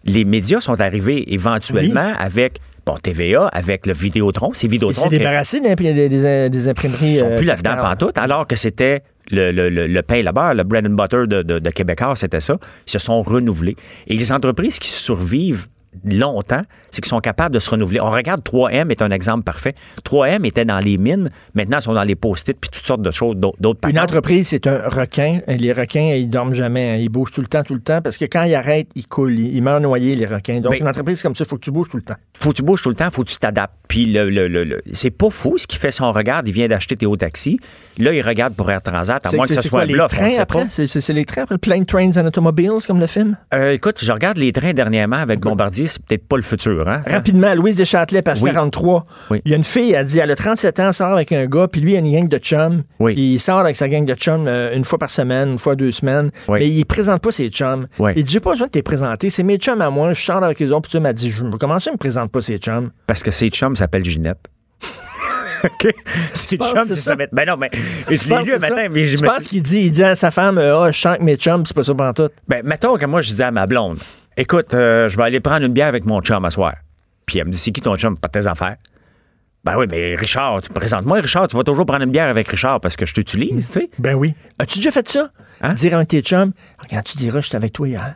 Les 0.06 0.26
médias 0.26 0.60
sont 0.62 0.80
arrivés 0.82 1.34
éventuellement 1.34 2.14
avec 2.18 2.60
bon 2.88 2.98
TVA, 2.98 3.48
avec 3.48 3.86
le 3.86 3.94
Vidéotron. 3.94 4.52
C'est 4.54 4.68
Vidéotron 4.68 5.10
qui- 5.10 5.18
débarrassé 5.18 5.60
des, 5.60 5.76
des- 5.76 6.10
des- 6.10 6.50
des 6.50 6.68
imprimeries. 6.68 7.14
ils 7.14 7.20
sont 7.20 7.26
euh, 7.32 7.36
plus 7.36 7.46
là-dedans 7.46 7.76
pantoute, 7.78 8.18
alors 8.18 8.48
que 8.48 8.56
c'était 8.56 9.02
le, 9.30 9.52
le, 9.52 9.70
le, 9.70 9.88
le 9.88 10.02
pain 10.02 10.24
beurre, 10.32 10.54
le 10.56 10.64
bread 10.64 10.88
and 10.88 10.92
butter 10.96 11.28
de, 11.28 11.42
de, 11.44 11.60
de 11.60 11.70
Québécois, 11.70 12.16
c'était 12.16 12.40
ça. 12.40 12.56
Ils 12.88 12.92
se 12.92 13.00
sont 13.00 13.22
renouvelés. 13.22 13.76
Et 14.08 14.16
les 14.16 14.32
entreprises 14.32 14.80
qui 14.80 14.90
survivent 14.90 15.68
longtemps, 16.06 16.62
c'est 16.92 17.02
qu'ils 17.02 17.10
sont 17.10 17.20
capables 17.20 17.54
de 17.54 17.60
se 17.60 17.70
renouveler. 17.70 18.00
On 18.02 18.10
regarde 18.12 18.42
3M 18.42 18.90
est 18.92 19.02
un 19.02 19.12
exemple 19.12 19.44
parfait. 19.44 19.74
3M 20.06 20.46
était 20.46 20.66
dans 20.66 20.80
les 20.80 20.98
mines, 20.98 21.30
maintenant 21.54 21.78
ils 21.80 21.84
sont 21.84 21.94
dans 21.94 22.04
les 22.04 22.16
post-it 22.16 22.58
puis 22.60 22.70
toutes 22.70 22.86
sortes 22.86 23.02
de 23.02 23.12
choses, 23.12 23.36
d'autres 23.36 23.88
Une 23.90 24.00
entreprise, 24.00 24.48
c'est 24.50 24.68
un 24.68 24.88
requin. 24.88 25.40
Les 25.48 25.74
requins, 25.74 26.14
ils 26.16 26.30
dorment 26.30 26.54
jamais. 26.54 26.92
hein. 26.92 26.96
Ils 26.98 27.10
bougent 27.10 27.32
tout 27.32 27.42
le 27.42 27.48
temps, 27.48 27.64
tout 27.64 27.74
le 27.74 27.80
temps. 27.82 28.02
Parce 28.02 28.18
que 28.18 28.26
quand 28.26 28.44
ils 28.44 28.56
arrêtent, 28.56 28.90
ils 28.96 29.08
coulent. 29.08 29.38
Ils, 29.38 29.62
meurent 29.62 29.82
noyés, 29.82 30.16
les 30.16 30.26
requins. 30.26 30.60
Donc, 30.62 30.72
Ben- 30.74 30.82
une 30.82 30.88
entreprise 30.88 31.22
comme 31.22 31.36
ça, 31.36 31.44
il 31.46 31.48
faut 31.50 31.56
que 31.58 31.62
tu 31.64 31.72
bouges 31.72 31.90
tout 31.90 31.98
le 31.98 32.04
temps. 32.04 32.16
faut 32.40 32.52
que 32.52 32.56
tu 32.56 32.64
bouges 32.64 32.82
tout 32.82 32.90
le 32.90 32.96
temps, 32.96 33.10
faut 33.12 33.24
que 33.24 33.30
tu 33.30 33.38
t'adaptes. 33.38 33.74
Puis 33.88 34.06
le, 34.08 34.30
le- 34.30 34.48
le- 34.48 34.64
le- 34.64 34.82
c'est 34.92 35.10
pas 35.12 35.30
fou 35.30 35.58
ce 35.58 35.66
qu'il 35.68 35.80
fait 35.80 35.92
si 35.92 36.02
on 36.02 36.12
regarde, 36.12 36.48
il 36.48 36.54
vient 36.54 36.68
d'acheter 36.68 36.96
Théo 36.96 37.16
Taxi. 37.16 37.60
Là, 37.98 38.14
il 38.14 38.22
regarde 38.22 38.54
pour 38.54 38.70
Air 38.70 38.82
Transat, 38.82 39.26
à 39.26 39.32
moins 39.36 39.46
que 39.48 39.54
ce 39.54 39.62
soit 39.62 39.70
quoi, 39.70 39.86
les 39.86 39.94
bluff. 39.94 40.12
trains 40.12 40.38
après? 40.40 40.66
C'est, 40.70 41.10
les 41.14 41.26
trains 41.26 41.44
après? 41.44 41.58
Plane 41.58 41.86
Trains 41.86 42.12
and 42.18 42.26
Automobiles, 42.28 42.86
comme 42.86 43.00
le 43.00 43.08
film? 43.08 43.38
Euh, 43.54 43.72
écoute, 43.72 44.04
je 44.04 44.12
regarde 44.12 44.38
les 44.38 44.52
trains 44.52 44.74
dernièrement 44.74 45.16
avec 45.18 45.40
Bombardier, 45.40 45.87
c'est 45.88 46.02
peut-être 46.04 46.28
pas 46.28 46.38
le 46.38 46.44
futur. 46.44 46.88
Hein? 46.88 47.02
Rapidement, 47.06 47.54
Louise 47.54 47.78
Deschâtelet, 47.78 48.22
page 48.22 48.42
Oui. 48.42 48.52
43. 48.52 49.04
Oui. 49.32 49.42
Il 49.46 49.52
y 49.52 49.54
a 49.54 49.58
une 49.58 49.64
fille, 49.64 49.92
elle 49.92 50.06
dit, 50.06 50.20
elle 50.20 50.32
a 50.32 50.36
37 50.36 50.80
ans, 50.80 50.94
sort 50.94 51.14
avec 51.14 51.32
un 51.32 51.46
gars, 51.46 51.68
puis 51.68 51.82
lui, 51.82 51.94
il 51.94 51.96
a 51.96 52.00
une 52.00 52.12
gang 52.12 52.28
de 52.28 52.38
chums. 52.38 52.84
Oui. 53.00 53.14
Puis 53.14 53.34
il 53.34 53.40
sort 53.40 53.60
avec 53.60 53.76
sa 53.76 53.90
gang 53.90 54.06
de 54.06 54.14
chums 54.14 54.48
euh, 54.48 54.76
une 54.76 54.84
fois 54.84 55.00
par 55.00 55.10
semaine, 55.10 55.54
une 55.54 55.60
fois 55.60 55.76
deux 55.76 55.92
semaines. 55.92 56.30
Mais 56.50 56.70
il 56.70 56.86
présente 56.86 57.22
pas 57.22 57.32
ses 57.32 57.50
chums. 57.50 57.88
Il 58.16 58.24
dit, 58.24 58.32
j'ai 58.32 58.40
pas 58.40 58.52
besoin 58.52 58.68
de 58.68 58.72
te 58.72 58.80
présenter. 58.80 59.30
C'est 59.30 59.44
mes 59.44 59.58
chums 59.58 59.82
à 59.82 59.90
moi. 59.90 60.14
Je 60.14 60.22
sors 60.22 60.44
avec 60.44 60.60
les 60.60 60.72
autres. 60.72 60.90
Puis 60.90 60.92
tu 60.92 61.00
m'as 61.00 61.14
dit, 61.14 61.34
comment 61.60 61.80
ça, 61.80 61.90
il 61.90 61.94
me 61.94 61.98
présente 61.98 62.32
pas 62.32 62.42
ses 62.42 62.58
chums? 62.58 62.92
Parce 63.08 63.24
que 63.24 63.32
ses 63.32 63.50
chums 63.50 63.76
s'appellent 63.76 64.06
Ginette. 64.06 64.48
OK? 65.64 65.82
Chums, 65.82 65.92
que 65.92 66.86
c'est 66.86 66.94
c'est 66.94 66.96
ça? 66.96 67.16
Ben 67.16 67.48
non, 67.48 67.58
mais 67.58 67.70
je 67.74 68.30
l'ai 68.30 68.44
lu 68.44 68.46
c'est 68.46 68.70
matin, 68.70 68.88
mais 68.92 69.06
je 69.06 69.24
me 69.24 69.30
suis... 69.40 69.50
qu'il 69.50 69.64
dit, 69.64 69.80
il 69.86 69.92
dit 69.92 70.04
à 70.04 70.16
sa 70.16 70.32
femme, 70.32 70.58
euh, 70.58 70.80
ah, 70.80 70.92
je 70.92 70.98
chante 70.98 71.22
mes 71.22 71.36
chums, 71.36 71.66
c'est 71.66 71.76
pas 71.76 71.84
ça 71.84 71.94
pour 71.94 72.14
tout. 72.14 72.30
Ben, 72.48 72.62
mettons 72.64 72.96
que 72.98 73.06
moi, 73.06 73.22
je 73.22 73.30
disais 73.30 73.44
à 73.44 73.52
ma 73.52 73.66
blonde, 73.66 73.98
écoute, 74.38 74.74
euh, 74.74 75.10
je 75.10 75.18
vais 75.18 75.24
aller 75.24 75.40
prendre 75.40 75.66
une 75.66 75.74
bière 75.74 75.88
avec 75.88 76.06
mon 76.06 76.22
chum 76.22 76.46
à 76.46 76.52
soir. 76.52 76.76
Puis 77.26 77.40
elle 77.40 77.48
me 77.48 77.52
dit, 77.52 77.58
c'est 77.58 77.72
qui 77.72 77.82
ton 77.82 77.98
chum? 77.98 78.18
Pas 78.18 78.30
de 78.30 78.40
tes 78.40 78.48
affaires. 78.48 78.78
Ben 79.64 79.78
oui, 79.78 79.86
mais 79.90 80.16
Richard, 80.16 80.62
tu 80.62 80.70
présente-moi, 80.70 81.20
Richard, 81.20 81.48
tu 81.48 81.58
vas 81.58 81.64
toujours 81.64 81.86
prendre 81.86 82.04
une 82.04 82.12
bière 82.12 82.30
avec 82.30 82.48
Richard 82.48 82.80
parce 82.80 82.96
que 82.96 83.06
je 83.06 83.14
t'utilise, 83.14 83.68
tu 83.68 83.74
sais. 83.74 83.90
Ben 84.00 84.14
oui. 84.14 84.34
As-tu 84.60 84.80
déjà 84.80 84.92
fait 84.92 85.10
ça? 85.10 85.30
Hein? 85.62 85.74
Dire 85.74 85.96
à 85.96 85.98
un 85.98 86.04
de 86.04 86.08
tes 86.08 86.22
chums, 86.22 86.54
regarde, 86.82 87.06
tu 87.06 87.18
diras, 87.18 87.42
j'étais 87.42 87.58
avec 87.58 87.74
toi 87.74 87.88
hier. 87.88 88.16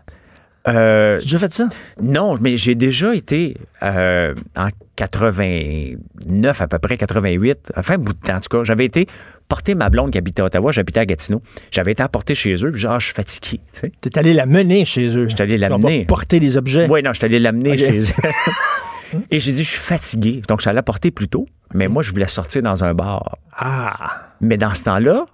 Euh, 0.68 1.18
Tu 1.18 1.22
as 1.24 1.26
déjà 1.26 1.40
fait 1.40 1.54
ça? 1.54 1.70
non, 2.02 2.38
mais 2.40 2.56
j'ai 2.58 2.76
déjà 2.76 3.16
été 3.16 3.58
euh, 3.84 4.36
en 4.56 4.70
89 4.96 6.62
à 6.62 6.68
peu 6.68 6.80
près, 6.80 6.98
88, 6.98 7.74
enfin 7.76 7.96
un 7.96 7.98
bout 7.98 8.14
de 8.14 8.20
temps 8.20 8.36
en 8.36 8.40
tout 8.40 8.58
cas. 8.58 8.64
J'avais 8.64 8.86
été 8.86 9.08
porter 9.48 9.76
ma 9.76 9.90
blonde 9.90 10.12
qui 10.12 10.18
habitait 10.18 10.42
à 10.42 10.46
Ottawa, 10.46 10.72
j'habitais 10.72 11.00
à 11.00 11.06
Gatineau. 11.06 11.42
J'avais 11.72 11.92
été 11.94 12.04
apporté 12.04 12.36
chez 12.36 12.54
eux, 12.64 12.72
puis 12.72 12.80
genre, 12.82 13.00
je 13.00 13.06
suis 13.08 13.16
fatigué, 13.16 13.60
tu. 13.80 13.92
T'es 14.02 14.18
allé 14.20 14.34
la 14.34 14.46
mener 14.46 14.86
chez 14.86 15.08
eux. 15.16 15.28
J'étais 15.28 15.44
allé 15.44 15.58
l'amener. 15.58 16.06
porter 16.06 16.40
des 16.40 16.58
objets. 16.58 16.88
Oui, 16.90 17.02
non, 17.04 17.12
je 17.12 17.18
suis 17.18 17.26
allé 17.26 17.40
l'amener 17.40 17.72
Ok. 17.72 17.78
chez 17.80 18.00
eux. 18.00 18.14
Et 19.30 19.40
j'ai 19.42 19.52
dit, 19.52 19.64
je 19.64 19.70
suis 19.70 19.80
fatigué. 19.80 20.42
Donc, 20.48 20.60
je 20.60 20.64
suis 20.64 20.70
allé 20.70 20.80
apporter 20.80 21.12
plus 21.12 21.28
tôt, 21.28 21.46
mais 21.74 21.90
moi, 21.90 22.02
je 22.02 22.12
voulais 22.12 22.30
sortir 22.30 22.62
dans 22.62 22.84
un 22.86 22.94
bar. 22.94 23.40
Ah! 23.58 24.30
Mais 24.40 24.58
dans 24.58 24.74
ce 24.74 24.86
temps-là, 24.86 25.26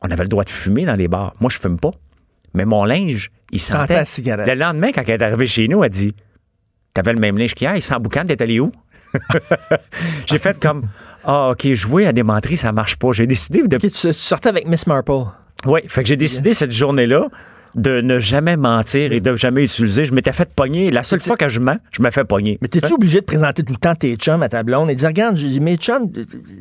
on 0.00 0.10
avait 0.10 0.22
le 0.22 0.28
droit 0.30 0.44
de 0.44 0.48
fumer 0.50 0.86
dans 0.86 0.94
les 0.94 1.06
bars. 1.08 1.34
Moi, 1.40 1.50
je 1.50 1.58
fume 1.58 1.78
pas. 1.78 1.90
Mais 2.54 2.64
mon 2.64 2.84
linge, 2.84 3.30
il 3.50 3.60
Sentait 3.60 3.94
la 3.94 4.04
cigarette. 4.04 4.46
Le 4.46 4.54
lendemain, 4.54 4.92
quand 4.92 5.02
elle 5.06 5.20
est 5.20 5.22
arrivée 5.22 5.46
chez 5.46 5.68
nous, 5.68 5.84
elle 5.84 5.90
dit 5.90 6.14
T'avais 6.92 7.12
le 7.12 7.20
même 7.20 7.36
linge 7.36 7.54
qu'hier, 7.54 7.76
il 7.76 7.82
sent 7.82 7.96
boucan, 8.00 8.24
t'es 8.24 8.40
allé 8.40 8.60
où? 8.60 8.72
J'ai 10.26 10.38
fait 10.38 10.58
comme 10.60 10.82
Ah, 11.24 11.50
OK, 11.50 11.66
jouer 11.74 12.06
à 12.06 12.12
des 12.12 12.22
menteries, 12.22 12.56
ça 12.56 12.72
marche 12.72 12.96
pas. 12.96 13.12
J'ai 13.12 13.26
décidé 13.26 13.62
de. 13.66 13.76
Tu 13.76 14.12
sortais 14.12 14.48
avec 14.48 14.66
Miss 14.66 14.86
Marple. 14.86 15.24
Oui, 15.66 15.80
fait 15.88 16.02
que 16.02 16.08
j'ai 16.08 16.16
décidé 16.16 16.52
cette 16.52 16.72
journée-là 16.72 17.28
de 17.74 18.00
ne 18.00 18.18
jamais 18.18 18.56
mentir 18.56 19.12
et 19.12 19.20
de 19.20 19.34
jamais 19.36 19.64
utiliser. 19.64 20.04
Je 20.04 20.12
m'étais 20.12 20.32
fait 20.32 20.48
pogner. 20.54 20.90
La 20.90 21.02
seule 21.02 21.20
fois 21.20 21.36
que 21.36 21.48
je 21.48 21.60
mens, 21.60 21.76
je 21.92 22.02
me 22.02 22.10
fais 22.10 22.24
pogner. 22.24 22.58
Mais 22.62 22.68
t'es-tu 22.68 22.92
obligé 22.92 23.20
de 23.20 23.24
présenter 23.24 23.62
tout 23.62 23.72
le 23.72 23.78
temps 23.78 23.94
tes 23.94 24.14
chums 24.16 24.42
à 24.42 24.48
ta 24.48 24.62
blonde 24.62 24.90
et 24.90 24.94
de 24.94 24.98
dire, 25.00 25.08
regarde, 25.08 25.38
mes 25.60 25.76
chums, 25.76 26.10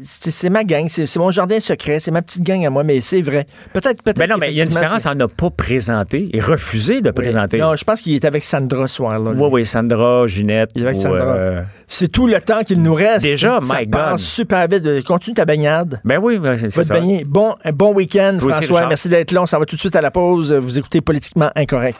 c'est 0.01 0.49
ma 0.49 0.63
gang, 0.63 0.87
c'est 0.89 1.17
mon 1.17 1.29
jardin 1.31 1.59
secret, 1.59 1.99
c'est 1.99 2.11
ma 2.11 2.21
petite 2.21 2.43
gang 2.43 2.65
à 2.65 2.69
moi, 2.69 2.83
mais 2.83 3.01
c'est 3.01 3.21
vrai. 3.21 3.45
Peut-être, 3.73 4.01
peut-être. 4.03 4.17
Mais 4.17 4.27
non, 4.27 4.35
mais 4.39 4.51
il 4.51 4.57
y 4.57 4.61
a 4.61 4.63
une 4.63 4.69
différence 4.69 5.05
en 5.05 5.15
ne 5.15 5.25
pas 5.25 5.49
présenter 5.49 6.29
et 6.33 6.39
refuser 6.41 7.01
de 7.01 7.11
présenter. 7.11 7.57
Non, 7.59 7.75
je 7.75 7.83
pense 7.83 8.01
qu'il 8.01 8.13
est 8.15 8.25
avec 8.25 8.43
Sandra 8.43 8.87
ce 8.87 8.95
soir-là. 8.95 9.31
Oui, 9.35 9.49
oui, 9.51 9.65
Sandra, 9.65 10.27
Ginette. 10.27 10.71
Il 10.75 10.81
est 10.83 10.85
avec 10.85 10.97
ou, 10.97 11.01
Sandra. 11.01 11.35
euh, 11.35 11.61
C'est 11.87 12.07
tout 12.11 12.27
le 12.27 12.39
temps 12.41 12.63
qu'il 12.63 12.81
nous 12.81 12.93
reste. 12.93 13.21
Déjà, 13.23 13.59
ça 13.61 13.79
my 13.81 13.87
passe 13.87 14.11
God. 14.11 14.19
super 14.19 14.67
vite. 14.67 15.03
Continue 15.05 15.35
ta 15.35 15.45
baignade. 15.45 15.99
Ben 16.03 16.19
oui, 16.21 16.37
ben, 16.39 16.57
c'est 16.57 16.65
Va 16.67 16.69
c'est 16.71 16.81
te 16.81 16.87
ça. 16.87 16.93
baigner. 16.95 17.23
Bon, 17.23 17.55
bon 17.73 17.93
week-end, 17.93 18.37
François. 18.39 18.87
Merci 18.87 19.09
d'être 19.09 19.31
là. 19.31 19.43
On 19.43 19.45
s'en 19.45 19.59
va 19.59 19.65
tout 19.65 19.75
de 19.75 19.79
suite 19.81 19.95
à 19.95 20.01
la 20.01 20.11
pause. 20.11 20.53
Vous 20.53 20.77
écoutez 20.79 21.01
Politiquement 21.05 21.51
Incorrect. 21.55 21.99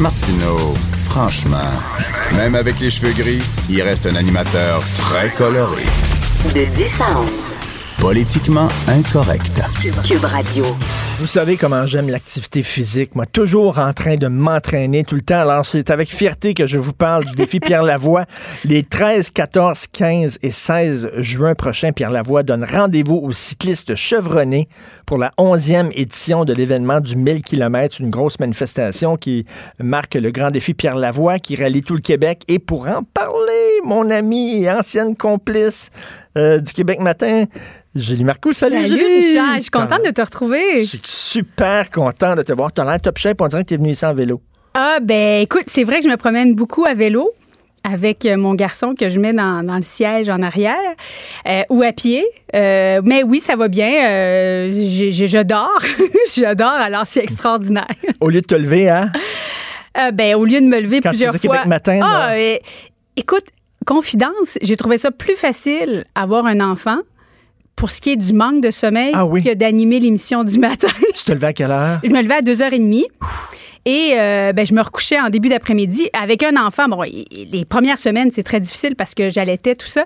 Martineau, 0.00 0.74
franchement, 1.04 1.70
même 2.36 2.54
avec 2.54 2.80
les 2.80 2.90
cheveux 2.90 3.12
gris, 3.12 3.42
il 3.68 3.82
reste 3.82 4.06
un 4.06 4.16
animateur 4.16 4.82
très 4.96 5.30
coloré. 5.30 5.82
De 6.54 6.64
10 6.64 7.00
à 7.00 7.20
11. 7.20 7.59
Politiquement 8.00 8.68
incorrect. 8.88 9.62
Cube 10.06 10.24
Radio. 10.24 10.64
Vous 11.18 11.26
savez 11.26 11.58
comment 11.58 11.84
j'aime 11.84 12.08
l'activité 12.08 12.62
physique, 12.62 13.14
moi, 13.14 13.26
toujours 13.26 13.78
en 13.78 13.92
train 13.92 14.16
de 14.16 14.26
m'entraîner 14.26 15.04
tout 15.04 15.16
le 15.16 15.20
temps. 15.20 15.40
Alors, 15.40 15.66
c'est 15.66 15.90
avec 15.90 16.08
fierté 16.08 16.54
que 16.54 16.66
je 16.66 16.78
vous 16.78 16.94
parle 16.94 17.26
du 17.26 17.34
défi 17.34 17.60
Pierre 17.60 17.82
Lavoie. 17.82 18.24
Les 18.64 18.84
13, 18.84 19.28
14, 19.28 19.86
15 19.88 20.38
et 20.42 20.50
16 20.50 21.10
juin 21.18 21.54
prochains, 21.54 21.92
Pierre 21.92 22.10
Lavoie 22.10 22.42
donne 22.42 22.64
rendez-vous 22.64 23.16
aux 23.16 23.32
cyclistes 23.32 23.94
chevronnés 23.94 24.66
pour 25.04 25.18
la 25.18 25.30
11e 25.36 25.90
édition 25.94 26.46
de 26.46 26.54
l'événement 26.54 27.00
du 27.00 27.16
1000 27.16 27.42
km, 27.42 28.00
une 28.00 28.08
grosse 28.08 28.40
manifestation 28.40 29.18
qui 29.18 29.44
marque 29.78 30.14
le 30.14 30.30
grand 30.30 30.50
défi 30.50 30.72
Pierre 30.72 30.96
Lavoie 30.96 31.38
qui 31.38 31.54
rallie 31.54 31.82
tout 31.82 31.96
le 31.96 32.00
Québec. 32.00 32.44
Et 32.48 32.58
pour 32.58 32.88
en 32.88 33.02
parler, 33.02 33.80
mon 33.84 34.08
ami 34.08 34.62
et 34.62 34.70
ancienne 34.70 35.14
complice 35.14 35.90
euh, 36.38 36.58
du 36.60 36.72
Québec 36.72 37.00
Matin, 37.00 37.44
Julie 37.94 38.24
Marcoux. 38.24 38.52
Salut, 38.52 38.76
Salut 38.76 38.88
Julie! 38.88 39.28
Richard, 39.30 39.56
je 39.56 39.60
suis 39.62 39.70
contente 39.70 40.04
de 40.04 40.10
te 40.10 40.20
retrouver. 40.20 40.80
Je 40.82 40.86
suis 40.86 41.00
super 41.04 41.90
content 41.90 42.36
de 42.36 42.42
te 42.42 42.52
voir. 42.52 42.72
Tu 42.72 42.80
as 42.80 42.84
l'air 42.84 43.00
top 43.00 43.18
shape. 43.18 43.40
On 43.40 43.48
dirait 43.48 43.62
que 43.64 43.68
tu 43.68 43.74
es 43.74 43.78
venu 43.78 43.90
ici 43.90 44.04
en 44.06 44.14
vélo. 44.14 44.40
Ah 44.74 44.98
ben 45.02 45.40
écoute, 45.42 45.64
c'est 45.66 45.82
vrai 45.84 45.98
que 45.98 46.04
je 46.04 46.08
me 46.08 46.16
promène 46.16 46.54
beaucoup 46.54 46.84
à 46.84 46.94
vélo 46.94 47.30
avec 47.82 48.26
euh, 48.26 48.36
mon 48.36 48.54
garçon 48.54 48.94
que 48.94 49.08
je 49.08 49.18
mets 49.18 49.32
dans, 49.32 49.64
dans 49.64 49.76
le 49.76 49.82
siège 49.82 50.28
en 50.28 50.42
arrière 50.42 50.76
euh, 51.48 51.62
ou 51.70 51.82
à 51.82 51.92
pied. 51.92 52.24
Euh, 52.54 53.00
mais 53.02 53.22
oui, 53.24 53.40
ça 53.40 53.56
va 53.56 53.68
bien. 53.68 53.90
Euh, 54.08 54.70
je, 54.70 55.10
je- 55.10 55.26
je 55.26 55.42
dors. 55.42 55.80
je 56.36 56.54
dors, 56.54 56.68
alors 56.68 57.02
c'est 57.06 57.22
extraordinaire. 57.22 57.86
Au 58.20 58.28
lieu 58.28 58.42
de 58.42 58.46
te 58.46 58.54
lever, 58.54 58.88
hein? 58.88 59.10
Ben, 60.14 60.36
au 60.36 60.44
lieu 60.44 60.60
de 60.60 60.66
me 60.66 60.78
lever 60.80 61.00
Quand 61.00 61.10
tu 61.10 61.16
plusieurs 61.16 61.32
faisais 61.32 61.48
fois. 61.48 61.56
Québec 61.56 61.68
matin, 61.68 62.00
Ah, 62.02 62.34
écoute, 63.16 63.44
confidence, 63.94 64.56
j'ai 64.62 64.76
trouvé 64.76 64.98
ça 64.98 65.10
plus 65.10 65.34
facile 65.36 66.04
avoir 66.14 66.46
un 66.46 66.60
enfant 66.60 66.98
pour 67.74 67.90
ce 67.90 68.00
qui 68.00 68.10
est 68.10 68.16
du 68.16 68.32
manque 68.32 68.62
de 68.62 68.70
sommeil 68.70 69.10
Ah 69.14 69.26
oui? 69.26 69.42
que 69.42 69.52
d'animer 69.54 69.98
l'émission 70.00 70.44
du 70.44 70.58
matin. 70.58 70.86
Tu 71.14 71.24
te 71.24 71.32
levais 71.32 71.48
à 71.48 71.52
quelle 71.52 71.70
heure? 71.72 71.98
Je 72.04 72.10
me 72.10 72.22
levais 72.22 72.34
à 72.36 72.40
2h30. 72.40 73.04
Et 73.86 74.12
euh, 74.18 74.52
ben, 74.52 74.66
je 74.66 74.74
me 74.74 74.82
recouchais 74.82 75.18
en 75.18 75.30
début 75.30 75.48
d'après-midi 75.48 76.08
avec 76.12 76.42
un 76.42 76.54
enfant. 76.62 76.86
Bon, 76.88 77.00
les 77.02 77.64
premières 77.64 77.98
semaines, 77.98 78.30
c'est 78.30 78.42
très 78.42 78.60
difficile 78.60 78.94
parce 78.94 79.14
que 79.14 79.30
j'allaitais 79.30 79.74
tout 79.74 79.86
ça. 79.86 80.04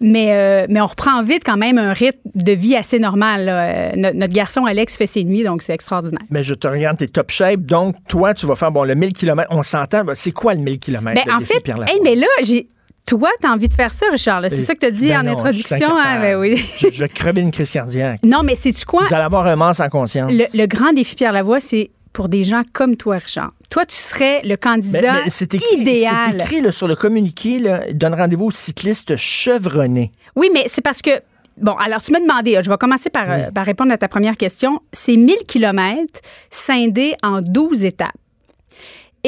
Mais, 0.00 0.28
euh, 0.32 0.66
mais 0.70 0.80
on 0.80 0.86
reprend 0.86 1.20
vite 1.22 1.42
quand 1.44 1.56
même 1.56 1.76
un 1.76 1.92
rythme 1.92 2.20
de 2.36 2.52
vie 2.52 2.76
assez 2.76 3.00
normal. 3.00 3.44
là. 3.46 3.64
Euh, 3.64 3.92
no- 3.96 4.12
notre 4.14 4.32
garçon 4.32 4.64
Alex 4.64 4.96
fait 4.96 5.08
ses 5.08 5.24
nuits, 5.24 5.42
donc 5.42 5.62
c'est 5.62 5.74
extraordinaire. 5.74 6.20
Mais 6.30 6.44
je 6.44 6.54
te 6.54 6.68
regarde, 6.68 6.98
t'es 6.98 7.08
top 7.08 7.30
shape. 7.32 7.60
Donc, 7.62 7.96
toi, 8.08 8.32
tu 8.32 8.46
vas 8.46 8.54
faire, 8.54 8.70
bon, 8.70 8.84
le 8.84 8.94
1000 8.94 9.12
km. 9.12 9.48
On 9.50 9.64
s'entend. 9.64 10.04
ben, 10.04 10.14
C'est 10.14 10.32
quoi 10.32 10.54
le 10.54 10.60
1000 10.60 10.78
km? 10.78 11.20
Ben, 11.26 11.34
en 11.34 11.40
fait, 11.40 11.68
hey, 11.68 12.00
mais 12.04 12.14
là, 12.14 12.26
j'ai. 12.44 12.68
Toi, 13.06 13.30
t'as 13.40 13.50
envie 13.50 13.68
de 13.68 13.74
faire 13.74 13.92
ça, 13.92 14.06
Richard. 14.10 14.42
C'est 14.48 14.64
ça 14.64 14.74
que 14.74 14.80
tu 14.80 14.86
as 14.86 14.90
dit 14.90 15.08
Ben 15.08 15.20
en 15.20 15.22
non, 15.22 15.32
introduction. 15.32 15.96
hein? 15.96 16.20
Ben 16.20 16.36
oui. 16.38 16.56
je, 16.80 16.88
je 16.90 17.00
vais 17.02 17.08
crever 17.08 17.40
une 17.40 17.52
crise 17.52 17.70
cardiaque. 17.70 18.20
Non, 18.24 18.42
mais 18.42 18.56
c'est-tu 18.56 18.84
quoi? 18.84 19.04
Vous 19.04 19.14
allez 19.14 19.22
avoir 19.24 19.46
un 19.46 19.54
mort 19.56 19.74
sans 19.74 19.88
conscience. 19.88 20.32
Le, 20.32 20.44
le 20.52 20.66
grand 20.66 20.92
défi 20.92 21.14
Pierre 21.14 21.32
Lavoie, 21.32 21.60
c'est 21.60 21.90
pour 22.12 22.28
des 22.28 22.42
gens 22.44 22.62
comme 22.72 22.96
toi, 22.96 23.18
Richard. 23.18 23.52
Toi, 23.70 23.86
tu 23.86 23.94
serais 23.96 24.40
le 24.42 24.48
Mais- 24.50 24.56
candidat 24.56 25.22
mais 25.24 25.30
c'est 25.30 25.54
écrit, 25.54 25.76
idéal. 25.80 26.14
C'est 26.36 26.40
écrit 26.42 26.60
là, 26.62 26.72
sur 26.72 26.88
le 26.88 26.96
communiqué, 26.96 27.58
là, 27.60 27.80
donne 27.92 28.14
rendez-vous 28.14 28.46
aux 28.46 28.50
cyclistes 28.52 29.16
chevronnés. 29.16 30.10
Oui, 30.34 30.50
mais 30.52 30.64
c'est 30.66 30.82
parce 30.82 31.00
que. 31.02 31.10
Bon, 31.58 31.72
alors 31.76 32.02
tu 32.02 32.12
m'as 32.12 32.20
demandé, 32.20 32.58
je 32.62 32.68
vais 32.68 32.76
commencer 32.76 33.08
par, 33.08 33.26
par 33.54 33.64
répondre 33.64 33.90
à 33.92 33.96
ta 33.98 34.08
première 34.08 34.36
question. 34.36 34.80
C'est 34.92 35.16
1000 35.16 35.36
kilomètres 35.46 36.20
scindés 36.50 37.14
en 37.22 37.40
12 37.40 37.84
étapes. 37.84 38.12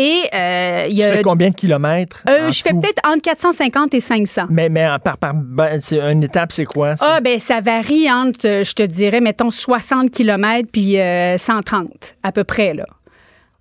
Et 0.01 0.23
euh, 0.33 0.87
il 0.89 0.95
y 0.97 1.01
Tu 1.01 1.03
a. 1.09 1.13
fais 1.15 1.23
combien 1.23 1.51
de 1.51 1.57
kilomètres? 1.57 2.23
Euh, 2.29 2.53
je 2.53 2.63
fais 2.63 2.71
peut-être 2.71 3.01
entre 3.05 3.21
450 3.23 3.95
et 3.95 4.01
500. 4.01 4.43
Mais, 4.49 4.71
par, 5.03 5.19
par, 5.19 5.35
ben, 5.35 5.81
une 5.91 6.23
étape, 6.23 6.53
c'est 6.53 6.67
quoi? 6.67 6.97
ça? 6.97 7.15
Ah, 7.17 7.21
ben 7.21 7.41
ça 7.41 7.61
varie 7.61 8.09
entre, 8.09 8.47
euh, 8.47 8.63
je 8.65 8.75
te 8.75 8.85
dirais, 8.85 9.21
mettons 9.21 9.51
60 9.51 10.13
km 10.13 10.69
puis 10.73 11.01
euh, 11.01 11.37
130, 11.37 12.15
à 12.23 12.31
peu 12.31 12.45
près, 12.45 12.75
là. 12.75 12.85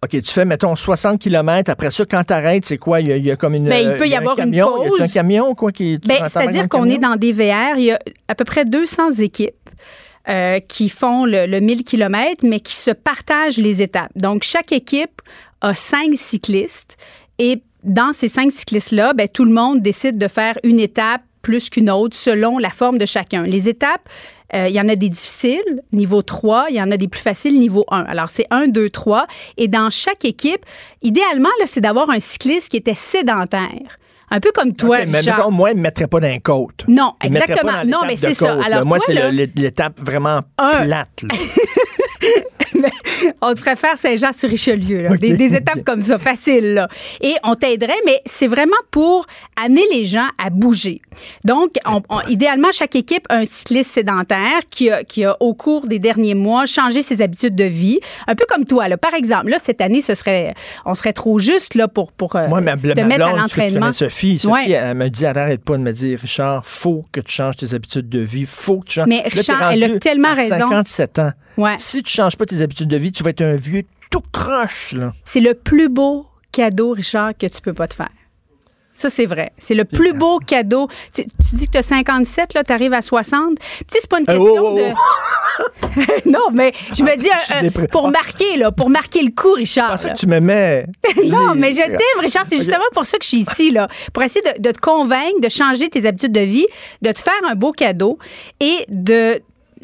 OK, 0.04 0.12
tu 0.12 0.32
fais, 0.32 0.45
mettons, 0.45 0.76
60 0.76 1.19
km. 1.19 1.71
Après 1.71 1.89
ça, 1.89 2.06
quand 2.06 2.23
t'arrêtes, 2.23 2.65
c'est 2.65 2.78
quoi? 2.78 3.02
Il 3.02 3.08
y, 3.08 3.13
a, 3.13 3.17
il 3.17 3.26
y 3.26 3.32
a 3.32 3.36
comme 3.36 3.56
une. 3.56 3.67
Ben, 3.67 3.93
il 3.93 3.97
peut 3.97 4.08
y 4.08 4.13
a 4.13 4.17
un 4.17 4.21
avoir 4.21 4.38
une 4.38 4.45
camion? 4.52 4.84
Y 4.84 4.86
a 4.86 4.89
pause. 4.89 5.02
un 5.02 5.08
camion, 5.08 5.56
quoi, 5.56 5.71
qui. 5.71 6.00
tu 6.00 6.08
Ben, 6.08 6.28
C'est-à-dire 6.28 6.69
qu'on 6.69 6.86
est 6.86 6.97
camion? 7.00 7.10
dans 7.10 7.15
des 7.15 7.32
VR. 7.32 7.78
Il 7.80 7.86
y 7.86 7.91
a 7.91 8.00
à 8.28 8.36
peu 8.36 8.43
près 8.43 8.63
200 8.63 9.10
équipes 9.21 9.56
euh, 10.30 10.60
qui 10.60 10.89
font 10.89 11.26
le, 11.26 11.47
le 11.47 11.60
1000 11.62 11.84
km, 11.84 12.43
mais 12.43 12.60
qui 12.60 12.76
se 12.76 12.91
partagent 12.91 13.58
les 13.58 13.82
étapes. 13.82 14.12
Donc, 14.15 14.43
chaque 14.43 14.71
équipe 14.71 15.19
a 15.62 15.74
cinq 15.74 16.15
cyclistes 16.15 16.98
et 17.39 17.62
dans 17.84 18.12
ces 18.13 18.28
cinq 18.28 18.52
cyclistes-là, 18.52 19.13
ben, 19.13 19.28
tout 19.28 19.46
le 19.46 19.52
monde 19.52 19.82
décide 19.82 20.17
de 20.17 20.28
faire 20.28 20.58
une 20.63 20.80
étape 20.80 21.22
plus 21.41 21.70
qu'une 21.70 21.89
autre 21.89 22.15
selon 22.17 22.58
la 22.58 22.70
forme 22.70 22.98
de 22.98 23.06
chacun. 23.06 23.43
Les 23.43 23.70
étapes, 23.70 24.10
euh, 24.54 24.67
il 24.67 24.76
y 24.76 24.82
en 24.82 24.89
a 24.89 24.96
des 24.96 25.08
difficiles, 25.10 25.82
niveau 25.93 26.22
3, 26.22 26.67
il 26.70 26.76
y 26.76 26.82
en 26.82 26.91
a 26.91 26.98
des 26.98 27.08
plus 27.08 27.22
faciles, 27.22 27.58
niveau 27.60 27.86
1. 27.89 28.02
Alors, 28.04 28.30
c'est 28.30 28.46
1, 28.50 28.67
2, 28.67 28.89
3. 28.89 29.28
Et 29.58 29.67
dans 29.67 29.89
chaque 29.89 30.26
équipe, 30.26 30.65
idéalement, 31.02 31.50
là, 31.60 31.65
c'est 31.65 31.82
d'avoir 31.82 32.10
un 32.10 32.20
cycliste 32.20 32.70
qui 32.70 32.78
était 32.78 32.93
sédentaire. 32.93 34.00
Un 34.30 34.41
peu 34.41 34.52
comme 34.54 34.74
toi, 34.76 34.98
OK, 34.98 35.06
mais 35.08 35.22
mettons, 35.22 35.52
moi, 35.52 35.70
il 35.70 35.76
ne 35.76 35.78
me 35.78 35.84
mettrait 35.84 36.08
pas 36.08 36.20
d'un 36.20 36.39
côte. 36.39 36.84
Non, 36.89 37.13
Il 37.24 37.30
me 37.30 37.34
mettrait 37.36 37.52
exactement. 37.54 37.72
pas 37.78 37.86
dans 37.86 37.89
Non, 38.02 38.06
mais 38.06 38.17
c'est 38.17 38.34
ça. 38.34 38.58
Alors, 38.65 38.86
moi, 38.86 38.98
c'est 39.00 39.32
l'étape 39.32 39.98
vraiment 40.02 40.41
Un. 40.58 40.84
plate. 40.84 41.24
On 43.42 43.54
te 43.54 43.60
ferait 43.60 43.76
faire 43.76 43.98
Saint-Jean-sur-Richelieu, 43.98 45.18
des, 45.18 45.36
des 45.36 45.56
étapes 45.56 45.84
comme 45.84 46.02
ça, 46.04 46.18
faciles. 46.20 46.74
Là. 46.76 46.88
Et 47.22 47.34
on 47.44 47.56
t'aiderait, 47.56 47.96
mais 48.06 48.22
c'est 48.26 48.48
vraiment 48.48 48.76
pour 48.92 49.26
amener 49.62 49.82
les 49.92 50.06
gens 50.06 50.28
à 50.38 50.50
bouger. 50.50 51.02
Donc, 51.44 51.72
on- 51.86 52.02
on- 52.10 52.22
idéalement, 52.28 52.70
chaque 52.72 52.96
équipe 52.96 53.26
a 53.30 53.38
un 53.38 53.46
cycliste 53.46 53.92
sédentaire 53.92 54.60
qui 54.70 54.90
a, 54.92 55.04
qui 55.04 55.26
a, 55.26 55.36
au 55.40 55.54
cours 55.54 55.88
des 55.88 56.00
derniers 56.00 56.36
mois, 56.36 56.66
changé 56.66 57.02
ses 57.02 57.22
habitudes 57.22 57.56
de 57.56 57.64
vie. 57.64 58.00
Un 58.28 58.36
peu 58.36 58.46
comme 58.48 58.66
toi. 58.66 58.88
Là. 58.88 58.98
Par 58.98 59.14
exemple, 59.14 59.50
là, 59.50 59.58
cette 59.60 59.82
année, 59.82 60.02
ce 60.02 60.14
serait, 60.14 60.54
on 60.86 60.94
serait 60.96 61.14
trop 61.14 61.40
juste 61.40 61.74
là, 61.76 61.88
pour, 61.88 62.12
pour 62.12 62.36
euh, 62.36 62.48
Moi, 62.48 62.62
ma, 62.62 62.78
te 62.78 62.88
ma 62.88 62.94
mettre 63.06 63.26
à 63.26 63.32
blonde, 63.34 63.50
tu 63.50 63.60
l'entraînement. 63.60 63.92
Sophie, 63.92 64.38
Sophie 64.40 64.48
Ouais. 64.54 64.72
elle 64.72 64.96
me 64.98 65.10
dit, 65.10 65.26
elle 65.26 65.38
arrête 65.38 65.64
pas 65.64 65.78
de 65.78 65.82
me 65.84 65.92
dire, 65.92 66.20
Richard, 66.20 66.66
faut 66.66 67.06
que 67.12 67.20
tu 67.22 67.32
changes 67.32 67.58
tes 67.58 67.74
habitudes 67.74 68.10
de 68.10 68.20
vie, 68.20 68.46
faut 68.46 68.80
que 68.82 68.88
tu 68.88 68.94
changes. 68.96 69.08
Mais 69.08 69.18
Là, 69.24 69.30
Richard, 69.32 69.72
elle 69.72 69.84
a 69.84 70.00
tellement 70.00 70.30
à 70.30 70.34
raison. 70.36 70.58
57 70.58 71.20
ans. 71.20 71.32
Ouais. 71.58 71.76
Si 71.80 72.04
tu 72.08 72.13
changes 72.15 72.36
pas 72.38 72.46
tes 72.46 72.62
habitudes 72.62 72.88
de 72.89 72.98
vie, 72.98 73.12
tu 73.12 73.24
vas 73.24 73.30
être 73.32 73.41
un 73.41 73.56
vieux 73.56 73.84
tout 74.10 74.22
croche, 74.32 74.93
là. 74.93 75.13
C'est 75.26 75.39
le 75.41 75.54
plus 75.54 75.89
beau 75.89 76.26
cadeau, 76.52 76.91
Richard, 76.91 77.34
que 77.38 77.46
tu 77.48 77.62
peux 77.62 77.74
pas 77.74 77.88
te 77.88 77.93
faire. 77.93 78.10
Ça, 78.93 79.12
c'est 79.12 79.28
vrai. 79.28 79.52
C'est 79.60 79.76
le 79.76 79.86
plus 79.86 80.12
beau 80.13 80.39
cadeau. 80.39 80.88
Tu, 81.13 81.24
tu 81.26 81.56
dis 81.56 81.67
que 81.67 81.74
tu 81.74 81.78
as 81.78 81.84
57, 81.84 82.56
là, 82.56 82.63
tu 82.63 82.72
arrives 82.74 82.93
à 82.93 83.04
60. 83.04 83.60
Tu 83.60 83.65
sais, 83.91 84.00
c'est 84.02 84.10
pas 84.10 84.20
une 84.20 84.26
Euh, 84.28 84.34
question 84.39 84.63
oh, 84.65 84.80
oh, 84.80 86.22
de. 86.26 86.30
non, 86.32 86.50
mais 86.52 86.72
je 86.96 87.04
me 87.04 87.15
dis, 87.22 87.30
euh, 87.30 87.70
euh, 87.84 87.88
pour 87.91 88.10
marquer, 88.10 88.58
là, 88.58 88.72
pour 88.72 88.89
marquer 88.89 89.22
le 89.22 89.30
coup, 89.39 89.52
Richard. 89.52 89.91
là. 89.91 89.98
que 90.13 90.17
tu 90.17 90.26
me 90.26 90.39
mets. 90.39 90.88
Non, 91.26 91.54
mais 91.56 91.74
je 91.74 91.82
t'aime, 91.86 92.22
Richard. 92.22 92.46
C'est 92.50 92.58
justement 92.58 92.86
pour 92.91 93.06
ça 93.06 93.20
que 93.20 93.24
je 93.24 93.28
suis 93.30 93.46
ici, 93.48 93.70
là. 93.70 93.88
Pour 94.13 94.24
essayer 94.24 94.41
de, 94.54 94.62
de 94.63 94.72
te 94.72 94.80
convaincre, 94.80 95.41
de 95.43 95.50
changer 95.50 95.89
tes 95.89 96.08
habitudes 96.08 96.32
de 96.32 96.39
vie, 96.39 96.65
de 97.04 97.12
te 97.12 97.20
faire 97.20 97.34
un 97.48 97.54
beau 97.54 97.74
cadeau 97.74 98.17
et 98.60 98.84
de. 98.89 99.39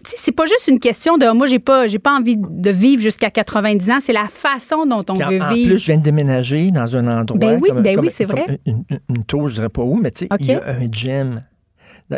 C'est 0.05 0.31
pas 0.31 0.45
juste 0.45 0.67
une 0.67 0.79
question 0.79 1.17
de 1.17 1.31
moi, 1.33 1.47
j'ai 1.47 1.59
pas, 1.59 1.87
j'ai 1.87 1.99
pas 1.99 2.11
envie 2.17 2.35
de 2.37 2.69
vivre 2.69 3.01
jusqu'à 3.01 3.29
90 3.31 3.91
ans. 3.91 3.97
C'est 4.01 4.13
la 4.13 4.27
façon 4.27 4.85
dont 4.85 5.03
on 5.09 5.13
en- 5.21 5.29
veut 5.29 5.41
en 5.41 5.49
vivre. 5.53 5.69
plus, 5.69 5.77
je 5.79 5.85
viens 5.85 5.97
de 5.97 6.03
déménager 6.03 6.71
dans 6.71 6.95
un 6.97 7.07
endroit. 7.21 7.37
Ben 7.39 7.59
oui, 7.61 7.69
comme- 7.69 7.81
ben 7.81 7.95
comme- 7.95 8.05
oui, 8.05 8.11
c'est 8.13 8.25
vrai. 8.25 8.45
Une, 8.65 8.83
une- 8.89 8.99
une 9.09 9.23
tour, 9.25 9.47
je 9.49 9.55
dirais 9.55 9.69
pas 9.69 9.81
où, 9.83 9.95
mais 9.95 10.11
tu 10.11 10.25
sais, 10.25 10.29
il 10.39 10.45
y 10.47 10.53
a 10.53 10.61
un 10.67 10.87
gym. 10.91 11.35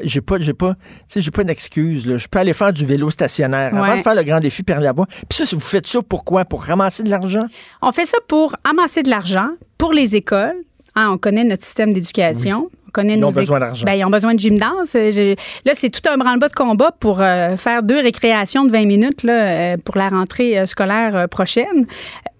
J'ai 0.04 0.22
pas, 0.22 0.40
j'ai 0.40 0.54
pas, 0.54 0.74
tu 0.74 0.80
sais, 1.08 1.22
j'ai 1.22 1.32
pas 1.32 1.44
d'excuse. 1.44 2.18
Je 2.18 2.28
peux 2.28 2.40
aller 2.40 2.54
faire 2.54 2.74
du 2.74 2.86
vélo 2.86 3.10
stationnaire 3.12 3.74
avant 3.76 3.84
Ouais. 3.92 3.98
de 3.98 4.02
faire 4.02 4.16
le 4.16 4.24
grand 4.24 4.40
défi 4.40 4.64
Pierre 4.64 4.82
Lavoie. 4.82 5.06
Puis 5.30 5.46
ça, 5.46 5.56
vous 5.56 5.60
faites 5.62 5.88
ça, 5.88 6.00
pourquoi 6.02 6.44
Pour 6.46 6.64
ramasser 6.64 7.04
de 7.04 7.10
l'argent? 7.10 7.46
On 7.82 7.92
fait 7.92 8.06
ça 8.06 8.18
pour 8.28 8.56
amasser 8.64 9.04
de 9.04 9.10
l'argent 9.10 9.50
pour 9.78 9.94
les 9.94 10.16
écoles. 10.16 10.56
Hein, 10.96 11.10
on 11.12 11.18
connaît 11.18 11.44
notre 11.44 11.64
système 11.64 11.94
d'éducation. 11.94 12.70
On 12.85 12.85
connaît 12.96 13.16
Ils 13.16 13.20
nos 13.20 13.28
ont 13.28 13.32
besoin 13.32 13.60
d'argent. 13.60 13.86
Ben, 13.86 13.94
ils 13.94 14.06
ont 14.06 14.10
besoin 14.10 14.34
de 14.34 14.40
gymnase. 14.40 14.96
Là, 14.96 15.72
c'est 15.74 15.90
tout 15.90 16.10
un 16.10 16.18
branle-bas 16.18 16.48
de 16.48 16.54
combat 16.54 16.92
pour 17.00 17.22
euh, 17.22 17.58
faire 17.58 17.84
deux 17.84 18.00
récréations 18.00 18.64
de 18.64 18.72
20 18.72 18.86
minutes 18.86 19.24
là, 19.24 19.34
euh, 19.34 19.78
pour 19.84 19.98
la 19.98 20.10
rentrée 20.10 20.58
euh, 20.58 20.66
scolaire 20.66 21.28
prochaine. 21.30 21.86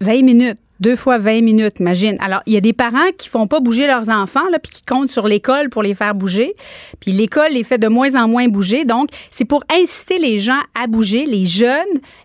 20 0.02 0.24
minutes. 0.24 0.58
Deux 0.82 0.98
fois 0.98 1.18
20 1.18 1.42
minutes, 1.42 1.80
imagine. 1.80 2.18
Alors, 2.20 2.42
il 2.46 2.54
y 2.54 2.58
a 2.58 2.62
des 2.62 2.74
parents 2.74 3.10
qui 3.18 3.30
font 3.30 3.48
pas 3.48 3.62
bouger 3.62 3.88
leurs 3.88 4.10
enfants, 4.10 4.44
là, 4.52 4.60
puis 4.60 4.74
qui 4.74 4.82
comptent 4.82 5.10
sur 5.10 5.26
l'école 5.26 5.70
pour 5.70 5.82
les 5.82 5.94
faire 5.94 6.14
bouger. 6.14 6.54
Puis 7.00 7.14
l'école 7.14 7.54
les 7.54 7.64
fait 7.64 7.78
de 7.78 7.88
moins 7.88 8.16
en 8.22 8.28
moins 8.28 8.50
bouger. 8.50 8.84
Donc, 8.84 9.08
c'est 9.30 9.46
pour 9.46 9.64
inciter 9.74 10.20
les 10.20 10.40
gens 10.40 10.60
à 10.80 10.88
bouger, 10.88 11.26
les 11.26 11.46
jeunes, 11.46 11.72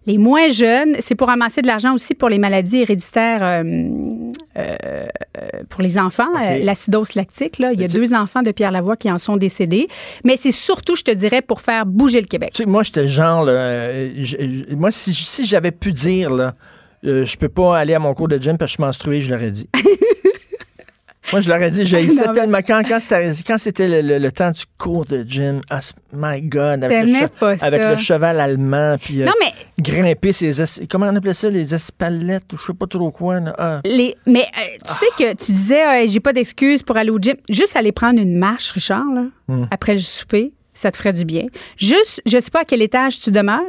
les 0.07 0.19
moins 0.19 0.49
jeunes. 0.49 0.97
C'est 0.99 1.15
pour 1.15 1.31
amasser 1.31 1.63
de 1.63 1.69
l'argent 1.69 1.95
aussi 1.95 2.15
pour 2.15 2.29
les 2.29 2.39
maladies 2.39 2.79
héréditaires 2.79 3.41
euh, 3.43 3.63
euh, 4.57 4.77
euh, 5.39 5.49
pour 5.69 5.83
les 5.83 5.97
enfants, 5.97 6.33
l'acidose 6.63 7.15
lactique. 7.15 7.61
Là. 7.61 7.73
Il 7.73 7.81
y 7.81 7.85
a 7.85 7.89
deux 7.89 8.15
enfants 8.21 8.43
de 8.43 8.51
Pierre 8.53 8.71
Lavoie 8.73 8.97
qui 8.97 9.11
en 9.11 9.19
sont 9.19 9.37
décédés. 9.37 9.89
Mais 10.25 10.37
c'est 10.37 10.53
surtout, 10.53 10.97
je 10.97 11.03
te 11.03 11.11
dirais, 11.11 11.43
pour 11.43 11.61
faire 11.61 11.87
bouger 11.87 12.21
le 12.21 12.27
Québec. 12.27 12.51
Tu 12.55 12.63
sais, 12.63 12.69
moi, 12.69 12.83
j'étais 12.83 13.09
genre, 13.09 13.45
là, 13.45 13.91
moi, 14.77 14.91
si, 14.91 15.13
si 15.15 15.47
j'avais 15.47 15.73
pu 15.73 15.93
dire, 15.93 16.31
là, 16.31 16.55
euh, 17.07 17.25
je 17.25 17.37
peux 17.37 17.49
pas 17.49 17.79
aller 17.79 17.95
à 17.95 17.99
mon 17.99 18.13
cours 18.15 18.29
de 18.29 18.39
gym 18.39 18.59
parce 18.59 18.77
que 18.77 18.83
je 18.83 18.93
suis 18.93 19.23
je 19.23 19.33
l'aurais 19.33 19.51
dit. 19.51 19.69
moi, 21.33 21.41
je 21.41 21.49
l'aurais 21.49 21.71
dit, 21.71 21.87
j'ai 21.87 22.03
mais- 22.07 22.33
tellement 22.33 22.59
quand, 22.67 22.83
quand 22.89 23.01
c'était, 23.01 23.33
quand 23.47 23.59
c'était 23.59 23.89
le, 23.89 24.07
le- 24.09 24.19
le 24.19 24.33
temps 24.33 24.51
du 24.51 24.63
cours 24.79 25.05
de 25.07 25.23
gym, 25.27 25.61
ah, 25.71 25.81
c- 25.81 25.93
my 26.13 26.41
God, 26.43 26.85
avec, 26.85 27.05
le, 27.07 27.65
avec 27.65 27.99
cheval 27.99 28.41
allemand, 28.41 28.97
puis 29.03 29.23
euh, 29.23 29.27
Non, 29.27 29.33
mais 29.41 29.53
grimper 29.83 30.33
ses, 30.33 30.61
es- 30.61 30.87
comment 30.87 31.07
on 31.07 31.17
appelait 31.17 31.35
ça, 31.35 31.51
les 31.51 31.75
espalettes, 31.75 32.53
ou 32.53 32.57
je 32.57 32.67
sais 32.67 32.75
pas 32.75 32.87
trop 32.87 33.11
quoi. 33.11 33.41
là. 33.41 33.55
Ah. 33.59 33.81
Les, 33.85 34.15
mais 34.27 34.41
euh, 34.43 34.77
tu 34.87 34.93
sais 34.95 35.07
que 35.19 35.35
tu 35.45 35.53
disais, 35.53 35.85
euh, 36.05 36.07
j'ai 36.09 36.21
pas 36.21 36.33
d'excuse 36.33 36.83
pour 36.83 36.97
aller 36.97 37.11
au 37.11 37.19
gym. 37.19 37.37
Juste 37.49 37.77
aller 37.77 37.93
prendre 37.93 38.21
une 38.21 38.37
marche, 38.37 38.71
Richard, 38.73 39.05
là, 39.15 39.23
Hmm. 39.49 39.67
après 39.71 39.93
le 39.95 39.99
souper, 39.99 40.53
ça 40.75 40.91
te 40.91 40.97
ferait 40.97 41.13
du 41.13 41.25
bien. 41.25 41.47
Juste, 41.77 42.23
je 42.27 42.39
sais 42.39 42.51
pas 42.51 42.61
à 42.61 42.65
quel 42.65 42.83
étage 42.83 43.19
tu 43.21 43.31
demeures. 43.31 43.61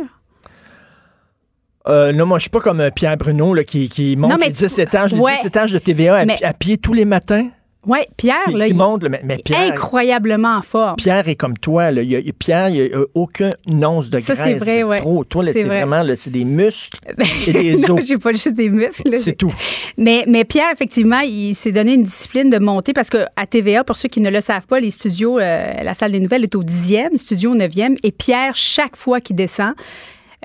Euh, 1.88 2.12
non, 2.14 2.26
moi, 2.26 2.38
je 2.38 2.42
suis 2.44 2.50
pas 2.50 2.60
comme 2.60 2.80
euh, 2.80 2.92
Pierre 2.92 3.18
Bruno 3.18 3.54
là, 3.54 3.64
qui, 3.64 3.90
qui 3.90 4.16
monte 4.16 4.32
Non, 4.32 4.38
les 4.40 4.52
10 4.52 4.76
tu- 4.76 4.82
étages, 4.82 5.14
les 5.14 5.20
ouais. 5.20 5.34
10 5.42 5.48
étages 5.48 5.72
de 5.72 5.80
TVA 5.80 6.18
à, 6.18 6.26
Mais- 6.26 6.36
pi- 6.38 6.46
à 6.46 6.54
pied 6.54 6.78
tous 6.78 6.94
les 6.94 7.06
matins. 7.06 7.50
Ouais, 7.88 8.06
Pierre, 8.16 8.36
Qui, 8.46 8.54
là, 8.54 8.66
qui 8.66 8.72
il 8.74 8.78
monte, 8.78 9.04
mais, 9.10 9.20
est 9.38 9.44
Pierre, 9.44 9.72
incroyablement 9.74 10.58
en 10.58 10.62
forme. 10.62 10.98
Pierre 10.98 11.28
est 11.28 11.36
comme 11.36 11.58
toi. 11.58 11.90
Là. 11.90 12.04
Il 12.04 12.16
a- 12.16 12.20
Pierre, 12.38 12.70
il 12.70 12.76
n'y 12.84 12.94
a 12.94 13.00
aucun 13.16 13.50
once 13.68 14.12
de 14.12 14.20
Ça, 14.20 14.36
graisse. 14.36 14.48
c'est 14.48 14.54
vrai, 14.60 14.84
ouais. 14.84 15.00
Trop. 15.00 15.24
Toi, 15.24 15.46
C'est 15.48 15.64
vrai. 15.64 15.78
vraiment, 15.78 16.04
là, 16.04 16.14
c'est 16.16 16.30
des 16.30 16.46
muscles 16.46 17.00
et 17.48 17.52
des 17.54 17.78
non, 17.78 17.96
os. 17.98 18.06
j'ai 18.06 18.20
pas 18.20 18.34
juste 18.34 18.54
des 18.54 18.70
muscles. 18.70 19.18
C'est 19.18 19.34
tout. 19.36 19.52
Mais, 19.98 20.24
mais 20.28 20.46
Pierre, 20.46 20.70
effectivement, 20.72 21.22
il 21.22 21.56
s'est 21.56 21.72
donné 21.72 21.96
une 21.96 22.04
discipline 22.04 22.52
de 22.52 22.60
monter 22.60 22.94
parce 22.94 23.10
que 23.10 23.26
à 23.36 23.48
TVA, 23.48 23.84
pour 23.84 23.96
ceux 23.96 24.10
qui 24.10 24.22
ne 24.22 24.30
le 24.30 24.42
savent 24.42 24.68
pas, 24.68 24.80
les 24.80 24.92
studios, 24.92 25.40
euh, 25.40 25.74
la 25.82 25.96
salle 25.96 26.12
des 26.12 26.20
nouvelles 26.20 26.44
est 26.44 26.54
au 26.56 26.62
10e, 26.64 27.18
studio 27.18 27.54
au 27.54 27.56
9e. 27.56 27.96
Et 28.04 28.12
Pierre, 28.12 28.54
chaque 28.54 28.96
fois 28.96 29.20
qu'il 29.22 29.36
descend, 29.38 29.74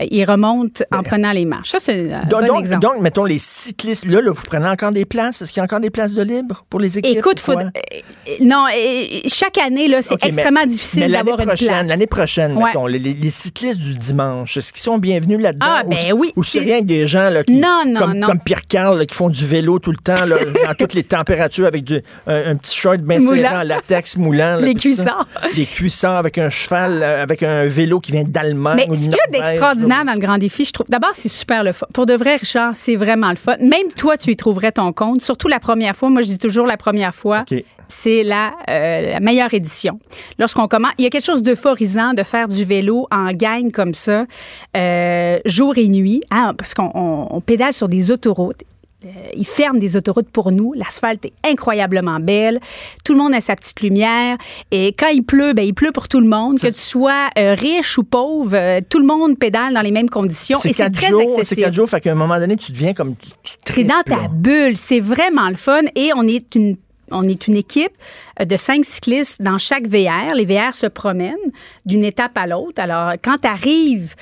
euh, 0.01 0.05
il 0.11 0.25
remonte 0.25 0.83
en 0.93 1.03
prenant 1.03 1.33
les 1.33 1.45
marches. 1.45 1.71
Ça, 1.71 1.79
c'est 1.81 2.13
un 2.13 2.21
Donc, 2.25 2.41
bon 2.43 2.47
donc, 2.47 2.61
exemple. 2.61 2.81
donc, 2.83 3.01
mettons, 3.01 3.25
les 3.25 3.39
cyclistes, 3.39 4.05
là, 4.07 4.21
là, 4.21 4.31
vous 4.31 4.43
prenez 4.47 4.67
encore 4.69 4.93
des 4.93 5.05
places? 5.05 5.43
Est-ce 5.43 5.53
qu'il 5.53 5.61
y 5.61 5.63
a 5.63 5.65
encore 5.65 5.81
des 5.81 5.91
places 5.91 6.15
de 6.15 6.23
libre 6.23 6.65
pour 6.71 6.81
les 6.81 6.99
équipes? 6.99 7.17
Écoute, 7.19 7.41
ou 7.41 7.53
faut, 7.53 7.59
euh, 7.59 7.71
non, 8.41 8.65
euh, 8.75 9.21
chaque 9.27 9.59
année, 9.59 9.89
là, 9.89 10.03
c'est 10.03 10.23
extrêmement 10.25 10.61
mais 10.61 10.67
difficile 10.67 11.11
d'avoir 11.11 11.41
une 11.41 11.47
place. 11.47 11.63
L'année 11.87 12.07
prochaine, 12.07 12.57
Ouais. 12.57 12.65
mettons, 12.67 12.87
les, 12.87 13.31
cyclistes 13.31 13.81
du 13.81 13.95
dimanche, 13.95 14.57
est-ce 14.57 14.73
qu'ils 14.73 14.83
sont 14.83 14.99
bienvenus 14.99 15.41
là-dedans? 15.41 15.67
Ah, 15.69 15.83
Ou- 15.87 15.91
ben 15.91 16.13
oui, 16.15 16.33
Ou 16.37 16.43
c'est 16.45 16.61
rien 16.61 16.81
que 16.81 16.87
des 16.87 17.07
gens 17.07 17.29
là, 17.31 17.45
qui, 17.45 17.55
Non, 17.55 17.83
non, 17.87 18.01
comme, 18.01 18.15
non. 18.15 18.27
comme 18.27 18.41
Pierre 18.41 18.67
Carl 18.67 19.05
qui 19.07 19.15
font 19.15 19.29
du 19.29 19.47
vélo 19.47 19.79
tout 19.79 19.91
le 19.91 19.97
temps, 19.99 20.25
là, 20.27 20.37
dans 20.67 20.75
toutes 20.75 20.95
les 20.95 21.03
températures, 21.05 21.67
avec 21.67 21.85
du, 21.85 22.01
un, 22.27 22.51
un 22.53 22.57
petit 22.57 22.77
short 22.77 22.99
bien 23.01 23.19
en 23.21 23.63
latex 23.63 24.17
moulant. 24.17 24.57
là, 24.57 24.61
Les 24.61 24.75
cuissards. 24.75 25.27
Les 25.57 25.67
cuissards 25.67 26.17
avec 26.17 26.39
un 26.39 26.51
cheval, 26.51 27.01
euh, 27.03 27.23
avec 27.23 27.43
un 27.43 27.67
vélo 27.67 28.01
qui 28.01 28.13
vient 28.13 28.25
d'Allemagne. 28.25 28.87
Mais 28.89 28.97
ce 28.97 29.03
qu'il 29.03 29.13
y 29.13 29.21
a 29.21 29.31
d'extraordinaire 29.31 29.86
dans 30.05 30.13
le 30.15 30.19
grand 30.21 30.39
défi, 30.39 30.65
je 30.65 30.73
trouve. 30.73 30.87
D'abord, 30.89 31.11
c'est 31.15 31.29
super 31.29 31.63
le 31.65 31.73
fun. 31.73 31.87
Pour 31.93 32.07
de 32.07 32.15
vrai, 32.15 32.37
Richard, 32.37 32.73
c'est 32.77 32.97
vraiment 32.97 33.31
le 33.31 33.37
fun. 33.37 33.57
Même 33.61 33.89
toi, 33.97 34.17
tu 34.17 34.31
y 34.31 34.37
trouverais 34.37 34.73
ton 34.73 34.93
compte. 34.93 35.23
Surtout 35.23 35.49
la 35.49 35.61
première 35.61 35.95
fois. 35.97 36.11
Moi, 36.11 36.23
je 36.23 36.27
dis 36.29 36.39
toujours 36.39 36.67
la 36.67 36.77
première 36.77 37.15
fois. 37.15 37.45
C'est 37.89 38.25
la, 38.25 38.53
euh, 38.69 39.13
la 39.13 39.21
meilleure 39.21 39.55
édition. 39.55 40.01
Lorsqu'on 40.41 40.67
commence, 40.67 40.91
il 40.99 41.05
y 41.05 41.07
a 41.07 41.11
quelque 41.11 41.25
chose 41.25 41.43
d'euphorisant 41.45 42.15
de 42.15 42.25
faire 42.25 42.49
du 42.49 42.65
vélo 42.65 43.07
en 43.13 43.31
gang 43.33 43.71
comme 43.71 43.95
ça, 43.95 44.25
euh, 44.77 45.39
jour 45.45 45.79
et 45.79 45.89
nuit, 45.89 46.21
hein, 46.33 46.53
parce 46.59 46.75
qu'on 46.75 46.91
on- 46.95 47.29
on 47.31 47.41
pédale 47.41 47.73
sur 47.73 47.89
des 47.89 48.11
autoroutes. 48.11 48.61
Euh, 49.05 49.09
ils 49.37 49.47
ferment 49.47 49.79
des 49.79 49.97
autoroutes 49.97 50.31
pour 50.31 50.51
nous. 50.51 50.73
L'asphalte 50.73 51.27
est 51.27 51.33
incroyablement 51.45 52.19
belle. 52.19 52.61
Tout 53.05 53.13
le 53.13 53.19
monde 53.19 53.35
a 53.35 53.43
sa 53.43 53.55
petite 53.55 53.83
lumière. 53.83 54.39
Et 54.71 54.95
quand 54.99 55.09
il 55.09 55.23
pleut, 55.23 55.53
ben, 55.53 55.65
il 55.65 55.75
pleut 55.75 55.93
pour 55.93 56.09
tout 56.09 56.21
le 56.21 56.27
monde. 56.27 56.59
Que 56.59 56.69
tu 56.69 56.81
sois 56.81 57.29
euh, 57.39 57.55
riche 57.55 57.99
ou 57.99 58.05
pauvre, 58.05 58.55
euh, 58.57 58.81
tout 58.89 58.99
le 58.99 59.07
monde 59.07 59.39
pédale 59.39 59.75
dans 59.75 59.83
les 59.83 59.91
mêmes 59.91 60.09
conditions. 60.09 60.59
C'est 60.59 60.71
Et 60.71 60.73
c'est 60.73 60.91
très 60.91 61.09
jours, 61.09 61.21
c'est 61.29 61.41
accessible. 61.41 61.61
quatre 61.63 61.75
jours, 61.75 61.89
fait 61.89 62.01
qu'à 62.01 62.13
un 62.13 62.15
moment 62.15 62.39
donné, 62.39 62.57
tu 62.57 62.73
deviens 62.73 62.95
comme 62.95 63.17
tu, 63.17 63.31
tu 63.65 63.85
dans 63.85 64.03
ta 64.05 64.17
là. 64.17 64.29
bulle. 64.33 64.77
C'est 64.79 65.01
vraiment 65.01 65.51
le 65.51 65.57
fun. 65.57 65.83
Et 65.95 66.13
on 66.17 66.27
est 66.27 66.55
une 66.55 66.77
on 67.11 67.23
est 67.25 67.47
une 67.49 67.57
équipe 67.57 67.93
euh, 68.41 68.45
de 68.45 68.57
cinq 68.57 68.85
cyclistes 68.85 69.41
dans 69.43 69.59
chaque 69.59 69.87
VR. 69.87 70.35
Les 70.35 70.45
VR 70.45 70.75
se 70.75 70.87
promènent 70.87 71.35
d'une 71.85 72.05
étape 72.05 72.37
à 72.37 72.47
l'autre. 72.47 72.81
Alors, 72.83 73.13
quand 73.23 73.39
tu 73.43 73.49
arrives, 73.49 74.15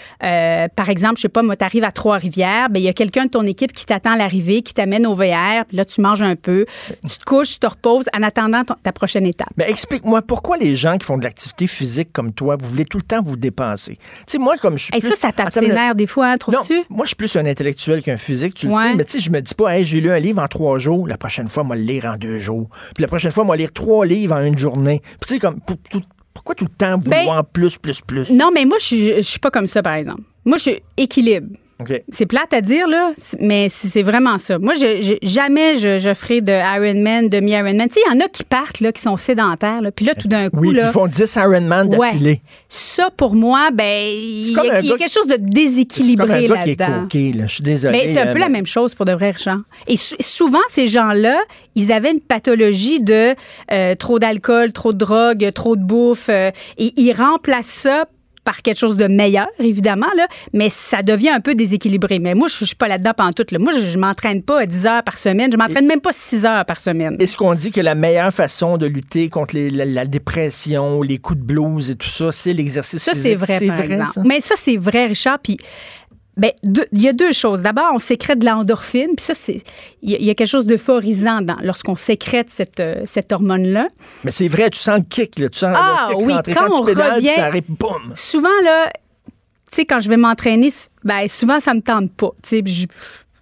par 0.76 0.89
exemple, 0.89 1.16
je 1.16 1.22
sais 1.22 1.28
pas, 1.28 1.43
moi, 1.43 1.57
tu 1.57 1.64
arrives 1.64 1.85
à 1.85 1.93
Trois-Rivières, 1.93 2.68
ben 2.70 2.78
il 2.80 2.85
y 2.85 2.89
a 2.89 2.93
quelqu'un 2.93 3.26
de 3.26 3.30
ton 3.30 3.43
équipe 3.45 3.72
qui 3.72 3.87
t'attend 3.87 4.12
à 4.12 4.16
l'arrivée, 4.16 4.62
qui 4.62 4.74
t'amène 4.74 5.07
au 5.07 5.14
VR, 5.14 5.64
puis 5.68 5.76
là, 5.76 5.85
tu 5.85 6.01
manges 6.01 6.22
un 6.22 6.37
peu, 6.37 6.66
tu 7.09 7.18
te 7.18 7.24
couches, 7.24 7.51
tu 7.51 7.59
te 7.59 7.66
reposes 7.66 8.07
en 8.16 8.22
attendant 8.22 8.64
ton- 8.64 8.74
ta 8.82 8.93
prochaine 8.93 9.26
étape. 9.26 9.49
Mais 9.57 9.68
explique-moi, 9.70 10.22
pourquoi 10.22 10.57
les 10.57 10.76
gens 10.76 10.99
qui 10.99 11.05
font 11.07 11.18
de 11.18 11.24
l'activité 11.24 11.66
physique 11.66 12.11
comme 12.12 12.32
toi, 12.32 12.57
vous 12.61 12.68
voulez 12.68 12.85
tout 12.85 12.99
le 12.99 13.03
temps 13.03 13.22
vous 13.22 13.37
dépenser? 13.37 13.97
Tu 13.97 14.03
sais, 14.26 14.39
moi, 14.39 14.57
comme 14.57 14.78
je 14.78 14.85
suis 14.85 14.97
Et 14.97 15.01
plus... 15.01 15.11
ça, 15.11 15.16
ça 15.16 15.32
tape 15.32 15.53
ses 15.53 15.68
nerfs 15.68 15.95
des 15.95 16.07
fois, 16.07 16.28
hein, 16.28 16.37
trouves-tu? 16.39 16.82
moi, 16.89 17.05
je 17.05 17.09
suis 17.09 17.16
plus 17.16 17.35
un 17.37 17.47
intellectuel 17.47 18.03
qu'un 18.03 18.16
physique, 18.16 18.55
tu 18.55 18.66
le 18.66 18.72
sais. 18.72 18.95
Mais 18.95 19.05
tu 19.05 19.12
sais, 19.12 19.20
je 19.20 19.30
me 19.30 19.41
dis 19.41 19.55
pas, 19.55 19.76
hey, 19.78 19.85
j'ai 19.85 20.01
lu 20.01 20.11
un 20.11 20.18
livre 20.18 20.43
en 20.43 20.49
trois 20.49 20.78
jours, 20.78 21.07
la 21.09 21.16
prochaine 21.16 21.49
fois, 21.49 21.62
moi, 21.64 21.76
le 21.76 21.82
lire 21.82 22.05
en 22.07 22.16
deux 22.16 22.39
jours. 22.39 22.68
Puis 22.95 23.03
la 23.03 23.09
prochaine 23.09 23.33
fois, 23.33 23.45
moi, 23.45 23.57
lire 23.57 23.72
trois 23.72 24.05
livres 24.07 24.35
en 24.35 24.43
une 24.43 24.59
journée. 24.59 25.01
Puis 25.03 25.29
tu 25.29 25.35
sais, 25.35 25.41
comme, 25.41 25.61
pour- 25.61 25.77
tout- 25.91 26.03
pourquoi 26.33 26.55
tout 26.55 26.64
le 26.64 26.70
temps 26.77 26.99
Ben, 26.99 27.20
vouloir 27.20 27.45
plus, 27.47 27.79
plus, 27.79 28.01
plus? 28.01 28.31
Non, 28.31 28.51
mais 28.53 28.64
moi, 28.64 28.79
je 28.81 28.85
suis- 28.85 29.16
je 29.16 29.22
suis 29.22 29.39
pas 29.39 29.51
comme 29.51 29.66
ça, 29.66 29.83
par 29.83 29.95
exemple. 29.95 30.22
Moi, 30.45 30.59
je 30.59 30.62
suis 30.62 30.83
équilibre. 30.97 31.57
C'est 32.11 32.27
plate 32.27 32.53
à 32.55 32.61
dire, 32.61 32.87
là, 32.87 33.12
mais 33.41 33.68
c'est 33.68 34.03
vraiment 34.03 34.39
ça. 34.39 34.59
Moi, 34.59 34.75
je, 34.75 35.03
je- 35.03 35.27
jamais 35.27 35.77
je, 35.77 35.99
je 35.99 36.14
ferai 36.14 36.41
de 36.41 36.53
Ironman, 36.53 37.29
demi-Ironman. 37.29 37.89
Tu 37.89 37.95
sais, 37.95 38.01
il 38.09 38.14
y 38.14 38.16
en 38.16 38.25
a 38.25 38.29
qui 38.29 38.45
partent, 38.45 38.81
là, 38.81 38.93
qui 38.93 39.03
sont 39.03 39.16
sédentaires, 39.16 39.83
là, 39.83 39.91
puis 39.91 40.05
là, 40.05 40.14
tout 40.14 40.29
d'un 40.29 40.51
coup, 40.51 40.61
Oui, 40.61 40.72
là, 40.75 40.85
ils 40.87 40.93
font 40.93 41.09
10 41.09 41.35
Ironman 41.37 41.89
Ouais. 41.97 42.12
d'affilée. 42.12 42.41
ça, 42.68 43.11
pour 43.16 43.35
moi, 43.35 43.70
ben, 43.72 43.85
il 44.09 44.53
y, 44.53 44.57
a- 44.57 44.61
un 44.77 44.81
il 44.81 44.87
y 44.87 44.89
a 44.89 44.93
gars- 44.93 44.99
quelque 44.99 45.12
chose 45.12 45.27
de 45.27 45.37
déséquilibré 45.37 46.47
là-dedans. 46.49 46.87
là. 46.89 47.47
Je 47.47 47.53
suis 47.53 47.64
désolé. 47.64 47.99
Mais 47.99 48.12
c'est 48.12 48.20
un 48.20 48.33
peu 48.33 48.39
la 48.39 48.49
même 48.49 48.66
chose 48.66 48.95
pour 48.95 49.05
de 49.05 49.12
vrais 49.12 49.31
Richard. 49.33 49.61
Et 49.89 49.97
sou- 49.97 50.16
souvent, 50.20 50.59
ces 50.68 50.87
gens-là, 50.87 51.39
ils 51.75 51.93
avaient 51.93 52.12
une 52.12 52.20
pathologie 52.20 53.01
de 53.01 53.35
euh, 53.72 53.95
trop 53.97 54.18
d'alcool, 54.18 54.72
trop 54.72 54.93
de 54.93 54.99
drogue, 54.99 55.51
trop 55.55 55.75
de 55.77 55.83
bouffe. 55.83 56.29
euh, 56.29 56.51
et 56.79 56.93
ils 56.97 57.12
remplacent 57.12 57.66
ça 57.66 58.05
par 58.45 58.61
quelque 58.62 58.78
chose 58.78 58.97
de 58.97 59.07
meilleur, 59.07 59.47
évidemment, 59.59 60.07
là, 60.16 60.26
mais 60.53 60.68
ça 60.68 61.03
devient 61.03 61.30
un 61.30 61.40
peu 61.40 61.55
déséquilibré. 61.55 62.18
Mais 62.18 62.34
moi, 62.34 62.49
je 62.49 62.62
ne 62.62 62.66
suis 62.66 62.76
pas 62.76 62.88
là-dedans 62.88 63.12
pantoute. 63.16 63.53
Là. 63.53 63.59
Moi, 63.59 63.72
je, 63.72 63.80
je 63.80 63.99
m'entraîne 63.99 64.42
pas 64.42 64.61
à 64.61 64.66
10 64.66 64.86
heures 64.86 65.03
par 65.03 65.16
semaine. 65.18 65.51
Je 65.51 65.57
m'entraîne 65.57 65.86
même 65.86 66.01
pas 66.01 66.12
6 66.12 66.45
heures 66.47 66.64
par 66.64 66.78
semaine. 66.78 67.16
Est-ce 67.18 67.36
qu'on 67.36 67.55
dit 67.55 67.70
que 67.70 67.80
la 67.80 67.95
meilleure 67.95 68.32
façon 68.32 68.76
de 68.76 68.86
lutter 68.86 69.28
contre 69.30 69.55
les- 69.55 69.70
la, 69.70 69.84
la 69.86 70.05
dépression, 70.05 71.01
les 71.03 71.18
coups 71.18 71.38
de 71.40 71.45
blues 71.45 71.90
et 71.90 71.97
tout 71.97 72.09
ça, 72.11 72.32
c'est 72.32 72.53
l'exercice 72.53 73.03
Ça, 73.03 73.12
physique? 73.12 73.38
c'est 73.47 73.57
vrai, 73.57 73.66
par 73.66 73.80
exemple. 73.80 74.11
ça? 74.14 74.22
Mais 74.24 74.40
ça, 74.40 74.55
c'est 74.59 74.76
vrai, 74.76 75.07
Richard. 75.07 75.38
Puis, 75.38 75.57
ben, 76.37 76.51
deux- 76.62 76.87
il 76.93 77.03
y 77.03 77.09
a 77.09 77.12
deux 77.12 77.32
choses. 77.32 77.62
D'abord, 77.62 77.91
on 77.95 77.99
sécrète 77.99 78.39
de 78.41 78.47
l'endorphine. 78.47 79.11
Puis 79.16 79.24
ça, 79.24 79.35
c'est, 79.35 79.62
il 80.03 80.11
y, 80.11 80.14
a- 80.14 80.18
il 80.18 80.24
y 80.24 80.30
a 80.30 80.35
quelque 80.35 80.49
chose 80.49 80.66
d'euphorisant 80.66 81.41
dans, 81.43 81.57
lorsqu'on 81.62 81.97
sécrète 81.97 82.51
cette, 82.51 82.80
euh, 82.80 83.03
cette 83.07 83.32
hormone-là. 83.32 83.89
Mais 84.24 84.30
c'est 84.32 84.49
vrai, 84.49 84.70
tu 84.70 84.78
sens 84.78 84.99
le 84.99 85.05
kick, 85.05 85.39
là. 85.39 85.49
Tu 85.49 85.59
sens 85.61 85.76
Ah, 85.78 86.09
le 86.11 86.16
kick 86.16 86.26
oui, 86.26 86.32
rentrer. 86.35 86.55
quand 86.55 86.66
Quand, 86.68 86.74
on 86.76 86.85
tu 86.85 86.87
pédales, 86.93 87.14
revient- 87.14 87.32
ça 87.32 87.45
arrive, 87.47 87.62
boum! 87.68 88.12
Souvent, 88.16 88.49
là, 88.64 88.91
tu 89.26 89.32
sais, 89.80 89.85
quand 89.87 90.01
je 90.01 90.09
vais 90.09 90.16
m'entraîner, 90.16 90.70
ben, 91.05 91.26
souvent, 91.28 91.61
ça 91.61 91.72
me 91.74 91.80
tente 91.80 92.12
pas. 92.12 92.30
Tu 92.43 92.62
sais, 92.62 92.62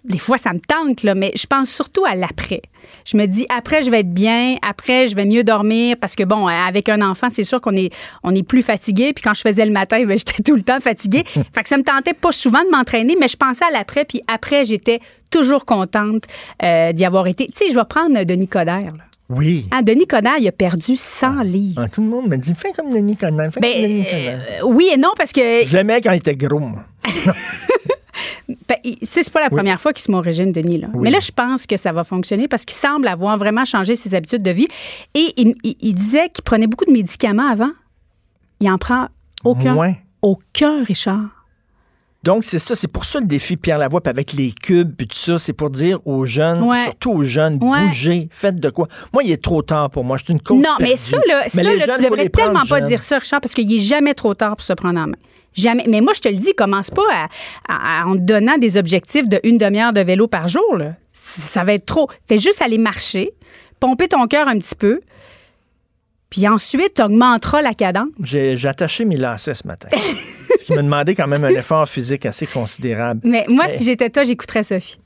des 0.05 0.19
fois, 0.19 0.37
ça 0.37 0.51
me 0.53 0.59
tente, 0.59 1.03
là, 1.03 1.15
mais 1.15 1.31
je 1.35 1.45
pense 1.45 1.69
surtout 1.69 2.03
à 2.05 2.15
l'après. 2.15 2.61
Je 3.05 3.15
me 3.15 3.25
dis, 3.25 3.45
après, 3.49 3.83
je 3.83 3.89
vais 3.89 4.01
être 4.01 4.13
bien, 4.13 4.55
après, 4.61 5.07
je 5.07 5.15
vais 5.15 5.25
mieux 5.25 5.43
dormir, 5.43 5.95
parce 5.99 6.15
que, 6.15 6.23
bon, 6.23 6.47
avec 6.47 6.89
un 6.89 7.01
enfant, 7.01 7.27
c'est 7.29 7.43
sûr 7.43 7.61
qu'on 7.61 7.75
est, 7.75 7.93
on 8.23 8.35
est 8.35 8.43
plus 8.43 8.63
fatigué, 8.63 9.13
puis 9.13 9.23
quand 9.23 9.33
je 9.33 9.41
faisais 9.41 9.65
le 9.65 9.71
matin, 9.71 10.03
ben, 10.05 10.17
j'étais 10.17 10.43
tout 10.43 10.55
le 10.55 10.63
temps 10.63 10.79
fatiguée. 10.79 11.23
fait 11.53 11.63
que 11.63 11.69
ça 11.69 11.77
me 11.77 11.83
tentait 11.83 12.13
pas 12.13 12.31
souvent 12.31 12.63
de 12.63 12.69
m'entraîner, 12.69 13.15
mais 13.19 13.27
je 13.27 13.37
pensais 13.37 13.65
à 13.65 13.71
l'après, 13.71 14.05
puis 14.05 14.21
après, 14.27 14.65
j'étais 14.65 14.99
toujours 15.29 15.65
contente 15.65 16.23
euh, 16.61 16.91
d'y 16.91 17.05
avoir 17.05 17.27
été. 17.27 17.47
Tu 17.47 17.53
sais, 17.65 17.71
je 17.71 17.75
vais 17.75 17.85
prendre 17.85 18.23
Denis 18.23 18.47
Coderre, 18.47 18.93
là. 18.97 19.03
Oui. 19.29 19.65
Ah, 19.71 19.81
Denis 19.81 20.05
Coderre, 20.05 20.37
il 20.39 20.47
a 20.47 20.51
perdu 20.51 20.95
100 20.95 21.43
livres. 21.43 21.81
Ah, 21.81 21.87
tout 21.87 22.01
le 22.01 22.07
monde 22.07 22.27
me 22.27 22.35
dit, 22.35 22.53
fais 22.55 22.71
comme 22.73 22.93
Denis 22.93 23.15
Coderre. 23.15 23.51
fais 23.53 23.59
Ben, 23.61 23.73
comme 23.73 23.81
Denis 23.81 24.05
euh, 24.11 24.37
oui 24.65 24.89
et 24.93 24.97
non, 24.97 25.09
parce 25.17 25.31
que 25.31 25.65
Je 25.65 25.75
l'aimais 25.75 26.01
quand 26.01 26.11
il 26.11 26.17
était 26.17 26.35
gros, 26.35 26.59
moi. 26.59 26.83
Ben, 28.49 28.75
c'est 29.03 29.29
pas 29.31 29.39
la 29.39 29.49
première 29.49 29.79
fois 29.79 29.93
qu'il 29.93 30.01
se 30.03 30.11
met 30.11 30.17
au 30.17 30.21
régime, 30.21 30.51
Denis. 30.51 30.77
Là. 30.77 30.87
Mais 30.95 31.09
là, 31.09 31.19
je 31.21 31.31
pense 31.31 31.65
que 31.65 31.77
ça 31.77 31.91
va 31.93 32.03
fonctionner 32.03 32.47
parce 32.47 32.65
qu'il 32.65 32.75
semble 32.75 33.07
avoir 33.07 33.37
vraiment 33.37 33.63
changé 33.65 33.95
ses 33.95 34.15
habitudes 34.15 34.43
de 34.43 34.51
vie. 34.51 34.67
Et 35.13 35.33
il, 35.37 35.55
il- 35.63 35.75
il 35.79 35.93
disait 35.95 36.29
qu'il 36.29 36.43
prenait 36.43 36.67
beaucoup 36.67 36.85
de 36.85 36.91
médicaments 36.91 37.49
avant. 37.49 37.71
Il 38.59 38.69
en 38.69 38.77
prend 38.77 39.07
aucun. 39.43 39.73
Moins. 39.73 39.95
Aucun, 40.21 40.83
Richard. 40.83 41.21
Donc, 42.23 42.45
c'est 42.45 42.59
ça, 42.59 42.73
c'est 42.77 42.87
pour 42.87 43.03
ça 43.03 43.19
le 43.19 43.25
défi 43.25 43.57
Pierre 43.57 43.77
Lavoie, 43.77 43.99
avec 44.05 44.31
les 44.31 44.51
cubes, 44.53 44.93
puis 44.95 45.07
tout 45.07 45.17
ça, 45.17 45.37
c'est 45.39 45.51
pour 45.51 45.69
dire 45.69 45.99
aux 46.07 46.25
jeunes, 46.25 46.61
Ouais. 46.63 46.79
surtout 46.85 47.11
aux 47.11 47.23
jeunes, 47.23 47.59
Ouais. 47.61 47.85
bougez, 47.87 48.29
faites 48.31 48.57
de 48.61 48.69
quoi. 48.69 48.87
Moi, 49.11 49.23
il 49.23 49.31
est 49.31 49.43
trop 49.43 49.61
tard 49.61 49.89
pour 49.89 50.05
moi, 50.05 50.15
je 50.17 50.23
suis 50.23 50.33
une 50.33 50.39
cause 50.41 50.63
Non, 50.63 50.75
mais 50.79 50.95
ça, 50.95 51.17
là, 51.27 51.49
ça, 51.49 51.61
les 51.61 51.75
là, 51.77 51.85
jeunes, 51.85 51.95
tu 51.97 52.03
devrais 52.05 52.29
tellement 52.29 52.61
pas 52.65 52.79
jeunes. 52.79 52.87
dire 52.87 53.03
ça, 53.03 53.17
Richard, 53.19 53.41
parce 53.41 53.53
qu'il 53.53 53.73
est 53.73 53.79
jamais 53.79 54.13
trop 54.13 54.33
tard 54.35 54.55
pour 54.55 54.63
se 54.63 54.71
prendre 54.71 55.01
en 55.01 55.07
main. 55.07 55.17
Jamais. 55.53 55.85
Mais 55.87 56.01
moi, 56.01 56.13
je 56.15 56.21
te 56.21 56.29
le 56.29 56.35
dis, 56.35 56.53
commence 56.53 56.89
pas 56.89 57.01
à- 57.69 58.01
à- 58.01 58.05
en 58.07 58.13
te 58.15 58.21
donnant 58.21 58.57
des 58.57 58.77
objectifs 58.77 59.27
de 59.29 59.39
une 59.43 59.57
demi-heure 59.57 59.93
de 59.93 60.01
vélo 60.01 60.27
par 60.27 60.47
jour. 60.47 60.75
Là. 60.77 60.95
Ça 61.11 61.63
va 61.63 61.73
être 61.73 61.85
trop. 61.85 62.09
Fais 62.27 62.39
juste 62.39 62.61
aller 62.61 62.77
marcher, 62.77 63.31
pomper 63.79 64.07
ton 64.07 64.25
cœur 64.27 64.47
un 64.47 64.57
petit 64.57 64.75
peu, 64.75 65.01
puis 66.29 66.47
ensuite, 66.47 66.95
tu 66.95 67.01
augmenteras 67.03 67.61
la 67.61 67.73
cadence. 67.73 68.07
J'ai 68.19 68.57
attaché 68.67 69.05
mes 69.05 69.17
lacets 69.17 69.53
ce 69.53 69.67
matin. 69.67 69.89
ce 70.59 70.65
qui 70.65 70.73
m'a 70.73 70.81
demandé 70.81 71.13
quand 71.13 71.27
même 71.27 71.43
un 71.43 71.49
effort 71.49 71.87
physique 71.87 72.25
assez 72.25 72.47
considérable. 72.47 73.21
Mais 73.23 73.45
moi, 73.49 73.65
Mais- 73.67 73.77
si 73.77 73.83
j'étais 73.83 74.09
toi, 74.09 74.23
j'écouterais 74.23 74.63
Sophie. 74.63 74.97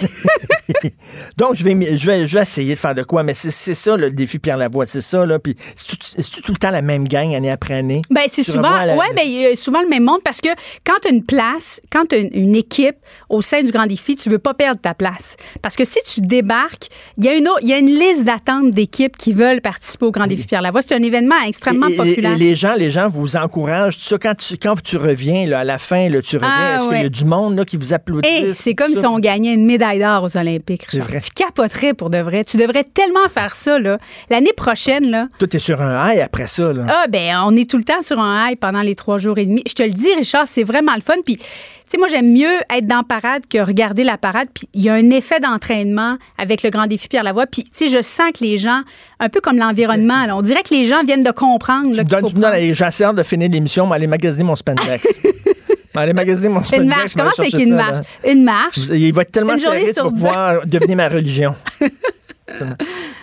Donc, 1.36 1.56
je 1.56 1.64
vais, 1.64 1.98
je 1.98 2.06
vais, 2.06 2.26
je 2.26 2.34
vais 2.34 2.42
essayer 2.42 2.74
de 2.74 2.78
faire 2.78 2.94
de 2.94 3.02
quoi, 3.02 3.22
mais 3.22 3.34
c'est 3.34 3.50
ça 3.74 3.96
le 3.96 4.10
défi 4.10 4.38
Pierre 4.38 4.56
Lavoie, 4.56 4.86
c'est 4.86 5.00
ça, 5.00 5.26
là. 5.26 5.38
Puis, 5.38 5.56
c'est 5.76 6.42
tout, 6.42 6.52
le 6.52 6.58
temps 6.58 6.70
la 6.70 6.82
même 6.82 7.06
gang, 7.08 7.34
année 7.34 7.50
après 7.50 7.74
année? 7.74 8.00
Ben, 8.10 8.22
c'est 8.30 8.42
souvent, 8.42 8.70
la- 8.84 8.96
ouais, 8.96 9.06
ben, 9.14 9.24
a 9.52 9.56
souvent 9.56 9.82
le 9.82 9.88
même 9.88 10.04
monde 10.04 10.20
parce 10.24 10.40
que 10.40 10.48
quand 10.84 10.94
tu 11.02 11.08
as 11.08 11.10
une 11.10 11.24
place, 11.24 11.80
quand 11.92 12.06
tu 12.08 12.14
as 12.14 12.18
une, 12.18 12.30
une 12.32 12.54
équipe 12.56 12.96
au 13.28 13.42
sein 13.42 13.62
du 13.62 13.70
Grand 13.72 13.86
Défi, 13.86 14.16
tu 14.16 14.28
veux 14.30 14.38
pas 14.38 14.54
perdre 14.54 14.80
ta 14.80 14.94
place. 14.94 15.36
Parce 15.62 15.76
que 15.76 15.84
si 15.84 15.98
tu 16.06 16.20
débarques, 16.20 16.88
il 17.18 17.24
y 17.24 17.28
a 17.28 17.34
une, 17.34 17.48
autre- 17.48 17.62
y 17.64 17.72
a 17.72 17.78
une 17.78 17.86
liste 17.94 18.24
d'attente 18.24 18.70
d'équipes 18.70 19.16
qui 19.16 19.32
veulent 19.32 19.60
participer 19.60 20.06
au 20.06 20.10
Grand 20.12 20.26
Défi 20.26 20.46
Pierre 20.46 20.62
Lavoie. 20.62 20.80
C'est 20.82 20.94
un 20.94 21.02
événement 21.02 21.34
extrêmement 21.46 21.88
Et- 21.88 21.94
et- 21.94 21.96
populaire. 21.96 22.34
Et, 22.34 22.38
les 22.38 22.54
gens, 22.54 22.74
les 22.76 22.90
gens 22.90 23.08
vous 23.08 23.36
encouragent. 23.36 23.98
Ça, 23.98 24.16
quand 24.18 24.34
tu, 24.36 24.56
quand 24.56 24.80
tu 24.82 24.96
reviens, 24.96 25.46
là, 25.46 25.60
à 25.60 25.64
la 25.64 25.78
fin, 25.78 26.08
là, 26.08 26.22
tu 26.22 26.36
reviens, 26.36 26.50
Ah, 26.50 26.76
est-ce 26.80 26.88
qu'il 26.88 27.02
y 27.02 27.06
a 27.06 27.08
du 27.08 27.24
monde 27.24 27.56
là, 27.56 27.64
qui 27.64 27.76
vous 27.76 27.92
applaudit? 27.92 28.28
Hey, 28.28 28.54
c'est 28.54 28.74
comme 28.74 28.90
si 28.90 29.04
on 29.06 29.18
gagnait 29.18 29.39
une 29.48 29.64
médaille 29.64 29.98
d'or 29.98 30.22
aux 30.24 30.36
Olympiques. 30.36 30.84
Richard. 30.84 31.08
vrai. 31.08 31.20
Tu 31.20 31.30
capoterais 31.30 31.94
pour 31.94 32.10
de 32.10 32.18
vrai. 32.18 32.44
Tu 32.44 32.56
devrais 32.56 32.84
tellement 32.84 33.28
faire 33.28 33.54
ça, 33.54 33.78
là. 33.78 33.98
L'année 34.30 34.52
prochaine, 34.56 35.10
là. 35.10 35.28
Toi, 35.38 35.48
t'es 35.48 35.58
sur 35.58 35.80
un 35.82 36.12
high 36.12 36.20
après 36.20 36.46
ça, 36.46 36.72
là. 36.72 36.84
Ah, 36.88 37.04
ben, 37.08 37.36
on 37.44 37.56
est 37.56 37.68
tout 37.68 37.78
le 37.78 37.84
temps 37.84 38.00
sur 38.02 38.18
un 38.18 38.48
high 38.50 38.58
pendant 38.58 38.82
les 38.82 38.94
trois 38.94 39.18
jours 39.18 39.38
et 39.38 39.46
demi. 39.46 39.62
Je 39.68 39.74
te 39.74 39.82
le 39.82 39.90
dis, 39.90 40.12
Richard, 40.14 40.46
c'est 40.46 40.64
vraiment 40.64 40.94
le 40.94 41.00
fun. 41.00 41.14
Puis, 41.24 41.36
tu 41.36 41.44
sais, 41.88 41.98
moi, 41.98 42.06
j'aime 42.08 42.32
mieux 42.32 42.56
être 42.76 42.86
dans 42.86 42.98
la 42.98 43.02
parade 43.02 43.42
que 43.50 43.58
regarder 43.58 44.04
la 44.04 44.16
parade. 44.16 44.48
Puis, 44.54 44.68
il 44.74 44.82
y 44.82 44.88
a 44.88 44.94
un 44.94 45.10
effet 45.10 45.40
d'entraînement 45.40 46.18
avec 46.38 46.62
le 46.62 46.70
grand 46.70 46.86
défi 46.86 47.08
Pierre 47.08 47.24
Lavoie. 47.24 47.46
Puis, 47.46 47.64
tu 47.64 47.70
sais, 47.72 47.88
je 47.88 48.00
sens 48.02 48.30
que 48.38 48.44
les 48.44 48.58
gens, 48.58 48.82
un 49.18 49.28
peu 49.28 49.40
comme 49.40 49.58
l'environnement, 49.58 50.26
on 50.32 50.42
dirait 50.42 50.62
que 50.62 50.72
les 50.74 50.84
gens 50.84 51.02
viennent 51.04 51.24
de 51.24 51.32
comprendre. 51.32 51.88
là, 51.96 52.04
Tu 52.04 52.14
me 52.14 52.20
donnes, 52.20 52.30
tu 52.30 52.36
me 52.36 52.40
donnes- 52.40 52.74
j'ai 52.74 52.84
assez 52.84 53.02
hâte 53.04 53.16
de 53.16 53.22
finir 53.24 53.48
l'émission, 53.50 53.86
mais 53.86 53.96
aller 53.96 54.06
magasiner 54.06 54.44
mon 54.44 54.54
spandex. 54.56 55.04
aller 55.94 56.12
magasiner 56.12 56.48
mon. 56.48 56.60
Une 56.60 56.86
marche. 56.88 57.12
je 57.12 57.14
vais 57.16 57.20
aller 57.22 57.30
Commence 57.32 57.38
avec 57.38 57.50
chercher 57.50 57.66
une 57.66 57.70
ça, 57.70 57.76
marche? 57.76 58.06
là? 58.24 58.32
Une 58.32 58.44
marche? 58.44 58.76
Il 58.92 59.12
va 59.12 59.22
être 59.22 59.32
tellement 59.32 59.58
serré, 59.58 59.86
tu 59.92 60.00
vas 60.02 60.10
pouvoir 60.10 60.66
devenir 60.66 60.96
ma 60.96 61.08
religion. 61.08 61.54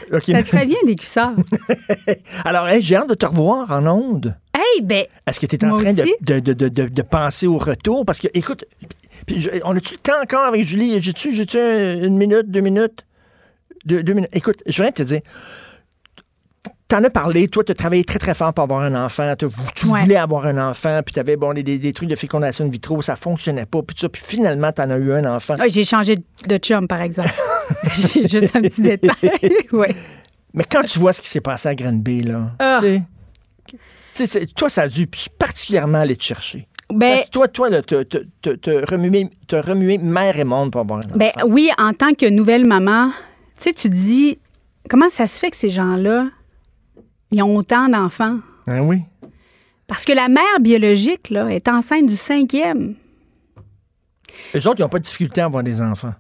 Ça 0.09 0.22
te 0.41 0.43
ferait 0.47 0.65
bien 0.65 0.78
des 0.86 0.95
cuissards. 0.95 1.34
Alors, 2.45 2.68
hey, 2.70 2.82
j'ai 2.82 2.95
hâte 2.95 3.09
de 3.09 3.13
te 3.13 3.26
revoir 3.26 3.70
en 3.72 3.86
ondes. 3.88 4.36
hey, 4.55 4.82
ben, 4.82 5.03
Est-ce 5.28 5.39
que 5.39 5.45
tu 5.45 5.57
es 5.57 5.65
en 5.65 5.76
train 5.78 5.91
de, 5.93 6.05
de, 6.22 6.39
de, 6.53 6.70
de, 6.70 7.01
penser 7.01 7.45
au 7.45 7.57
retour? 7.57 8.05
Parce 8.05 8.20
que, 8.20 8.28
écoute, 8.34 8.63
je- 9.28 9.49
on 9.65 9.76
a-tu 9.76 9.95
le 9.95 9.99
temps 9.99 10.22
encore 10.24 10.45
avec 10.45 10.63
Julie? 10.63 11.01
J'ai-tu 11.01 11.34
j'ai-tu 11.34 11.57
un- 11.59 12.03
une 12.03 12.15
minute, 12.18 12.49
deux 12.49 12.61
minutes? 12.61 13.05
Deux, 13.86 14.01
deux 14.01 14.13
minutes. 14.13 14.30
Écoute, 14.34 14.63
je 14.65 14.82
viens 14.82 14.91
de 14.91 14.95
te 14.95 15.03
dire, 15.03 15.20
t'en 16.88 17.04
as 17.04 17.10
parlé, 17.10 17.48
toi, 17.48 17.64
tu 17.64 17.72
as 17.72 17.76
travaillé 17.76 18.04
très, 18.04 18.20
très 18.20 18.34
fort 18.34 18.54
pour 18.54 18.64
avoir 18.64 18.82
un 18.82 18.96
enfant. 19.06 19.34
t'as- 19.38 19.48
Tu 19.76 19.88
Ouais. 19.88 20.02
voulais 20.02 20.16
avoir 20.16 20.46
un 20.46 20.70
enfant, 20.70 21.02
puis 21.06 21.14
tu 21.14 21.20
avais 21.20 21.36
bon, 21.36 21.54
des, 21.54 21.64
des- 21.64 21.80
des 21.80 21.94
trucs 21.94 22.10
de 22.10 22.16
fécondation 22.16 22.66
in 22.66 22.70
vitro, 22.70 23.02
ça 23.02 23.16
fonctionnait 23.16 23.66
pas, 23.66 23.82
puis 23.84 23.96
ça, 24.00 24.08
puis 24.10 24.22
finalement, 24.26 24.72
tu 24.72 24.82
en 24.82 24.90
as 24.92 24.98
eu 24.98 25.12
un 25.12 25.26
enfant. 25.36 25.56
ah, 25.60 25.68
j'ai 25.68 25.84
changé 25.84 26.16
de 26.48 26.58
chum, 26.58 26.88
par 26.88 27.02
exemple. 27.02 27.30
j'ai 27.94 28.28
juste 28.28 28.56
un 28.56 28.62
petit 28.62 28.82
détail. 28.82 29.14
ouais. 29.74 29.96
Mais 30.54 30.64
quand 30.64 30.84
tu 30.84 31.00
vois 31.00 31.12
ce 31.14 31.22
qui 31.22 31.28
s'est 31.28 31.42
passé 31.42 31.68
à 31.70 31.76
Granby, 31.76 32.24
là, 32.24 32.52
Ah. 32.60 32.78
tu 32.82 32.86
sais, 32.88 33.02
tu 33.70 33.78
sais, 34.14 34.26
c'est- 34.26 34.46
toi, 34.56 34.70
ça 34.70 34.84
a 34.84 34.88
dû 34.88 35.08
particulièrement 35.38 36.00
aller 36.00 36.16
te 36.16 36.24
chercher. 36.24 36.68
Ben, 36.90 37.16
Parce 37.16 37.26
que 37.26 37.32
toi, 37.32 37.48
toi, 37.50 37.70
là, 37.70 37.82
t'as- 37.82 38.06
t'as- 38.06 38.20
t'as- 38.42 38.56
t'as 38.56 38.86
remué, 38.90 39.30
t'as 39.46 39.62
remué 39.62 39.98
mère 39.98 40.40
et 40.40 40.46
monde 40.46 40.72
pour 40.72 40.80
avoir 40.82 41.00
un 41.00 41.10
enfant. 41.10 41.18
Ben 41.18 41.32
oui, 41.46 41.70
en 41.78 41.92
tant 41.94 42.14
que 42.14 42.30
nouvelle 42.30 42.66
maman, 42.66 43.10
tu 43.58 43.64
sais, 43.64 43.74
tu 43.74 43.90
te 43.90 43.94
dis, 43.94 44.40
comment 44.90 45.10
ça 45.10 45.28
se 45.28 45.38
fait 45.38 45.52
que 45.52 45.58
ces 45.58 45.68
gens-là, 45.70 46.28
ils 47.32 47.42
ont 47.44 47.56
autant 47.56 47.90
d'enfants? 47.90 48.40
Hein, 48.68 48.80
oui. 48.82 49.00
Parce 49.88 50.04
que 50.06 50.12
la 50.14 50.28
mère 50.28 50.60
biologique, 50.60 51.30
là, 51.30 51.48
est 51.50 51.68
enceinte 51.68 52.06
du 52.06 52.16
cinquième. 52.16 52.96
Eux 54.56 54.68
autres, 54.68 54.80
ils 54.80 54.82
n'ont 54.82 54.90
pas 54.90 55.00
de 55.00 55.04
difficulté 55.04 55.42
à 55.42 55.46
avoir 55.46 55.64
des 55.64 55.82
enfants. 55.82 56.14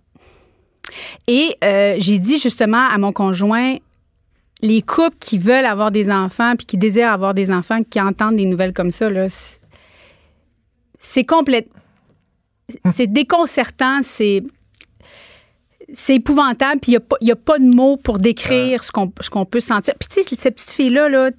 Et 1.27 1.55
euh, 1.63 1.95
j'ai 1.99 2.17
dit 2.17 2.37
justement 2.39 2.87
à 2.87 2.97
mon 2.97 3.11
conjoint, 3.11 3.75
les 4.61 4.81
couples 4.81 5.17
qui 5.19 5.37
veulent 5.37 5.65
avoir 5.65 5.91
des 5.91 6.09
enfants 6.09 6.53
puis 6.55 6.65
qui 6.65 6.77
désirent 6.77 7.11
avoir 7.11 7.33
des 7.33 7.51
enfants, 7.51 7.83
qui 7.83 7.99
entendent 8.01 8.37
des 8.37 8.45
nouvelles 8.45 8.73
comme 8.73 8.91
ça, 8.91 9.09
là, 9.09 9.27
c'est- 9.29 9.59
c'est 10.97 11.25
complète. 11.25 11.67
C'est 12.93 13.07
déconcertant, 13.07 13.99
c'est. 14.01 14.43
C'est 15.93 16.15
épouvantable, 16.15 16.81
puis 16.81 16.93
il 16.93 17.25
n'y 17.25 17.31
a, 17.31 17.35
pas 17.35 17.59
de 17.59 17.65
mots 17.65 17.97
pour 17.97 18.19
décrire 18.19 18.83
ce 18.83 18.91
qu'on 18.91 19.11
ce 19.21 19.29
qu'on 19.29 19.45
peut 19.45 19.61
sentir. 19.61 19.93
Puis 19.97 20.09
tu 20.09 20.21
sais, 20.21 20.35
cette 20.35 20.55
petite 20.55 20.73
fille-là, 20.73 21.07
là, 21.07 21.31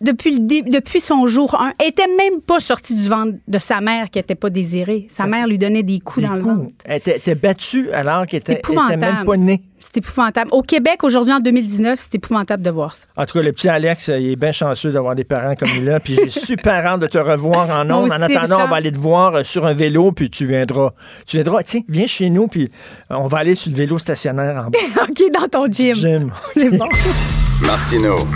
depuis, 0.00 0.36
le 0.36 0.70
depuis 0.70 1.00
son 1.00 1.26
jour 1.26 1.54
1, 1.58 1.74
elle 1.78 1.88
était 1.88 2.06
même 2.06 2.40
pas 2.40 2.60
sortie 2.60 2.94
du 2.94 3.08
ventre 3.08 3.38
de 3.46 3.58
sa 3.58 3.80
mère 3.80 4.10
qui 4.10 4.18
n'était 4.18 4.34
pas 4.34 4.50
désirée. 4.50 5.06
Sa 5.08 5.26
mère 5.26 5.46
lui 5.46 5.58
donnait 5.58 5.82
des 5.82 6.00
coups 6.00 6.24
Des 6.24 6.28
dans 6.28 6.34
le 6.34 6.42
ventre. 6.42 6.72
Elle 6.84 6.98
était, 6.98 7.16
était 7.16 7.34
battue 7.34 7.90
alors 7.92 8.26
qu'elle 8.26 8.40
était, 8.40 8.54
était 8.54 8.96
même 8.96 9.24
pas 9.24 9.36
née. 9.36 9.60
C'est 9.84 9.98
épouvantable. 9.98 10.48
Au 10.52 10.62
Québec, 10.62 11.04
aujourd'hui, 11.04 11.34
en 11.34 11.40
2019, 11.40 11.98
c'est 12.00 12.14
épouvantable 12.14 12.62
de 12.62 12.70
voir 12.70 12.94
ça. 12.94 13.06
En 13.16 13.26
tout 13.26 13.38
cas, 13.38 13.44
le 13.44 13.52
petit 13.52 13.68
Alex, 13.68 14.08
euh, 14.08 14.18
il 14.18 14.32
est 14.32 14.36
bien 14.36 14.50
chanceux 14.50 14.90
d'avoir 14.90 15.14
des 15.14 15.24
parents 15.24 15.54
comme 15.54 15.68
il 15.76 15.90
a. 15.90 16.00
Puis 16.00 16.16
j'ai 16.16 16.30
super 16.46 16.86
hâte 16.86 17.00
de 17.00 17.06
te 17.06 17.18
revoir 17.18 17.68
en 17.68 17.90
ondes. 17.90 18.10
En 18.10 18.22
attendant, 18.22 18.64
on 18.64 18.68
va 18.68 18.76
aller 18.76 18.90
te 18.92 18.98
voir 18.98 19.34
euh, 19.34 19.44
sur 19.44 19.66
un 19.66 19.74
vélo, 19.74 20.12
puis 20.12 20.30
tu 20.30 20.46
viendras. 20.46 20.92
Tu 21.26 21.36
viendras, 21.36 21.62
tiens, 21.64 21.82
viens 21.88 22.06
chez 22.06 22.30
nous, 22.30 22.48
puis 22.48 22.70
euh, 23.10 23.16
on 23.16 23.26
va 23.26 23.38
aller 23.38 23.54
sur 23.54 23.70
le 23.70 23.76
vélo 23.76 23.98
stationnaire 23.98 24.56
en 24.66 24.70
bas 24.70 25.02
OK, 25.02 25.22
dans 25.38 25.48
ton 25.48 25.70
gym. 25.70 25.94
gym. 25.94 26.32
C'est 26.54 26.70
bon. 26.78 26.88
Martino, 27.60 28.26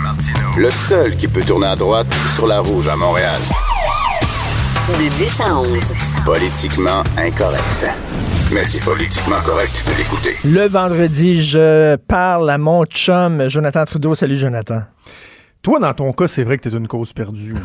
le 0.57 0.69
seul 0.69 1.15
qui 1.17 1.27
peut 1.27 1.41
tourner 1.41 1.67
à 1.67 1.75
droite 1.75 2.07
sur 2.27 2.45
la 2.45 2.59
rouge 2.59 2.87
à 2.87 2.95
Montréal. 2.95 3.39
De 4.87 5.17
10 5.17 5.41
à 5.41 5.59
11. 5.59 6.08
Politiquement 6.25 7.03
incorrect. 7.17 7.85
Mais 8.53 8.63
c'est 8.65 8.83
politiquement 8.83 9.39
correct 9.45 9.83
de 9.87 9.97
l'écouter. 9.97 10.35
Le 10.45 10.67
vendredi, 10.67 11.43
je 11.43 11.95
parle 11.95 12.49
à 12.49 12.57
mon 12.57 12.83
chum, 12.85 13.47
Jonathan 13.49 13.85
Trudeau. 13.85 14.15
Salut, 14.15 14.37
Jonathan. 14.37 14.81
Toi, 15.61 15.79
dans 15.79 15.93
ton 15.93 16.11
cas, 16.13 16.27
c'est 16.27 16.43
vrai 16.43 16.57
que 16.57 16.67
t'es 16.69 16.75
une 16.75 16.87
cause 16.87 17.13
perdue. 17.13 17.55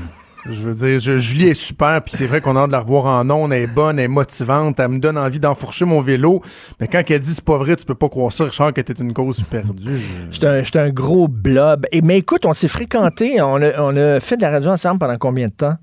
Je 0.51 0.69
veux 0.69 0.75
dire, 0.75 1.01
je- 1.01 1.17
Julie 1.19 1.49
est 1.49 1.55
super, 1.55 2.03
puis 2.03 2.15
c'est 2.17 2.27
vrai 2.27 2.41
qu'on 2.41 2.55
a 2.57 2.61
hâte 2.61 2.67
de 2.69 2.73
la 2.73 2.81
revoir 2.81 3.07
en 3.07 3.29
ondes, 3.31 3.53
elle 3.53 3.63
est 3.63 3.67
bonne, 3.67 3.99
elle 3.99 4.05
est 4.07 4.09
motivante, 4.09 4.79
elle 4.79 4.89
me 4.89 4.99
donne 4.99 5.17
envie 5.17 5.41
d'enfourcher 5.41 5.85
mon 5.87 6.01
vélo. 6.03 6.43
Mais 6.81 6.87
quand 6.89 7.03
elle 7.09 7.21
dit 7.21 7.35
c'est 7.35 7.45
pas 7.45 7.57
vrai, 7.57 7.77
tu 7.77 7.85
peux 7.87 7.95
pas 7.95 8.09
croire 8.11 8.31
ça, 8.33 8.45
Richard, 8.45 8.73
que 8.75 8.81
t'es 8.83 8.93
une 8.93 9.15
cause 9.15 9.41
perdue. 9.43 9.97
Je- 9.97 10.33
J'étais 10.33 10.47
un, 10.47 10.63
j'étais 10.63 10.81
un 10.81 10.91
gros 10.91 11.29
blob. 11.29 11.87
Et, 11.93 12.03
mais 12.03 12.19
écoute, 12.19 12.45
on 12.45 12.53
s'est 12.53 12.69
fréquentés. 12.69 13.41
On 13.41 13.63
a, 13.63 13.81
on 13.81 13.97
a 13.97 14.21
fait 14.21 14.37
de 14.37 14.43
la 14.43 14.51
radio 14.51 14.71
ensemble 14.71 14.99
pendant 14.99 15.17
combien 15.17 15.47
de 15.49 15.53
temps? 15.53 15.75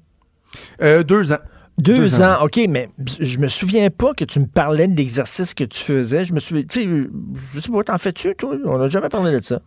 Euh, 0.83 1.01
deux 1.03 1.31
ans. 1.31 1.37
Deux, 1.77 1.97
Deux 1.97 2.21
ans. 2.21 2.33
ans. 2.41 2.45
OK, 2.45 2.59
mais 2.69 2.89
je 3.19 3.39
me 3.39 3.47
souviens 3.47 3.89
pas 3.89 4.13
que 4.13 4.23
tu 4.25 4.39
me 4.39 4.45
parlais 4.45 4.87
de 4.87 4.95
l'exercice 4.95 5.53
que 5.53 5.63
tu 5.63 5.79
faisais. 5.81 6.25
Je 6.25 6.33
me 6.33 6.39
souviens. 6.39 6.63
Tu 6.69 6.81
sais, 6.83 6.89
je 7.55 7.59
sais 7.59 7.71
pas, 7.71 7.83
t'en 7.83 7.97
fais-tu, 7.97 8.35
toi? 8.35 8.55
On 8.65 8.77
n'a 8.77 8.89
jamais 8.89 9.09
parlé 9.09 9.39
de 9.39 9.43
ça. 9.43 9.61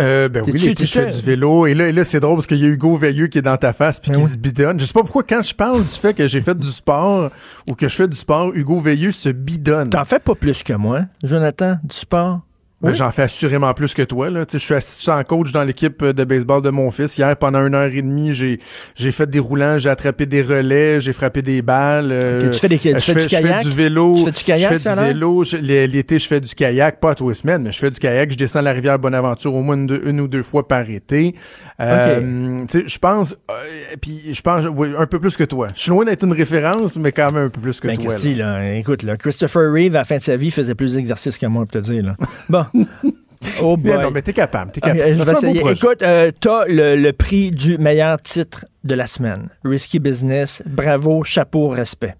Euh, 0.00 0.30
ben 0.30 0.42
oui, 0.46 0.52
l'été, 0.58 0.86
je 0.86 1.00
du 1.18 1.22
vélo. 1.22 1.66
Et 1.66 1.74
là, 1.74 1.88
et 1.88 1.92
là 1.92 2.02
c'est 2.04 2.18
drôle 2.18 2.36
parce 2.36 2.46
qu'il 2.46 2.56
y 2.56 2.64
a 2.64 2.68
Hugo 2.68 2.96
Veilleux 2.96 3.26
qui 3.26 3.36
est 3.36 3.42
dans 3.42 3.58
ta 3.58 3.74
face 3.74 4.00
puis 4.00 4.10
Ben 4.10 4.16
qui 4.16 4.24
oui. 4.24 4.30
se 4.30 4.38
bidonne. 4.38 4.80
Je 4.80 4.86
sais 4.86 4.92
pas 4.94 5.02
pourquoi, 5.02 5.22
quand 5.22 5.42
je 5.42 5.54
parle 5.54 5.82
du 5.82 5.88
fait 5.90 6.14
que 6.14 6.26
j'ai 6.26 6.40
fait 6.40 6.58
du 6.58 6.70
sport 6.70 7.30
ou 7.68 7.74
que 7.74 7.88
je 7.88 7.94
fais 7.96 8.08
du 8.08 8.16
sport, 8.16 8.52
Hugo 8.54 8.80
Veilleux 8.80 9.12
se 9.12 9.28
bidonne. 9.28 9.90
T'en 9.90 10.06
fais 10.06 10.18
pas 10.18 10.34
plus 10.34 10.62
que 10.62 10.72
moi, 10.72 11.00
Jonathan, 11.22 11.76
du 11.84 11.94
sport? 11.94 12.40
Oui. 12.82 12.94
J'en 12.94 13.10
fais 13.12 13.22
assurément 13.22 13.72
plus 13.74 13.94
que 13.94 14.02
toi. 14.02 14.28
Là. 14.30 14.44
Tu 14.44 14.52
sais, 14.52 14.58
Je 14.58 14.64
suis 14.64 14.74
assistant 14.74 15.22
coach 15.24 15.52
dans 15.52 15.62
l'équipe 15.62 16.04
de 16.04 16.24
baseball 16.24 16.62
de 16.62 16.70
mon 16.70 16.90
fils. 16.90 17.16
Hier, 17.16 17.36
pendant 17.36 17.64
une 17.66 17.74
heure 17.74 17.90
et 17.92 18.02
demie, 18.02 18.34
j'ai 18.34 18.58
j'ai 18.96 19.12
fait 19.12 19.28
des 19.30 19.38
roulants, 19.38 19.78
j'ai 19.78 19.88
attrapé 19.90 20.26
des 20.26 20.42
relais, 20.42 21.00
j'ai 21.00 21.12
frappé 21.12 21.42
des 21.42 21.62
balles. 21.62 22.10
euh, 22.10 22.50
tu 22.50 22.58
fais 22.58 22.68
des- 22.68 22.78
tu 22.78 22.88
euh, 22.88 22.98
fais 22.98 23.12
je 23.12 23.18
du 23.18 23.20
je 23.24 23.28
kayak? 23.28 23.62
fais 23.62 23.68
du 23.68 23.76
vélo. 23.76 24.14
Tu 24.16 24.24
fais 24.24 24.30
du 24.32 24.42
kayak, 24.44 24.60
Je 24.72 24.74
fais 24.74 24.78
ça, 24.78 24.94
du 24.94 25.00
là? 25.00 25.06
vélo. 25.08 25.42
L'été, 25.60 26.18
je 26.18 26.26
fais 26.26 26.40
du 26.40 26.54
kayak, 26.54 26.98
pas 27.00 27.10
à 27.12 27.14
tous 27.14 27.28
les 27.28 27.34
semaines, 27.34 27.62
mais 27.62 27.72
je 27.72 27.78
fais 27.78 27.90
du 27.90 27.98
kayak. 28.00 28.32
Je 28.32 28.36
descends 28.36 28.62
la 28.62 28.72
rivière 28.72 28.98
Bonaventure 28.98 29.54
au 29.54 29.62
moins 29.62 29.76
une, 29.76 29.86
deux- 29.86 30.02
une 30.06 30.20
ou 30.20 30.28
deux 30.28 30.42
fois 30.42 30.66
par 30.66 30.88
été. 30.90 31.34
Euh, 31.80 32.64
tu 32.68 32.80
sais, 32.80 32.84
Je 32.88 32.98
pense, 32.98 33.36
euh, 33.50 33.54
puis 34.00 34.20
je 34.32 34.40
pense 34.42 34.64
oui, 34.74 34.88
un 34.98 35.06
peu 35.06 35.18
plus 35.20 35.36
que 35.36 35.44
toi. 35.44 35.68
Je 35.74 35.80
suis 35.82 35.90
loin 35.90 36.04
d'être 36.04 36.24
une 36.24 36.32
référence, 36.32 36.96
mais 36.96 37.12
quand 37.12 37.32
même 37.32 37.46
un 37.46 37.48
peu 37.48 37.60
plus 37.60 37.80
que 37.80 37.86
Ben, 37.88 37.96
toi. 37.96 38.04
là. 38.04 38.10
Christy, 38.10 38.34
là, 38.34 38.74
écoute, 38.74 39.02
là, 39.02 39.16
Christopher 39.16 39.72
Reeve, 39.72 39.94
à 39.96 40.00
la 40.00 40.04
fin 40.04 40.16
de 40.18 40.22
sa 40.22 40.36
vie, 40.36 40.50
faisait 40.50 40.74
plus 40.74 40.94
d'exercices 40.94 41.38
que 41.38 41.46
moi, 41.46 41.64
pour 41.66 41.72
te 41.80 41.84
dire. 41.86 42.04
Là. 42.04 42.16
Bon. 42.48 42.64
Oh 43.60 43.76
boy. 43.76 43.96
Mais 43.96 44.02
non, 44.02 44.10
mais 44.10 44.22
t'es 44.22 44.32
capable. 44.32 44.72
T'es 44.72 44.80
capable. 44.80 45.14
je 45.14 45.22
vais 45.22 45.32
essayer. 45.32 45.70
Écoute, 45.70 46.02
euh, 46.02 46.30
t'as 46.38 46.64
le, 46.66 46.96
le 46.96 47.12
prix 47.12 47.50
du 47.50 47.78
meilleur 47.78 48.20
titre 48.20 48.66
de 48.84 48.94
la 48.94 49.06
semaine. 49.06 49.48
Risky 49.64 49.98
Business. 49.98 50.62
Bravo, 50.66 51.24
chapeau, 51.24 51.68
respect. 51.68 52.14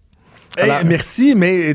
Hey, 0.58 0.70
Alors- 0.70 0.84
merci, 0.84 1.34
mais 1.34 1.70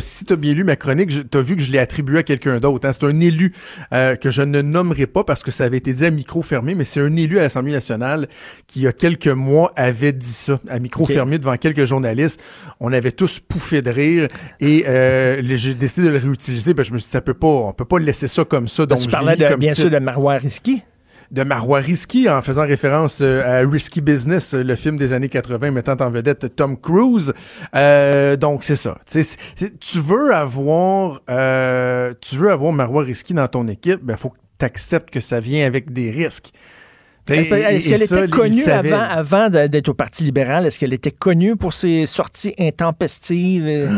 si 0.00 0.24
tu 0.24 0.32
as 0.32 0.36
bien 0.36 0.52
lu 0.54 0.64
ma 0.64 0.74
chronique, 0.74 1.10
je- 1.10 1.20
t'as 1.20 1.40
vu 1.42 1.54
que 1.54 1.62
je 1.62 1.70
l'ai 1.70 1.78
attribué 1.78 2.18
à 2.18 2.22
quelqu'un 2.24 2.58
d'autre. 2.58 2.88
hein. 2.88 2.92
C'est 2.92 3.04
un 3.06 3.20
élu 3.20 3.52
euh, 3.92 4.16
que 4.16 4.30
je 4.30 4.42
ne 4.42 4.62
nommerai 4.62 5.06
pas 5.06 5.22
parce 5.22 5.42
que 5.44 5.50
ça 5.52 5.64
avait 5.64 5.76
été 5.76 5.92
dit 5.92 6.04
à 6.04 6.10
micro 6.10 6.42
fermé, 6.42 6.74
mais 6.74 6.84
c'est 6.84 7.00
un 7.00 7.14
élu 7.14 7.38
à 7.38 7.42
l'Assemblée 7.42 7.72
nationale 7.72 8.28
qui, 8.66 8.80
il 8.80 8.82
y 8.82 8.86
a 8.88 8.92
quelques 8.92 9.28
mois, 9.28 9.72
avait 9.76 10.12
dit 10.12 10.26
ça 10.26 10.60
à 10.68 10.78
micro 10.80 11.04
fermé 11.14 11.38
devant 11.38 11.56
quelques 11.56 11.84
journalistes. 11.84 12.42
On 12.80 12.92
avait 12.92 13.12
tous 13.12 13.38
pouffé 13.38 13.80
de 13.80 13.90
rire 13.90 14.26
et 14.58 14.84
euh, 14.88 15.40
j'ai 15.56 15.74
décidé 15.74 16.08
de 16.08 16.12
le 16.12 16.18
réutiliser. 16.18 16.74
Ben, 16.74 16.82
je 16.84 16.92
me 16.92 16.98
suis 16.98 17.06
dit, 17.06 17.12
ça 17.12 17.20
peut 17.20 17.34
pas, 17.34 17.46
on 17.46 17.72
peut 17.72 17.84
pas 17.84 17.98
laisser 18.00 18.26
ça 18.26 18.44
comme 18.44 18.66
ça. 18.66 18.86
Donc, 18.86 18.98
tu 19.00 19.08
parlais 19.12 19.36
de, 19.36 19.48
comme 19.50 19.60
bien 19.60 19.74
sûr 19.82 19.90
de 19.90 19.98
Marois 19.98 20.34
Risky? 20.34 20.82
De 21.30 21.42
Marois 21.44 21.78
Risky 21.78 22.28
en 22.28 22.42
faisant 22.42 22.62
référence 22.62 23.20
euh, 23.22 23.42
à 23.64 23.68
Risky 23.68 24.00
Business, 24.00 24.54
euh, 24.54 24.62
le 24.62 24.74
film 24.74 24.96
des 24.96 25.12
années 25.12 25.28
80 25.28 25.70
mettant 25.70 25.96
en 26.00 26.10
vedette 26.10 26.56
Tom 26.56 26.76
Cruise. 26.76 27.32
Euh, 27.74 28.36
donc 28.36 28.64
c'est 28.64 28.76
ça. 28.76 28.98
Tu 29.08 30.00
veux 30.00 30.34
avoir 30.34 31.22
euh, 31.30 32.12
tu 32.20 32.36
veux 32.36 32.50
avoir 32.50 32.72
Marois 32.72 33.04
Risky 33.04 33.34
dans 33.34 33.48
ton 33.48 33.68
équipe, 33.68 34.00
ben 34.02 34.16
faut 34.16 34.30
que 34.30 34.38
tu 34.58 35.00
que 35.10 35.20
ça 35.20 35.40
vient 35.40 35.66
avec 35.66 35.92
des 35.92 36.10
risques. 36.10 36.52
Est-ce 37.30 37.88
qu'elle 37.88 38.02
était 38.02 38.28
connue 38.28 38.64
avant, 38.66 39.48
d'être 39.50 39.88
au 39.88 39.94
Parti 39.94 40.24
libéral? 40.24 40.66
Est-ce 40.66 40.78
qu'elle 40.78 40.92
était 40.92 41.10
connue 41.10 41.56
pour 41.56 41.72
ses 41.72 42.06
sorties 42.06 42.54
intempestives? 42.58 43.66
et- 43.68 43.86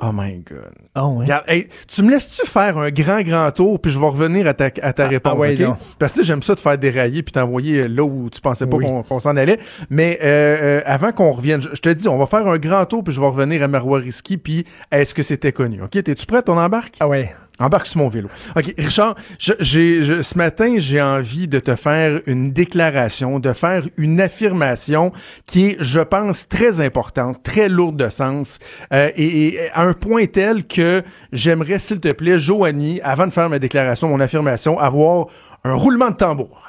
Oh 0.00 0.10
my 0.14 0.38
god. 0.48 0.70
Ah 0.94 1.08
ouais. 1.08 1.24
Regarde, 1.24 1.42
hey, 1.48 1.66
tu 1.88 2.04
me 2.04 2.12
laisses-tu 2.12 2.46
faire 2.46 2.78
un 2.78 2.88
grand, 2.90 3.20
grand 3.22 3.50
tour, 3.50 3.80
puis 3.80 3.90
je 3.90 3.98
vais 3.98 4.06
revenir 4.06 4.46
à 4.46 4.54
ta, 4.54 4.66
à 4.80 4.92
ta 4.92 5.06
Ah, 5.06 5.08
réponse, 5.08 5.32
ah 5.36 5.40
ouais. 5.40 5.58
Parce 5.98 6.12
que 6.12 6.22
j'aime 6.22 6.40
ça 6.40 6.54
te 6.54 6.60
faire 6.60 6.78
dérailler 6.78 7.24
puis 7.24 7.32
t'envoyer 7.32 7.88
là 7.88 8.04
où 8.04 8.30
tu 8.30 8.40
pensais 8.40 8.68
pas 8.68 8.76
Oui. 8.76 8.86
qu'on 9.08 9.18
s'en 9.18 9.34
allait. 9.36 9.58
Mais 9.90 10.20
euh, 10.22 10.56
euh, 10.62 10.80
avant 10.84 11.10
qu'on 11.10 11.32
revienne, 11.32 11.60
je, 11.60 11.70
je 11.72 11.80
te 11.80 11.88
dis, 11.88 12.06
on 12.06 12.16
va 12.16 12.26
faire 12.26 12.46
un 12.46 12.58
grand 12.58 12.84
tour, 12.84 13.02
puis 13.02 13.12
je 13.12 13.18
vais 13.20 13.26
revenir 13.26 13.60
à 13.60 13.66
Marois 13.66 13.98
Risky, 13.98 14.36
puis 14.38 14.64
est-ce 14.92 15.16
que 15.16 15.24
c'était 15.24 15.50
connu? 15.50 15.82
OK? 15.82 15.90
T'es-tu 16.00 16.26
prête? 16.26 16.48
On 16.48 16.56
embarque? 16.56 16.94
Ah 17.00 17.08
ouais. 17.08 17.34
Embarque 17.60 17.86
sur 17.86 17.98
mon 17.98 18.08
vélo. 18.08 18.28
OK, 18.56 18.72
Richard, 18.78 19.14
je- 19.38 19.52
je- 19.60 20.22
ce 20.22 20.38
matin, 20.38 20.74
j'ai 20.78 21.02
envie 21.02 21.48
de 21.48 21.58
te 21.58 21.74
faire 21.74 22.20
une 22.26 22.52
déclaration, 22.52 23.40
de 23.40 23.52
faire 23.52 23.82
une 23.96 24.20
affirmation 24.20 25.12
qui 25.46 25.66
est, 25.70 25.76
je 25.80 26.00
pense, 26.00 26.48
très 26.48 26.80
importante, 26.80 27.42
très 27.42 27.68
lourde 27.68 27.96
de 27.96 28.08
sens, 28.08 28.58
euh, 28.92 29.10
et, 29.16 29.48
et 29.54 29.70
à 29.72 29.82
un 29.82 29.92
point 29.92 30.26
tel 30.26 30.66
que 30.66 31.02
j'aimerais, 31.32 31.78
s'il 31.78 32.00
te 32.00 32.12
plaît, 32.12 32.38
Joanie, 32.38 33.00
avant 33.02 33.26
de 33.26 33.32
faire 33.32 33.48
ma 33.48 33.58
déclaration, 33.58 34.08
mon 34.08 34.20
affirmation, 34.20 34.78
avoir 34.78 35.26
un 35.64 35.74
roulement 35.74 36.10
de 36.10 36.16
tambour. 36.16 36.62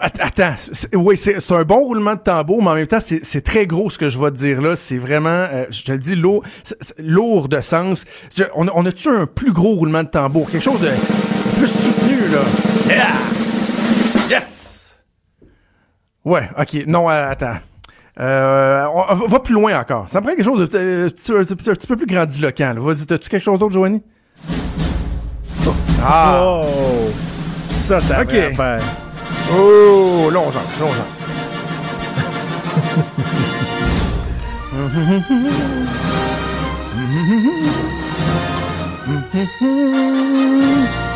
Attends, 0.00 0.54
oui, 0.94 1.16
c'est 1.16 1.52
un 1.52 1.62
bon 1.64 1.80
roulement 1.84 2.14
de 2.14 2.20
tambour, 2.20 2.62
mais 2.62 2.70
en 2.70 2.74
même 2.74 2.86
temps, 2.86 2.98
c'est 3.00 3.40
très 3.44 3.66
gros 3.66 3.90
ce 3.90 3.98
que 3.98 4.08
je 4.08 4.18
vais 4.18 4.30
te 4.30 4.36
dire 4.36 4.60
là. 4.62 4.76
C'est 4.76 4.98
vraiment, 4.98 5.28
euh, 5.28 5.66
je 5.70 5.84
te 5.84 5.92
le 5.92 5.98
dis, 5.98 6.16
lourd, 6.16 7.48
de 7.48 7.60
sens. 7.60 8.04
On, 8.54 8.86
a-tu 8.86 9.08
un 9.08 9.26
plus 9.26 9.52
gros 9.52 9.74
roulement 9.74 10.02
de 10.02 10.08
tambour? 10.08 10.50
Quelque 10.50 10.64
chose 10.64 10.80
de 10.80 10.88
plus 11.58 11.68
soutenu, 11.68 12.18
là? 12.32 12.40
Yeah! 12.88 14.28
Yes! 14.30 14.96
Ouais, 16.24 16.48
ok. 16.58 16.86
Non, 16.86 17.08
euh, 17.10 17.30
attends. 17.30 17.56
Euh, 18.18 18.84
on- 18.94 19.14
va- 19.14 19.26
va 19.26 19.40
plus 19.40 19.54
loin 19.54 19.78
encore. 19.80 20.06
Ça 20.08 20.20
me 20.20 20.26
prend 20.26 20.34
quelque 20.34 20.44
chose 20.44 20.68
de 20.68 20.76
euh, 20.78 21.08
petit- 21.08 21.32
un 21.32 21.42
petit, 21.42 21.70
un 21.70 21.74
petit 21.74 21.86
peu 21.86 21.96
plus 21.96 22.06
grandiloquent. 22.06 22.74
Vas-y, 22.78 23.06
t'as-tu 23.06 23.28
quelque 23.30 23.42
chose 23.44 23.58
d'autre, 23.58 23.72
Joanie? 23.72 24.02
Oh. 25.66 25.72
Ah! 26.04 26.42
Oh! 26.44 27.10
Ça, 27.70 28.00
ça 28.00 28.20
Ok. 28.22 28.32
va 28.32 28.50
faire. 28.78 28.82
Oh, 29.52 30.30
on 30.32 30.50
jase. 30.52 30.64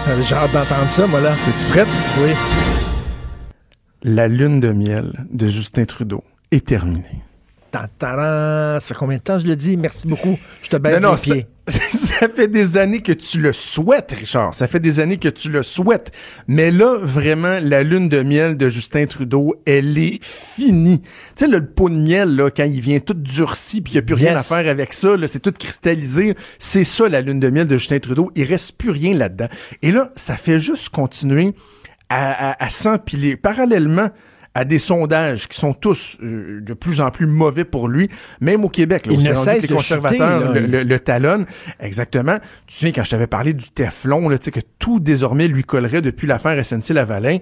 J'avais 0.07 0.33
hâte 0.33 0.53
d'entendre 0.53 0.91
ça, 0.91 1.07
moi, 1.07 1.21
là. 1.21 1.33
Es-tu 1.49 1.67
prête? 1.67 1.89
Oui. 2.19 2.31
La 4.03 4.29
lune 4.29 4.61
de 4.61 4.73
miel 4.73 5.25
de 5.31 5.47
Justin 5.49 5.85
Trudeau 5.85 6.23
est 6.51 6.67
terminée. 6.67 7.23
Tantaran. 7.71 8.81
Ça 8.81 8.89
fait 8.89 8.95
combien 8.95 9.19
de 9.19 9.23
temps 9.23 9.39
je 9.39 9.47
le 9.47 9.57
dis? 9.57 9.77
Merci 9.77 10.07
beaucoup. 10.07 10.39
Je 10.61 10.69
te 10.69 10.77
baisse 10.77 11.01
Non, 11.01 11.11
non, 11.11 11.15
les 11.15 11.21
pieds. 11.21 11.47
ça 11.69 12.29
fait 12.29 12.49
des 12.49 12.77
années 12.77 13.01
que 13.01 13.13
tu 13.13 13.41
le 13.41 13.53
souhaites, 13.55 14.13
Richard. 14.13 14.53
Ça 14.53 14.67
fait 14.69 14.81
des 14.81 15.01
années 15.01 15.17
que 15.17 15.29
tu 15.31 15.51
le 15.51 15.63
souhaites. 15.63 16.11
Mais 16.47 16.71
là, 16.71 16.99
vraiment, 17.01 17.59
la 17.63 17.83
lune 17.83 18.09
de 18.11 18.23
miel 18.23 18.57
de 18.59 18.69
Justin 18.69 19.07
Trudeau, 19.07 19.55
elle 19.65 19.97
est 19.97 20.19
finie. 20.23 21.01
Tu 21.01 21.09
sais, 21.37 21.47
le 21.49 21.65
pot 21.65 21.89
de 21.89 21.97
miel, 21.97 22.37
là, 22.37 22.51
quand 22.51 22.65
il 22.65 22.81
vient 22.81 23.01
tout 23.01 23.15
durci, 23.15 23.81
puis 23.81 23.95
il 23.95 23.97
n'y 23.97 23.99
a 24.01 24.03
plus 24.03 24.15
rien 24.15 24.37
à 24.37 24.43
faire 24.43 24.69
avec 24.69 24.93
ça, 24.93 25.17
là, 25.17 25.27
c'est 25.27 25.41
tout 25.41 25.53
cristallisé. 25.59 26.35
C'est 26.59 26.85
ça, 26.85 27.09
la 27.09 27.23
lune 27.23 27.41
de 27.41 27.49
miel 27.49 27.67
de 27.67 27.79
Justin 27.79 27.99
Trudeau. 27.99 28.31
Il 28.35 28.45
reste 28.45 28.77
plus 28.77 28.91
rien 28.91 29.15
là-dedans. 29.15 29.49
Et 29.81 29.91
là, 29.91 30.11
ça 30.17 30.37
fait 30.37 30.61
juste 30.61 30.91
continuer 30.91 31.55
à, 32.11 32.51
à- 32.51 32.65
à 32.65 32.69
s'empiler. 32.69 33.37
Parallèlement, 33.37 34.11
à 34.55 34.65
des 34.65 34.79
sondages 34.79 35.49
qui 35.49 35.59
sont 35.59 35.73
tous 35.73 36.17
euh, 36.23 36.61
de 36.61 36.75
plus 36.75 37.01
en 37.01 37.11
plus 37.11 37.27
mauvais 37.27 37.65
pour 37.65 37.89
lui, 37.89 38.09
même 38.41 38.65
au 38.65 38.69
Québec. 38.69 39.07
Là, 39.07 39.13
Il 39.17 39.29
ne 39.29 39.35
cesse 39.35 39.57
que 39.63 39.67
les 39.69 39.75
conservateurs 39.75 40.43
chuter, 40.53 40.61
là. 40.61 40.61
le, 40.61 40.67
le- 40.79 40.83
le 40.85 41.01
talonnent. 41.01 41.47
Exactement. 41.81 42.39
Tu 42.67 42.77
souviens, 42.77 42.93
quand 42.93 43.05
je 43.05 43.11
t'avais 43.11 43.27
parlé 43.27 43.53
du 43.53 43.69
Teflon, 43.71 44.29
là, 44.29 44.39
tu 44.39 44.45
sais, 44.47 44.51
que 44.53 44.61
tout 44.79 45.01
désormais 45.01 45.49
lui 45.49 45.65
collerait 45.65 46.03
depuis 46.03 46.27
l'affaire 46.27 46.57
SNC-Lavalin, 46.65 47.39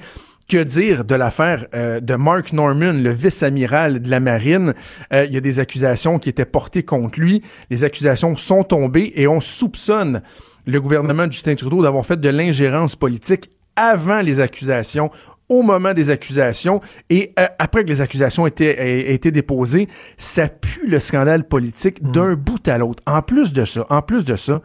que 0.49 0.63
dire 0.63 1.05
de 1.05 1.15
l'affaire 1.15 1.67
euh, 1.75 2.01
de 2.01 2.15
Mark 2.17 2.53
Norman, 2.53 2.93
le 2.93 3.11
vice-amiral 3.11 4.01
de 4.03 4.11
la 4.11 4.19
marine? 4.21 4.75
Euh, 5.13 5.25
Il 5.27 5.35
y 5.35 5.37
a 5.37 5.41
des 5.41 5.59
accusations 5.61 6.19
qui 6.19 6.29
étaient 6.31 6.45
portées 6.47 6.83
contre 6.83 7.21
lui. 7.21 7.43
Les 7.71 7.85
accusations 7.85 8.35
sont 8.37 8.65
tombées 8.65 9.13
et 9.17 9.29
on 9.29 9.41
soupçonne 9.41 10.23
le 10.67 10.81
gouvernement 10.81 11.27
de 11.27 11.33
Justin 11.33 11.55
Trudeau 11.55 11.83
d'avoir 11.83 12.07
fait 12.07 12.21
de 12.21 12.29
l'ingérence 12.29 12.97
politique 12.97 13.51
avant 13.77 14.21
les 14.21 14.41
accusations 14.41 15.11
au 15.53 15.63
moment 15.63 15.93
des 15.93 16.11
accusations 16.11 16.81
et 17.11 17.33
euh, 17.39 17.47
après 17.59 17.85
que 17.85 17.89
les 17.89 18.01
accusations 18.01 18.47
étaient, 18.47 18.79
aient 18.79 19.15
été 19.15 19.31
déposées, 19.31 19.89
ça 20.17 20.49
pue 20.49 20.89
le 20.89 20.99
scandale 20.99 21.45
politique 21.47 22.03
d'un 22.11 22.35
bout 22.35 22.67
à 22.67 22.79
l'autre. 22.79 23.03
En 23.07 23.23
plus 23.23 23.53
de 23.53 23.65
ça, 23.65 23.87
en 23.91 24.03
plus 24.03 24.25
de 24.25 24.37
ça, 24.37 24.63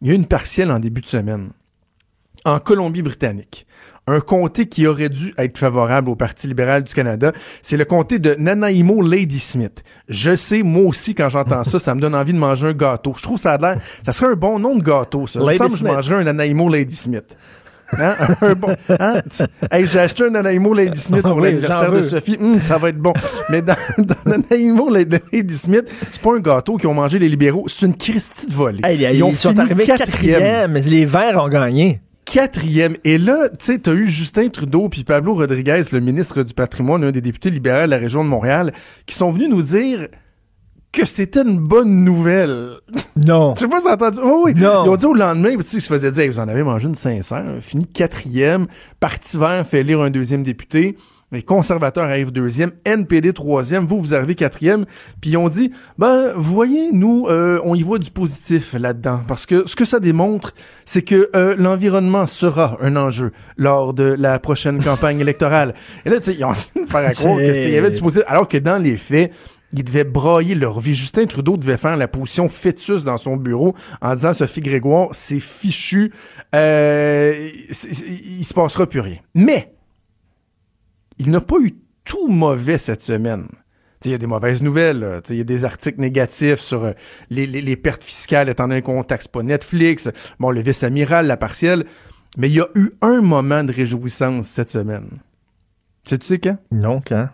il 0.00 0.08
y 0.08 0.10
a 0.10 0.14
eu 0.14 0.16
une 0.16 0.26
partielle 0.26 0.72
en 0.72 0.78
début 0.78 1.02
de 1.02 1.06
semaine 1.06 1.50
en 2.44 2.58
Colombie-Britannique. 2.58 3.66
Un 4.08 4.20
comté 4.20 4.66
qui 4.66 4.86
aurait 4.88 5.08
dû 5.08 5.32
être 5.38 5.56
favorable 5.58 6.10
au 6.10 6.16
Parti 6.16 6.48
libéral 6.48 6.82
du 6.82 6.92
Canada, 6.92 7.32
c'est 7.60 7.76
le 7.76 7.84
comté 7.84 8.18
de 8.18 8.34
Nanaimo 8.36 9.00
Ladysmith. 9.00 9.84
Je 10.08 10.34
sais, 10.34 10.64
moi 10.64 10.82
aussi, 10.82 11.14
quand 11.14 11.28
j'entends 11.28 11.62
ça, 11.62 11.78
ça 11.78 11.94
me 11.94 12.00
donne 12.00 12.16
envie 12.16 12.32
de 12.32 12.38
manger 12.38 12.68
un 12.68 12.72
gâteau. 12.72 13.14
Je 13.16 13.22
trouve 13.22 13.38
ça 13.38 13.52
a 13.52 13.58
l'air, 13.58 13.80
ça 14.04 14.12
serait 14.12 14.32
un 14.32 14.36
bon 14.36 14.58
nom 14.58 14.74
de 14.74 14.82
gâteau, 14.82 15.28
ça. 15.28 15.38
Il 15.40 15.46
me 15.46 15.54
semble 15.54 15.70
que 15.70 15.78
je 15.78 15.84
mangerais 15.84 16.16
un 16.16 16.24
Nanaimo 16.24 16.68
Ladysmith. 16.68 17.36
Hein? 17.98 18.14
Un 18.40 18.54
bon, 18.54 18.74
hein? 18.88 19.20
Hey, 19.70 19.86
j'ai 19.86 19.98
acheté 20.00 20.24
un 20.24 20.30
Nanaimo 20.30 20.72
Ladysmith 20.74 21.22
pour 21.22 21.36
Oui, 21.36 21.50
l'anniversaire 21.50 21.92
de. 21.92 22.00
Sophie. 22.02 22.36
Hum, 22.40 22.60
ça 22.60 22.78
va 22.78 22.88
être 22.88 22.98
bon. 22.98 23.12
Mais 23.50 23.62
dans, 23.62 23.76
dans 23.98 24.14
Nanaimo 24.24 24.88
Ladysmith, 24.90 25.92
c'est 26.10 26.20
pas 26.22 26.34
un 26.34 26.40
gâteau 26.40 26.76
qu'ils 26.76 26.88
ont 26.88 26.94
mangé 26.94 27.18
les 27.18 27.28
libéraux, 27.28 27.64
c'est 27.68 27.86
une 27.86 27.96
Christie 27.96 28.46
de 28.46 28.52
volée. 28.52 28.80
Hey, 28.84 28.98
ils, 29.02 29.24
ils 29.26 29.36
sont 29.36 29.58
arrivés 29.58 29.84
quatrième. 29.84 30.74
Les 30.74 31.04
Verts 31.04 31.42
ont 31.42 31.48
gagné. 31.48 32.00
quatrième. 32.24 32.96
Et 33.04 33.18
là, 33.18 33.48
tu 33.50 33.56
sais, 33.60 33.78
t'as 33.78 33.92
eu 33.92 34.06
Justin 34.08 34.48
Trudeau 34.48 34.88
puis 34.88 35.04
Pablo 35.04 35.34
Rodriguez, 35.34 35.82
le 35.92 36.00
ministre 36.00 36.42
du 36.42 36.54
patrimoine, 36.54 37.04
un 37.04 37.10
des 37.10 37.20
députés 37.20 37.50
libéraux 37.50 37.84
de 37.86 37.90
la 37.90 37.98
région 37.98 38.24
de 38.24 38.28
Montréal, 38.28 38.72
qui 39.06 39.14
sont 39.14 39.30
venus 39.30 39.50
nous 39.50 39.62
dire 39.62 40.08
que 40.92 41.06
c'était 41.06 41.42
une 41.42 41.58
bonne 41.58 42.04
nouvelle. 42.04 42.72
Non. 43.16 43.54
Je 43.56 43.60
sais 43.60 43.68
pas 43.68 43.80
si 43.80 43.88
entendu. 43.88 44.18
Oh 44.22 44.42
oui. 44.44 44.54
Non. 44.54 44.84
Ils 44.84 44.88
ont 44.90 44.96
dit 44.96 45.06
au 45.06 45.14
lendemain, 45.14 45.56
tu 45.56 45.62
sais, 45.62 45.76
ils 45.78 45.80
se 45.80 45.92
faisaient 45.92 46.12
dire, 46.12 46.26
vous 46.30 46.38
en 46.40 46.48
avez 46.48 46.62
mangé 46.62 46.86
une 46.88 46.94
sincère, 46.94 47.44
fini 47.60 47.86
quatrième, 47.86 48.66
Parti 49.00 49.38
vert 49.38 49.66
fait 49.66 49.80
élire 49.80 50.00
un 50.02 50.10
deuxième 50.10 50.42
député. 50.42 50.96
Les 51.34 51.42
conservateurs 51.42 52.04
arrivent 52.04 52.30
deuxième, 52.30 52.72
NPD 52.84 53.32
troisième, 53.32 53.86
vous, 53.86 53.98
vous 54.02 54.14
arrivez 54.14 54.34
quatrième. 54.34 54.84
Puis 55.22 55.30
ils 55.30 55.36
ont 55.38 55.48
dit, 55.48 55.70
ben, 55.96 56.30
vous 56.36 56.52
voyez, 56.54 56.92
nous, 56.92 57.26
euh, 57.26 57.58
on 57.64 57.74
y 57.74 57.82
voit 57.82 57.98
du 57.98 58.10
positif 58.10 58.74
là-dedans. 58.78 59.20
Parce 59.26 59.46
que 59.46 59.66
ce 59.66 59.74
que 59.74 59.86
ça 59.86 59.98
démontre, 59.98 60.52
c'est 60.84 61.00
que 61.00 61.30
euh, 61.34 61.54
l'environnement 61.56 62.26
sera 62.26 62.76
un 62.82 62.96
enjeu 62.96 63.32
lors 63.56 63.94
de 63.94 64.14
la 64.18 64.38
prochaine 64.40 64.84
campagne 64.84 65.20
électorale. 65.20 65.72
Et 66.04 66.10
là, 66.10 66.18
tu 66.18 66.32
sais, 66.32 66.36
ils 66.38 66.44
ont 66.44 66.52
essayé 66.52 66.84
de 66.84 66.90
faire 66.90 67.08
à 67.08 67.12
croire 67.14 67.38
C'est- 67.38 67.52
qu'il 67.62 67.70
y 67.70 67.78
avait 67.78 67.90
du 67.90 68.00
positif. 68.02 68.24
Alors 68.28 68.46
que 68.46 68.58
dans 68.58 68.76
les 68.76 68.98
faits, 68.98 69.32
ils 69.72 69.84
devaient 69.84 70.04
brailler 70.04 70.54
leur 70.54 70.80
vie. 70.80 70.94
Justin 70.94 71.26
Trudeau 71.26 71.56
devait 71.56 71.76
faire 71.76 71.96
la 71.96 72.08
position 72.08 72.48
fœtus 72.48 73.04
dans 73.04 73.16
son 73.16 73.36
bureau 73.36 73.74
en 74.00 74.14
disant 74.14 74.32
Sophie 74.32 74.60
Grégoire, 74.60 75.08
c'est 75.12 75.40
fichu, 75.40 76.12
euh, 76.54 77.50
il 77.68 78.44
se 78.44 78.54
passera 78.54 78.86
plus 78.86 79.00
rien. 79.00 79.18
Mais 79.34 79.74
il 81.18 81.30
n'a 81.30 81.40
pas 81.40 81.56
eu 81.60 81.76
tout 82.04 82.28
mauvais 82.28 82.78
cette 82.78 83.02
semaine. 83.02 83.46
Il 84.04 84.10
y 84.10 84.14
a 84.14 84.18
des 84.18 84.26
mauvaises 84.26 84.62
nouvelles. 84.62 85.20
Il 85.30 85.36
y 85.36 85.40
a 85.40 85.44
des 85.44 85.64
articles 85.64 86.00
négatifs 86.00 86.58
sur 86.58 86.84
euh, 86.84 86.92
les 87.30 87.76
pertes 87.76 88.02
fiscales 88.02 88.48
étant 88.48 88.66
donné 88.66 88.82
qu'on 88.82 89.04
taxe 89.04 89.28
pas 89.28 89.44
Netflix. 89.44 90.10
Bon, 90.40 90.50
le 90.50 90.60
vice-amiral, 90.60 91.28
la 91.28 91.36
partielle. 91.36 91.84
Mais 92.36 92.48
il 92.48 92.54
y 92.54 92.60
a 92.60 92.68
eu 92.74 92.90
un 93.00 93.20
moment 93.20 93.62
de 93.62 93.72
réjouissance 93.72 94.48
cette 94.48 94.70
semaine. 94.70 95.20
Sais-tu 96.04 96.26
sais 96.26 96.38
quand? 96.38 96.56
Non, 96.72 97.00
quand? 97.00 97.28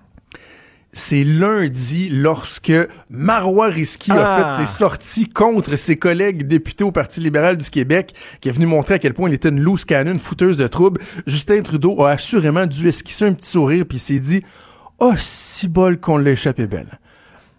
C'est 0.98 1.22
lundi 1.24 2.08
lorsque 2.10 2.72
Marois 3.08 3.68
Risky 3.68 4.10
Ah. 4.12 4.34
a 4.34 4.48
fait 4.56 4.66
ses 4.66 4.70
sorties 4.70 5.28
contre 5.28 5.76
ses 5.76 5.96
collègues 5.96 6.46
députés 6.46 6.84
au 6.84 6.90
Parti 6.92 7.20
libéral 7.20 7.56
du 7.56 7.70
Québec, 7.70 8.14
qui 8.40 8.48
est 8.48 8.52
venu 8.52 8.66
montrer 8.66 8.94
à 8.94 8.98
quel 8.98 9.14
point 9.14 9.28
il 9.28 9.34
était 9.34 9.48
une 9.48 9.60
loose 9.60 9.84
cannon, 9.84 10.12
une 10.12 10.18
fouteuse 10.18 10.56
de 10.56 10.66
troubles. 10.66 11.00
Justin 11.26 11.62
Trudeau 11.62 12.02
a 12.02 12.10
assurément 12.10 12.66
dû 12.66 12.88
esquisser 12.88 13.24
un 13.26 13.32
petit 13.32 13.48
sourire, 13.50 13.84
puis 13.88 13.98
s'est 13.98 14.18
dit 14.18 14.42
«Oh, 14.98 15.14
si 15.16 15.68
bol 15.68 15.98
qu'on 16.00 16.18
l'a 16.18 16.32
échappé 16.32 16.66
belle.» 16.66 16.98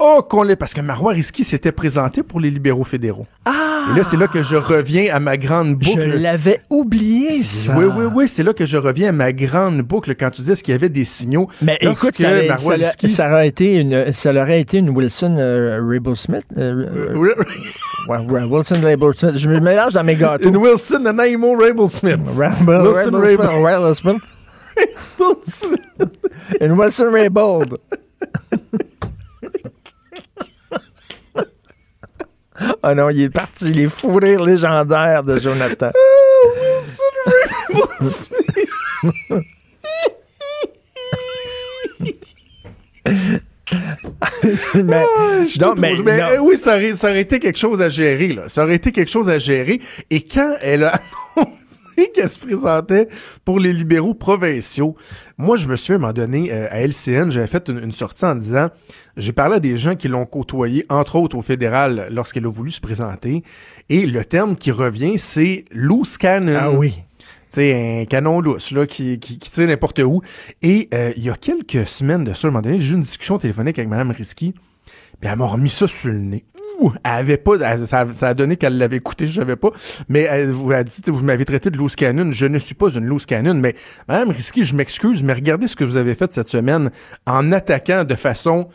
Oh, 0.02 0.22
qu'on 0.28 0.44
l'ait... 0.44 0.56
Parce 0.56 0.74
que 0.74 0.80
Marois 0.82 1.12
Risky 1.14 1.44
s'était 1.44 1.72
présenté 1.74 2.24
pour 2.24 2.40
les 2.40 2.50
libéraux 2.50 2.86
fédéraux. 2.86 3.28
Et 3.48 3.98
là, 3.98 4.04
c'est 4.04 4.18
là 4.18 4.28
que 4.28 4.42
je 4.44 4.56
reviens 4.56 5.14
à 5.14 5.20
ma 5.20 5.36
grande 5.36 5.78
Je 5.82 5.90
boucle. 5.92 6.06
l'avais 6.22 6.60
oublié, 6.70 7.30
ça. 7.32 7.76
Oui, 7.78 7.86
oui, 7.86 8.06
oui, 8.14 8.28
c'est 8.28 8.44
là 8.44 8.54
que 8.54 8.66
je 8.66 8.78
reviens 8.78 9.10
à 9.10 9.12
ma 9.12 9.34
grande 9.34 9.82
boucle 9.82 10.16
quand 10.16 10.30
tu 10.30 10.42
disais 10.42 10.56
qu'il 10.56 10.74
y 10.74 10.76
avait 10.76 10.90
des 10.90 11.06
signaux. 11.06 11.50
Mais 11.62 11.78
écoute, 11.82 12.16
ça, 12.16 12.30
ça, 12.58 12.66
aurait- 12.66 12.76
Risky- 12.78 13.10
ça 13.10 13.30
aurait 13.32 13.48
été 13.48 13.76
une, 13.78 14.14
ça 14.14 14.32
aurait 14.32 14.62
été 14.62 14.78
une 14.78 14.90
Wilson 14.90 15.36
euh, 15.40 15.82
Rabel 15.86 16.16
Smith. 16.16 16.46
euh, 16.58 16.86
euh, 16.94 17.14
Oui, 17.16 17.30
ouais, 18.10 18.18
ouais, 18.28 18.44
Wilson 18.44 18.80
Rabel 18.84 19.12
Smith. 19.18 19.38
Je 19.38 19.50
me 19.50 19.60
mélange 19.60 19.94
dans 19.94 20.04
mes 20.04 20.16
gâteaux. 20.16 20.48
Une 20.50 20.58
Wilson 20.58 21.00
Nanaimo 21.00 21.58
Rabel 21.58 21.90
Smith. 21.90 22.20
Rabel, 22.38 22.82
Wilson 22.88 23.12
Rabel 23.12 23.28
Smith, 23.30 23.40
Rabel. 23.42 23.64
Rabel 23.64 23.96
Smith. 25.46 25.82
Une 26.62 26.72
Wilson 26.74 27.12
Rabel. 27.12 27.78
Ah 32.84 32.96
non, 32.96 33.10
il 33.10 33.22
est 33.22 33.30
parti, 33.30 33.74
les 33.74 33.90
fous 33.90 34.16
rires 34.16 34.44
légendaires 34.44 35.24
de 35.24 35.40
Jonathan. 35.40 35.92
mais, 44.76 45.06
donc, 45.58 45.80
mais, 45.80 45.96
mais 46.04 46.18
non. 46.18 46.24
euh, 46.26 46.38
oui, 46.40 46.58
ça 46.58 46.76
aurait, 46.76 46.94
ça 46.94 47.10
aurait 47.10 47.22
été 47.22 47.40
quelque 47.40 47.60
chose 47.60 47.82
à 47.82 47.90
gérer, 47.90 48.30
là. 48.30 48.44
Ça 48.48 48.64
aurait 48.64 48.76
été 48.76 48.92
quelque 48.92 49.12
chose 49.12 49.30
à 49.30 49.40
gérer. 49.40 49.80
Et 50.10 50.22
quand 50.22 50.56
elle 50.62 50.86
a 50.86 51.00
qu'elle 52.14 52.30
se 52.30 52.40
présentait 52.40 53.08
pour 53.46 53.60
les 53.60 53.74
libéraux 53.74 54.14
provinciaux, 54.14 54.96
moi, 55.38 55.58
je 55.58 55.68
me 55.68 55.76
suis 55.76 55.94
à 55.94 55.96
un 55.96 56.00
moment 56.00 56.14
donné, 56.14 56.52
euh, 56.52 56.68
à 56.70 56.82
LCN, 56.82 57.30
j'avais 57.30 57.48
fait 57.48 57.70
une, 57.70 57.80
une 57.80 57.92
sortie 57.92 58.26
en 58.26 58.36
disant, 58.36 58.70
j'ai 59.18 59.34
parlé 59.34 59.56
à 59.56 59.60
des 59.60 59.78
gens 59.78 59.96
qui 59.96 60.08
l'ont 60.08 60.26
côtoyé, 60.26 60.86
entre 60.90 61.16
autres 61.16 61.38
au 61.38 61.42
fédéral, 61.42 62.08
lorsqu'elle 62.12 62.46
a 62.46 62.52
voulu 62.52 62.72
se 62.72 62.82
présenter. 62.82 63.44
Et 63.90 64.06
le 64.06 64.24
terme 64.26 64.56
qui 64.56 64.72
revient, 64.72 65.18
c'est 65.18 65.66
loose 65.72 66.18
cannon. 66.18 66.58
Ah 66.60 66.72
oui. 66.72 67.04
Tu 67.52 67.56
sais, 67.56 68.02
un 68.02 68.06
canon 68.06 68.42
lousse, 68.42 68.72
là, 68.72 68.86
qui, 68.86 69.20
qui, 69.20 69.40
qui 69.40 69.50
tire 69.50 69.68
n'importe 69.68 70.00
où. 70.00 70.22
Et 70.62 70.88
euh, 70.94 71.12
il 71.18 71.24
y 71.24 71.30
a 71.30 71.36
quelques 71.36 71.88
semaines 71.88 72.24
de 72.24 72.34
ça, 72.34 72.48
à 72.48 72.50
un 72.50 72.52
moment 72.52 72.62
donné, 72.62 72.80
j'ai 72.80 72.92
eu 72.92 72.96
une 72.96 73.02
discussion 73.02 73.38
téléphonique 73.40 73.80
avec 73.80 73.90
Mme 73.90 74.12
Risky, 74.12 74.54
puis 75.20 75.30
elle 75.30 75.38
m'a 75.38 75.48
remis 75.48 75.70
ça 75.70 75.88
sur 75.88 76.10
le 76.10 76.20
nez. 76.20 76.46
Avait 77.04 77.38
pas, 77.38 77.86
ça, 77.86 78.08
ça 78.14 78.28
a 78.28 78.34
donné 78.34 78.58
qu'elle 78.58 78.78
l'avait 78.78 78.98
écouté, 78.98 79.28
je 79.28 79.40
savais 79.40 79.56
pas, 79.56 79.72
mais 80.08 80.22
elle 80.22 80.52
vous 80.52 80.72
a 80.72 80.84
dit, 80.84 81.02
vous 81.08 81.24
m'avez 81.24 81.46
traité 81.46 81.70
de 81.70 81.78
loose 81.78 81.96
cannon, 81.96 82.32
je 82.32 82.46
ne 82.46 82.60
suis 82.60 82.76
pas 82.76 82.90
une 82.90 83.06
loose 83.06 83.26
cannon, 83.26 83.56
mais 83.56 83.76
Mme 84.08 84.30
Risky, 84.30 84.64
je 84.64 84.76
m'excuse, 84.76 85.24
mais 85.24 85.34
regardez 85.34 85.68
ce 85.68 85.76
que 85.76 85.84
vous 85.84 85.98
avez 85.98 86.16
fait 86.16 86.32
cette 86.34 86.50
semaine 86.50 86.92
en 87.26 87.52
attaquant 87.52 88.04
de 88.04 88.16
façon 88.16 88.70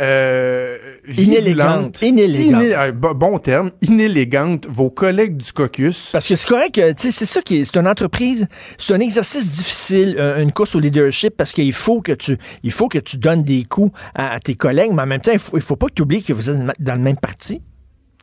euh, 0.00 0.76
Inélégante. 1.16 2.02
Inélégante. 2.02 2.62
iné- 2.62 2.74
euh, 2.76 2.92
bon- 2.92 3.38
terme, 3.38 3.70
inélégante, 3.82 4.66
vos 4.68 4.90
collègues 4.90 5.36
du 5.36 5.52
caucus. 5.52 6.10
Parce 6.12 6.26
que 6.26 6.34
c'est 6.36 6.48
correct, 6.48 6.74
que, 6.74 6.92
tu 6.92 7.02
sais, 7.04 7.10
c'est 7.10 7.26
ça 7.26 7.42
qui 7.42 7.58
est, 7.60 7.64
c'est 7.64 7.76
une 7.78 7.86
entreprise, 7.88 8.46
c'est 8.78 8.94
un 8.94 9.00
exercice 9.00 9.50
difficile, 9.52 10.16
euh, 10.18 10.42
une 10.42 10.52
course 10.52 10.74
au 10.74 10.80
leadership, 10.80 11.36
parce 11.36 11.52
qu'il 11.52 11.72
faut 11.72 12.00
que 12.00 12.12
tu, 12.12 12.36
il 12.62 12.72
faut 12.72 12.88
que 12.88 12.98
tu 12.98 13.16
donnes 13.18 13.42
des 13.44 13.64
coups 13.64 13.96
à, 14.14 14.32
à 14.34 14.40
tes 14.40 14.54
collègues, 14.54 14.92
mais 14.92 15.02
en 15.02 15.06
même 15.06 15.20
temps, 15.20 15.32
il 15.32 15.38
faut, 15.38 15.56
il 15.56 15.62
faut 15.62 15.76
pas 15.76 15.86
que 15.86 15.94
tu 15.94 16.02
oublies 16.02 16.22
que 16.22 16.32
vous 16.32 16.50
êtes 16.50 16.56
dans 16.80 16.94
le 16.94 17.00
même 17.00 17.16
parti. 17.16 17.62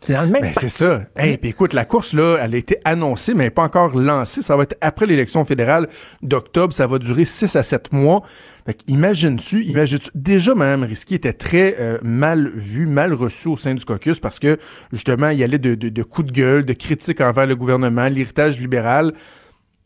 Ben, 0.08 0.52
c'est 0.60 0.70
ça. 0.70 1.04
Hey, 1.16 1.38
puis 1.38 1.52
écoute, 1.52 1.74
la 1.74 1.86
course, 1.86 2.14
là, 2.14 2.38
elle 2.42 2.56
a 2.56 2.58
été 2.58 2.78
annoncée, 2.84 3.34
mais 3.34 3.46
elle 3.46 3.52
pas 3.52 3.64
encore 3.64 3.96
lancée. 3.98 4.42
Ça 4.42 4.58
va 4.58 4.64
être 4.64 4.76
après 4.82 5.06
l'élection 5.06 5.46
fédérale 5.46 5.88
d'octobre. 6.22 6.74
Ça 6.74 6.88
va 6.88 7.00
durer 7.00 7.26
6 7.26 7.56
à 7.56 7.64
7 7.64 7.94
mois. 7.94 8.24
Fait 8.66 8.78
imagines-tu, 8.88 9.64
imagines-tu? 9.64 10.10
Déjà, 10.16 10.56
Mme 10.56 10.84
Risky 10.84 11.16
était 11.16 11.34
très 11.34 11.76
euh, 11.80 11.98
mal 12.02 12.52
vue, 12.54 12.86
mal 12.86 13.14
reçue 13.14 13.48
au 13.48 13.58
sein 13.58 13.74
du 13.74 13.86
caucus 13.86 14.20
parce 14.20 14.40
que, 14.40 14.58
justement, 14.92 15.30
il 15.30 15.40
y 15.40 15.44
allait 15.44 15.58
de, 15.58 15.76
de, 15.76 15.90
de 15.90 16.04
coups 16.04 16.28
de 16.28 16.34
gueule, 16.34 16.66
de 16.66 16.74
critiques 16.74 17.22
envers 17.22 17.48
le 17.48 17.56
gouvernement, 17.56 18.08
l'héritage 18.08 18.60
libéral. 18.60 19.14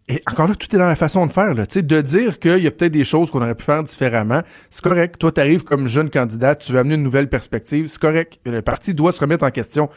Et 0.09 0.21
encore 0.25 0.47
là, 0.47 0.55
tout 0.55 0.73
est 0.73 0.79
dans 0.79 0.87
la 0.87 0.95
façon 0.95 1.25
de 1.25 1.31
faire. 1.31 1.53
Là. 1.53 1.65
Tu 1.65 1.73
sais, 1.75 1.81
de 1.81 2.01
dire 2.01 2.39
qu'il 2.39 2.63
y 2.63 2.67
a 2.67 2.71
peut-être 2.71 2.93
des 2.93 3.03
choses 3.03 3.29
qu'on 3.29 3.41
aurait 3.41 3.55
pu 3.55 3.65
faire 3.65 3.83
différemment, 3.83 4.41
c'est 4.69 4.81
correct. 4.83 5.17
Toi, 5.19 5.33
tu 5.33 5.41
arrives 5.41 5.63
comme 5.63 5.87
jeune 5.87 6.09
candidat, 6.09 6.55
tu 6.55 6.71
veux 6.71 6.79
amener 6.79 6.95
une 6.95 7.03
nouvelle 7.03 7.27
perspective, 7.29 7.87
c'est 7.87 7.99
correct. 7.99 8.39
Le 8.45 8.61
parti 8.61 8.93
doit 8.93 9.11
se 9.11 9.19
remettre 9.19 9.45
en 9.45 9.51
question. 9.51 9.89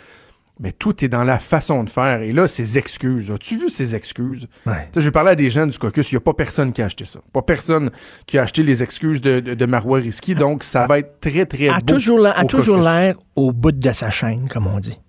Mais 0.63 0.73
tout 0.73 1.03
est 1.03 1.09
dans 1.09 1.25
la 1.25 1.39
façon 1.39 1.85
de 1.85 1.89
faire. 1.89 2.21
Et 2.21 2.35
là, 2.35 2.47
ces 2.47 2.77
excuses. 2.77 3.31
As-tu 3.31 3.57
vu 3.57 3.71
ces 3.71 3.95
excuses? 3.95 4.47
Ouais. 4.67 4.91
J'ai 4.95 5.11
parlé 5.11 5.31
à 5.31 5.35
des 5.35 5.49
gens 5.49 5.67
du 5.67 5.79
caucus, 5.79 6.13
il 6.13 6.17
n'y 6.17 6.19
a 6.19 6.21
pas 6.21 6.35
personne 6.35 6.75
qui 6.75 6.83
a 6.83 6.85
acheté 6.85 7.07
ça. 7.07 7.21
Pas 7.33 7.41
personne 7.41 7.91
qui 8.27 8.37
a 8.37 8.43
acheté 8.43 8.63
les 8.63 8.83
excuses 8.83 9.23
de, 9.23 9.41
de, 9.41 9.55
de 9.55 9.67
Marois 9.67 10.01
Risky. 10.01 10.35
Donc, 10.35 10.63
ça 10.63 10.87
va 10.87 10.99
être 10.99 11.19
très, 11.21 11.47
très 11.47 11.69
A 11.69 11.79
beau 11.79 11.95
toujours 11.95 12.29
toujours 12.47 12.83
l'air 12.83 13.15
au 13.37 13.53
bout 13.53 13.73
de 13.73 13.93
sa 13.93 14.11
chaîne, 14.11 14.49
comme 14.49 14.67
on 14.67 14.81
dit. 14.81 15.01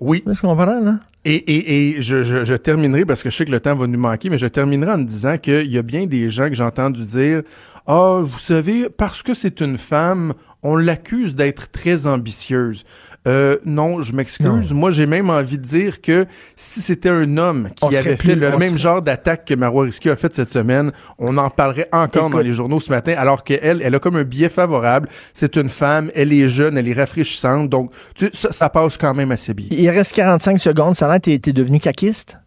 Oui. 0.00 0.22
Tu 0.26 0.40
comprends, 0.42 0.80
là? 0.80 0.98
Et, 1.28 1.34
et, 1.34 1.88
et 1.98 2.02
je, 2.02 2.22
je, 2.22 2.44
je 2.44 2.54
terminerai, 2.54 3.04
parce 3.04 3.24
que 3.24 3.30
je 3.30 3.36
sais 3.36 3.44
que 3.44 3.50
le 3.50 3.58
temps 3.58 3.74
va 3.74 3.88
nous 3.88 3.98
manquer, 3.98 4.30
mais 4.30 4.38
je 4.38 4.46
terminerai 4.46 4.92
en 4.92 4.98
disant 4.98 5.38
qu'il 5.38 5.66
y 5.66 5.76
a 5.76 5.82
bien 5.82 6.06
des 6.06 6.30
gens 6.30 6.48
que 6.48 6.54
j'ai 6.54 6.62
entendu 6.62 7.02
dire 7.02 7.42
Ah, 7.88 8.18
vous 8.22 8.38
savez, 8.38 8.88
parce 8.90 9.22
que 9.22 9.32
c'est 9.32 9.60
une 9.60 9.78
femme, 9.78 10.34
on 10.64 10.74
l'accuse 10.74 11.36
d'être 11.36 11.70
très 11.70 12.08
ambitieuse. 12.08 12.84
Euh, 13.28 13.58
non, 13.64 14.02
je 14.02 14.12
m'excuse. 14.12 14.72
Moi, 14.72 14.90
j'ai 14.90 15.06
même 15.06 15.30
envie 15.30 15.56
de 15.58 15.62
dire 15.62 16.00
que 16.00 16.26
si 16.56 16.80
c'était 16.82 17.08
un 17.10 17.36
homme 17.36 17.68
qui 17.76 17.84
avait 17.96 18.16
plus- 18.16 18.30
fait 18.30 18.34
le 18.34 18.50
même 18.50 18.62
serait- 18.70 18.78
genre 18.78 19.02
d'attaque 19.02 19.44
que 19.44 19.54
Marois 19.54 19.84
Risky 19.84 20.10
a 20.10 20.16
fait 20.16 20.34
cette 20.34 20.48
semaine, 20.48 20.90
on 21.18 21.36
en 21.38 21.48
parlerait 21.48 21.88
encore 21.92 22.30
dans 22.30 22.38
les 22.40 22.52
journaux 22.52 22.80
ce 22.80 22.90
matin, 22.90 23.14
alors 23.16 23.44
qu'elle, 23.44 23.80
elle 23.82 23.94
a 23.94 23.98
comme 24.00 24.16
un 24.16 24.24
biais 24.24 24.48
favorable. 24.48 25.08
C'est 25.32 25.56
une 25.56 25.68
femme, 25.68 26.10
elle 26.14 26.32
est 26.32 26.48
jeune, 26.48 26.76
elle 26.78 26.88
est 26.88 26.92
rafraîchissante, 26.92 27.68
donc 27.70 27.92
tu 28.16 28.28
ça, 28.32 28.50
ça 28.50 28.68
passe 28.68 28.96
quand 28.96 29.14
même 29.14 29.30
assez 29.30 29.54
bien. 29.54 29.66
Il 29.70 29.88
reste 29.90 30.12
45 30.14 30.58
secondes. 30.58 30.96
Ça 30.96 31.06
a 31.06 31.10
l'air 31.12 31.20
que 31.20 31.26
t'es, 31.26 31.38
t'es 31.38 31.52
devenu 31.52 31.78
caquiste? 31.78 32.38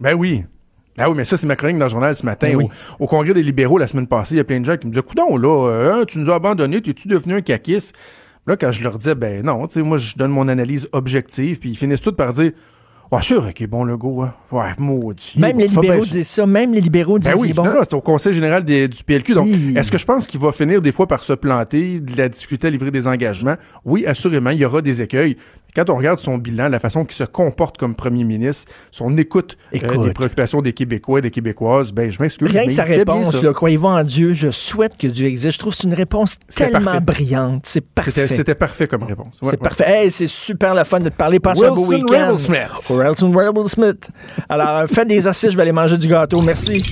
Ben 0.00 0.14
oui. 0.14 0.44
Ah 0.98 1.10
oui, 1.10 1.16
mais 1.16 1.24
ça, 1.24 1.36
c'est 1.36 1.46
ma 1.46 1.56
chronique 1.56 1.78
dans 1.78 1.86
le 1.86 1.90
journal 1.90 2.14
ce 2.14 2.24
matin. 2.24 2.48
Ben 2.50 2.56
oui. 2.56 2.64
au, 3.00 3.04
au 3.04 3.06
congrès 3.06 3.34
des 3.34 3.42
libéraux 3.42 3.78
la 3.78 3.86
semaine 3.86 4.06
passée, 4.06 4.34
il 4.34 4.38
y 4.38 4.40
a 4.40 4.44
plein 4.44 4.60
de 4.60 4.64
gens 4.64 4.76
qui 4.76 4.86
me 4.86 4.92
disaient 4.92 5.02
Coudon, 5.02 5.36
là, 5.36 5.68
euh, 5.68 5.92
hein, 5.94 6.04
tu 6.06 6.18
nous 6.20 6.30
as 6.30 6.36
abandonnés, 6.36 6.80
t'es-tu 6.80 7.08
devenu 7.08 7.34
un 7.34 7.40
caquiste? 7.40 7.94
Là, 8.46 8.56
quand 8.56 8.70
je 8.72 8.82
leur 8.84 8.98
disais, 8.98 9.14
ben 9.14 9.44
non, 9.44 9.66
tu 9.66 9.74
sais, 9.74 9.82
moi, 9.82 9.96
je 9.96 10.14
donne 10.16 10.30
mon 10.30 10.48
analyse 10.48 10.88
objective, 10.92 11.58
puis 11.58 11.70
ils 11.70 11.76
finissent 11.76 12.02
tous 12.02 12.12
par 12.12 12.32
dire 12.32 12.52
Ouais, 13.12 13.22
sûr, 13.22 13.46
ok, 13.46 13.66
bon, 13.68 13.84
le 13.84 13.96
go, 13.96 14.22
hein. 14.22 14.34
Ouais, 14.50 14.70
maudit. 14.78 15.34
Même 15.36 15.58
les 15.58 15.68
libéraux 15.68 16.04
disent 16.04 16.26
ça. 16.26 16.46
Même 16.46 16.72
les 16.72 16.80
libéraux 16.80 17.18
disent 17.18 17.30
Ben 17.30 17.38
oui, 17.38 17.52
bon. 17.52 17.62
non, 17.64 17.74
non, 17.74 17.80
c'est 17.82 17.94
au 17.94 18.00
Conseil 18.00 18.32
général 18.32 18.64
des- 18.64 18.88
du 18.88 19.04
PLQ. 19.04 19.34
Donc, 19.34 19.46
est-ce 19.48 19.92
que 19.92 19.98
je 19.98 20.04
pense 20.06 20.26
qu'il 20.26 20.40
va 20.40 20.50
finir 20.52 20.80
des 20.82 20.90
fois 20.90 21.06
par 21.06 21.22
se 21.22 21.32
planter, 21.34 22.00
de 22.00 22.16
la 22.16 22.28
difficulté 22.28 22.66
à 22.66 22.70
livrer 22.70 22.90
des 22.90 23.06
engagements? 23.06 23.54
Oui, 23.84 24.04
assurément, 24.06 24.50
il 24.50 24.58
y 24.58 24.64
aura 24.64 24.80
des 24.82 25.02
écueils. 25.02 25.36
Quand 25.74 25.90
on 25.90 25.96
regarde 25.96 26.18
son 26.18 26.38
bilan, 26.38 26.68
la 26.68 26.78
façon 26.78 27.04
qu'il 27.04 27.16
se 27.16 27.24
comporte 27.24 27.78
comme 27.78 27.94
premier 27.94 28.24
ministre, 28.24 28.70
son 28.90 29.16
écoute, 29.16 29.56
euh, 29.74 29.78
des 30.04 30.12
préoccupations 30.12 30.62
des 30.62 30.72
Québécois 30.72 31.18
et 31.18 31.22
des 31.22 31.30
Québécoises, 31.30 31.92
ben, 31.92 32.10
je 32.10 32.20
m'excuse. 32.20 32.48
Rien 32.48 32.62
mais 32.62 32.66
que 32.68 32.72
sa 32.72 32.84
réponse, 32.84 33.44
croyez-vous 33.54 33.86
en 33.88 34.04
Dieu, 34.04 34.34
je 34.34 34.50
souhaite 34.50 34.96
que 34.96 35.06
Dieu 35.08 35.26
existe. 35.26 35.54
Je 35.54 35.58
trouve 35.58 35.72
que 35.74 35.80
c'est 35.80 35.88
une 35.88 35.94
réponse 35.94 36.38
tellement 36.54 36.80
parfait. 36.80 37.00
brillante. 37.00 37.62
C'est 37.64 37.80
parfait. 37.80 38.28
C'était, 38.28 38.54
parfait 38.54 38.86
comme 38.86 39.02
réponse. 39.02 39.40
Ouais, 39.42 39.50
C'est 39.50 39.50
ouais. 39.50 39.56
parfait. 39.56 39.84
Hey, 39.86 40.12
c'est 40.12 40.26
super 40.28 40.74
le 40.74 40.84
fun 40.84 41.00
de 41.00 41.08
te 41.08 41.16
parler. 41.16 41.40
Passe 41.40 41.62
un 41.62 41.70
beau 41.70 41.86
Wilson 41.86 41.94
week-end. 41.94 42.26
Rebel-Smith. 42.28 42.90
Wilson 42.90 43.32
Rebel 43.32 43.68
Smith. 43.68 44.08
Alors, 44.48 44.88
faites 44.88 45.08
des 45.08 45.16
exercices, 45.16 45.50
je 45.50 45.56
vais 45.56 45.62
aller 45.62 45.72
manger 45.72 45.98
du 45.98 46.08
gâteau. 46.08 46.40
Merci. 46.40 46.82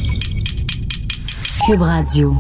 Cube 1.67 1.81
Radio. 1.83 2.35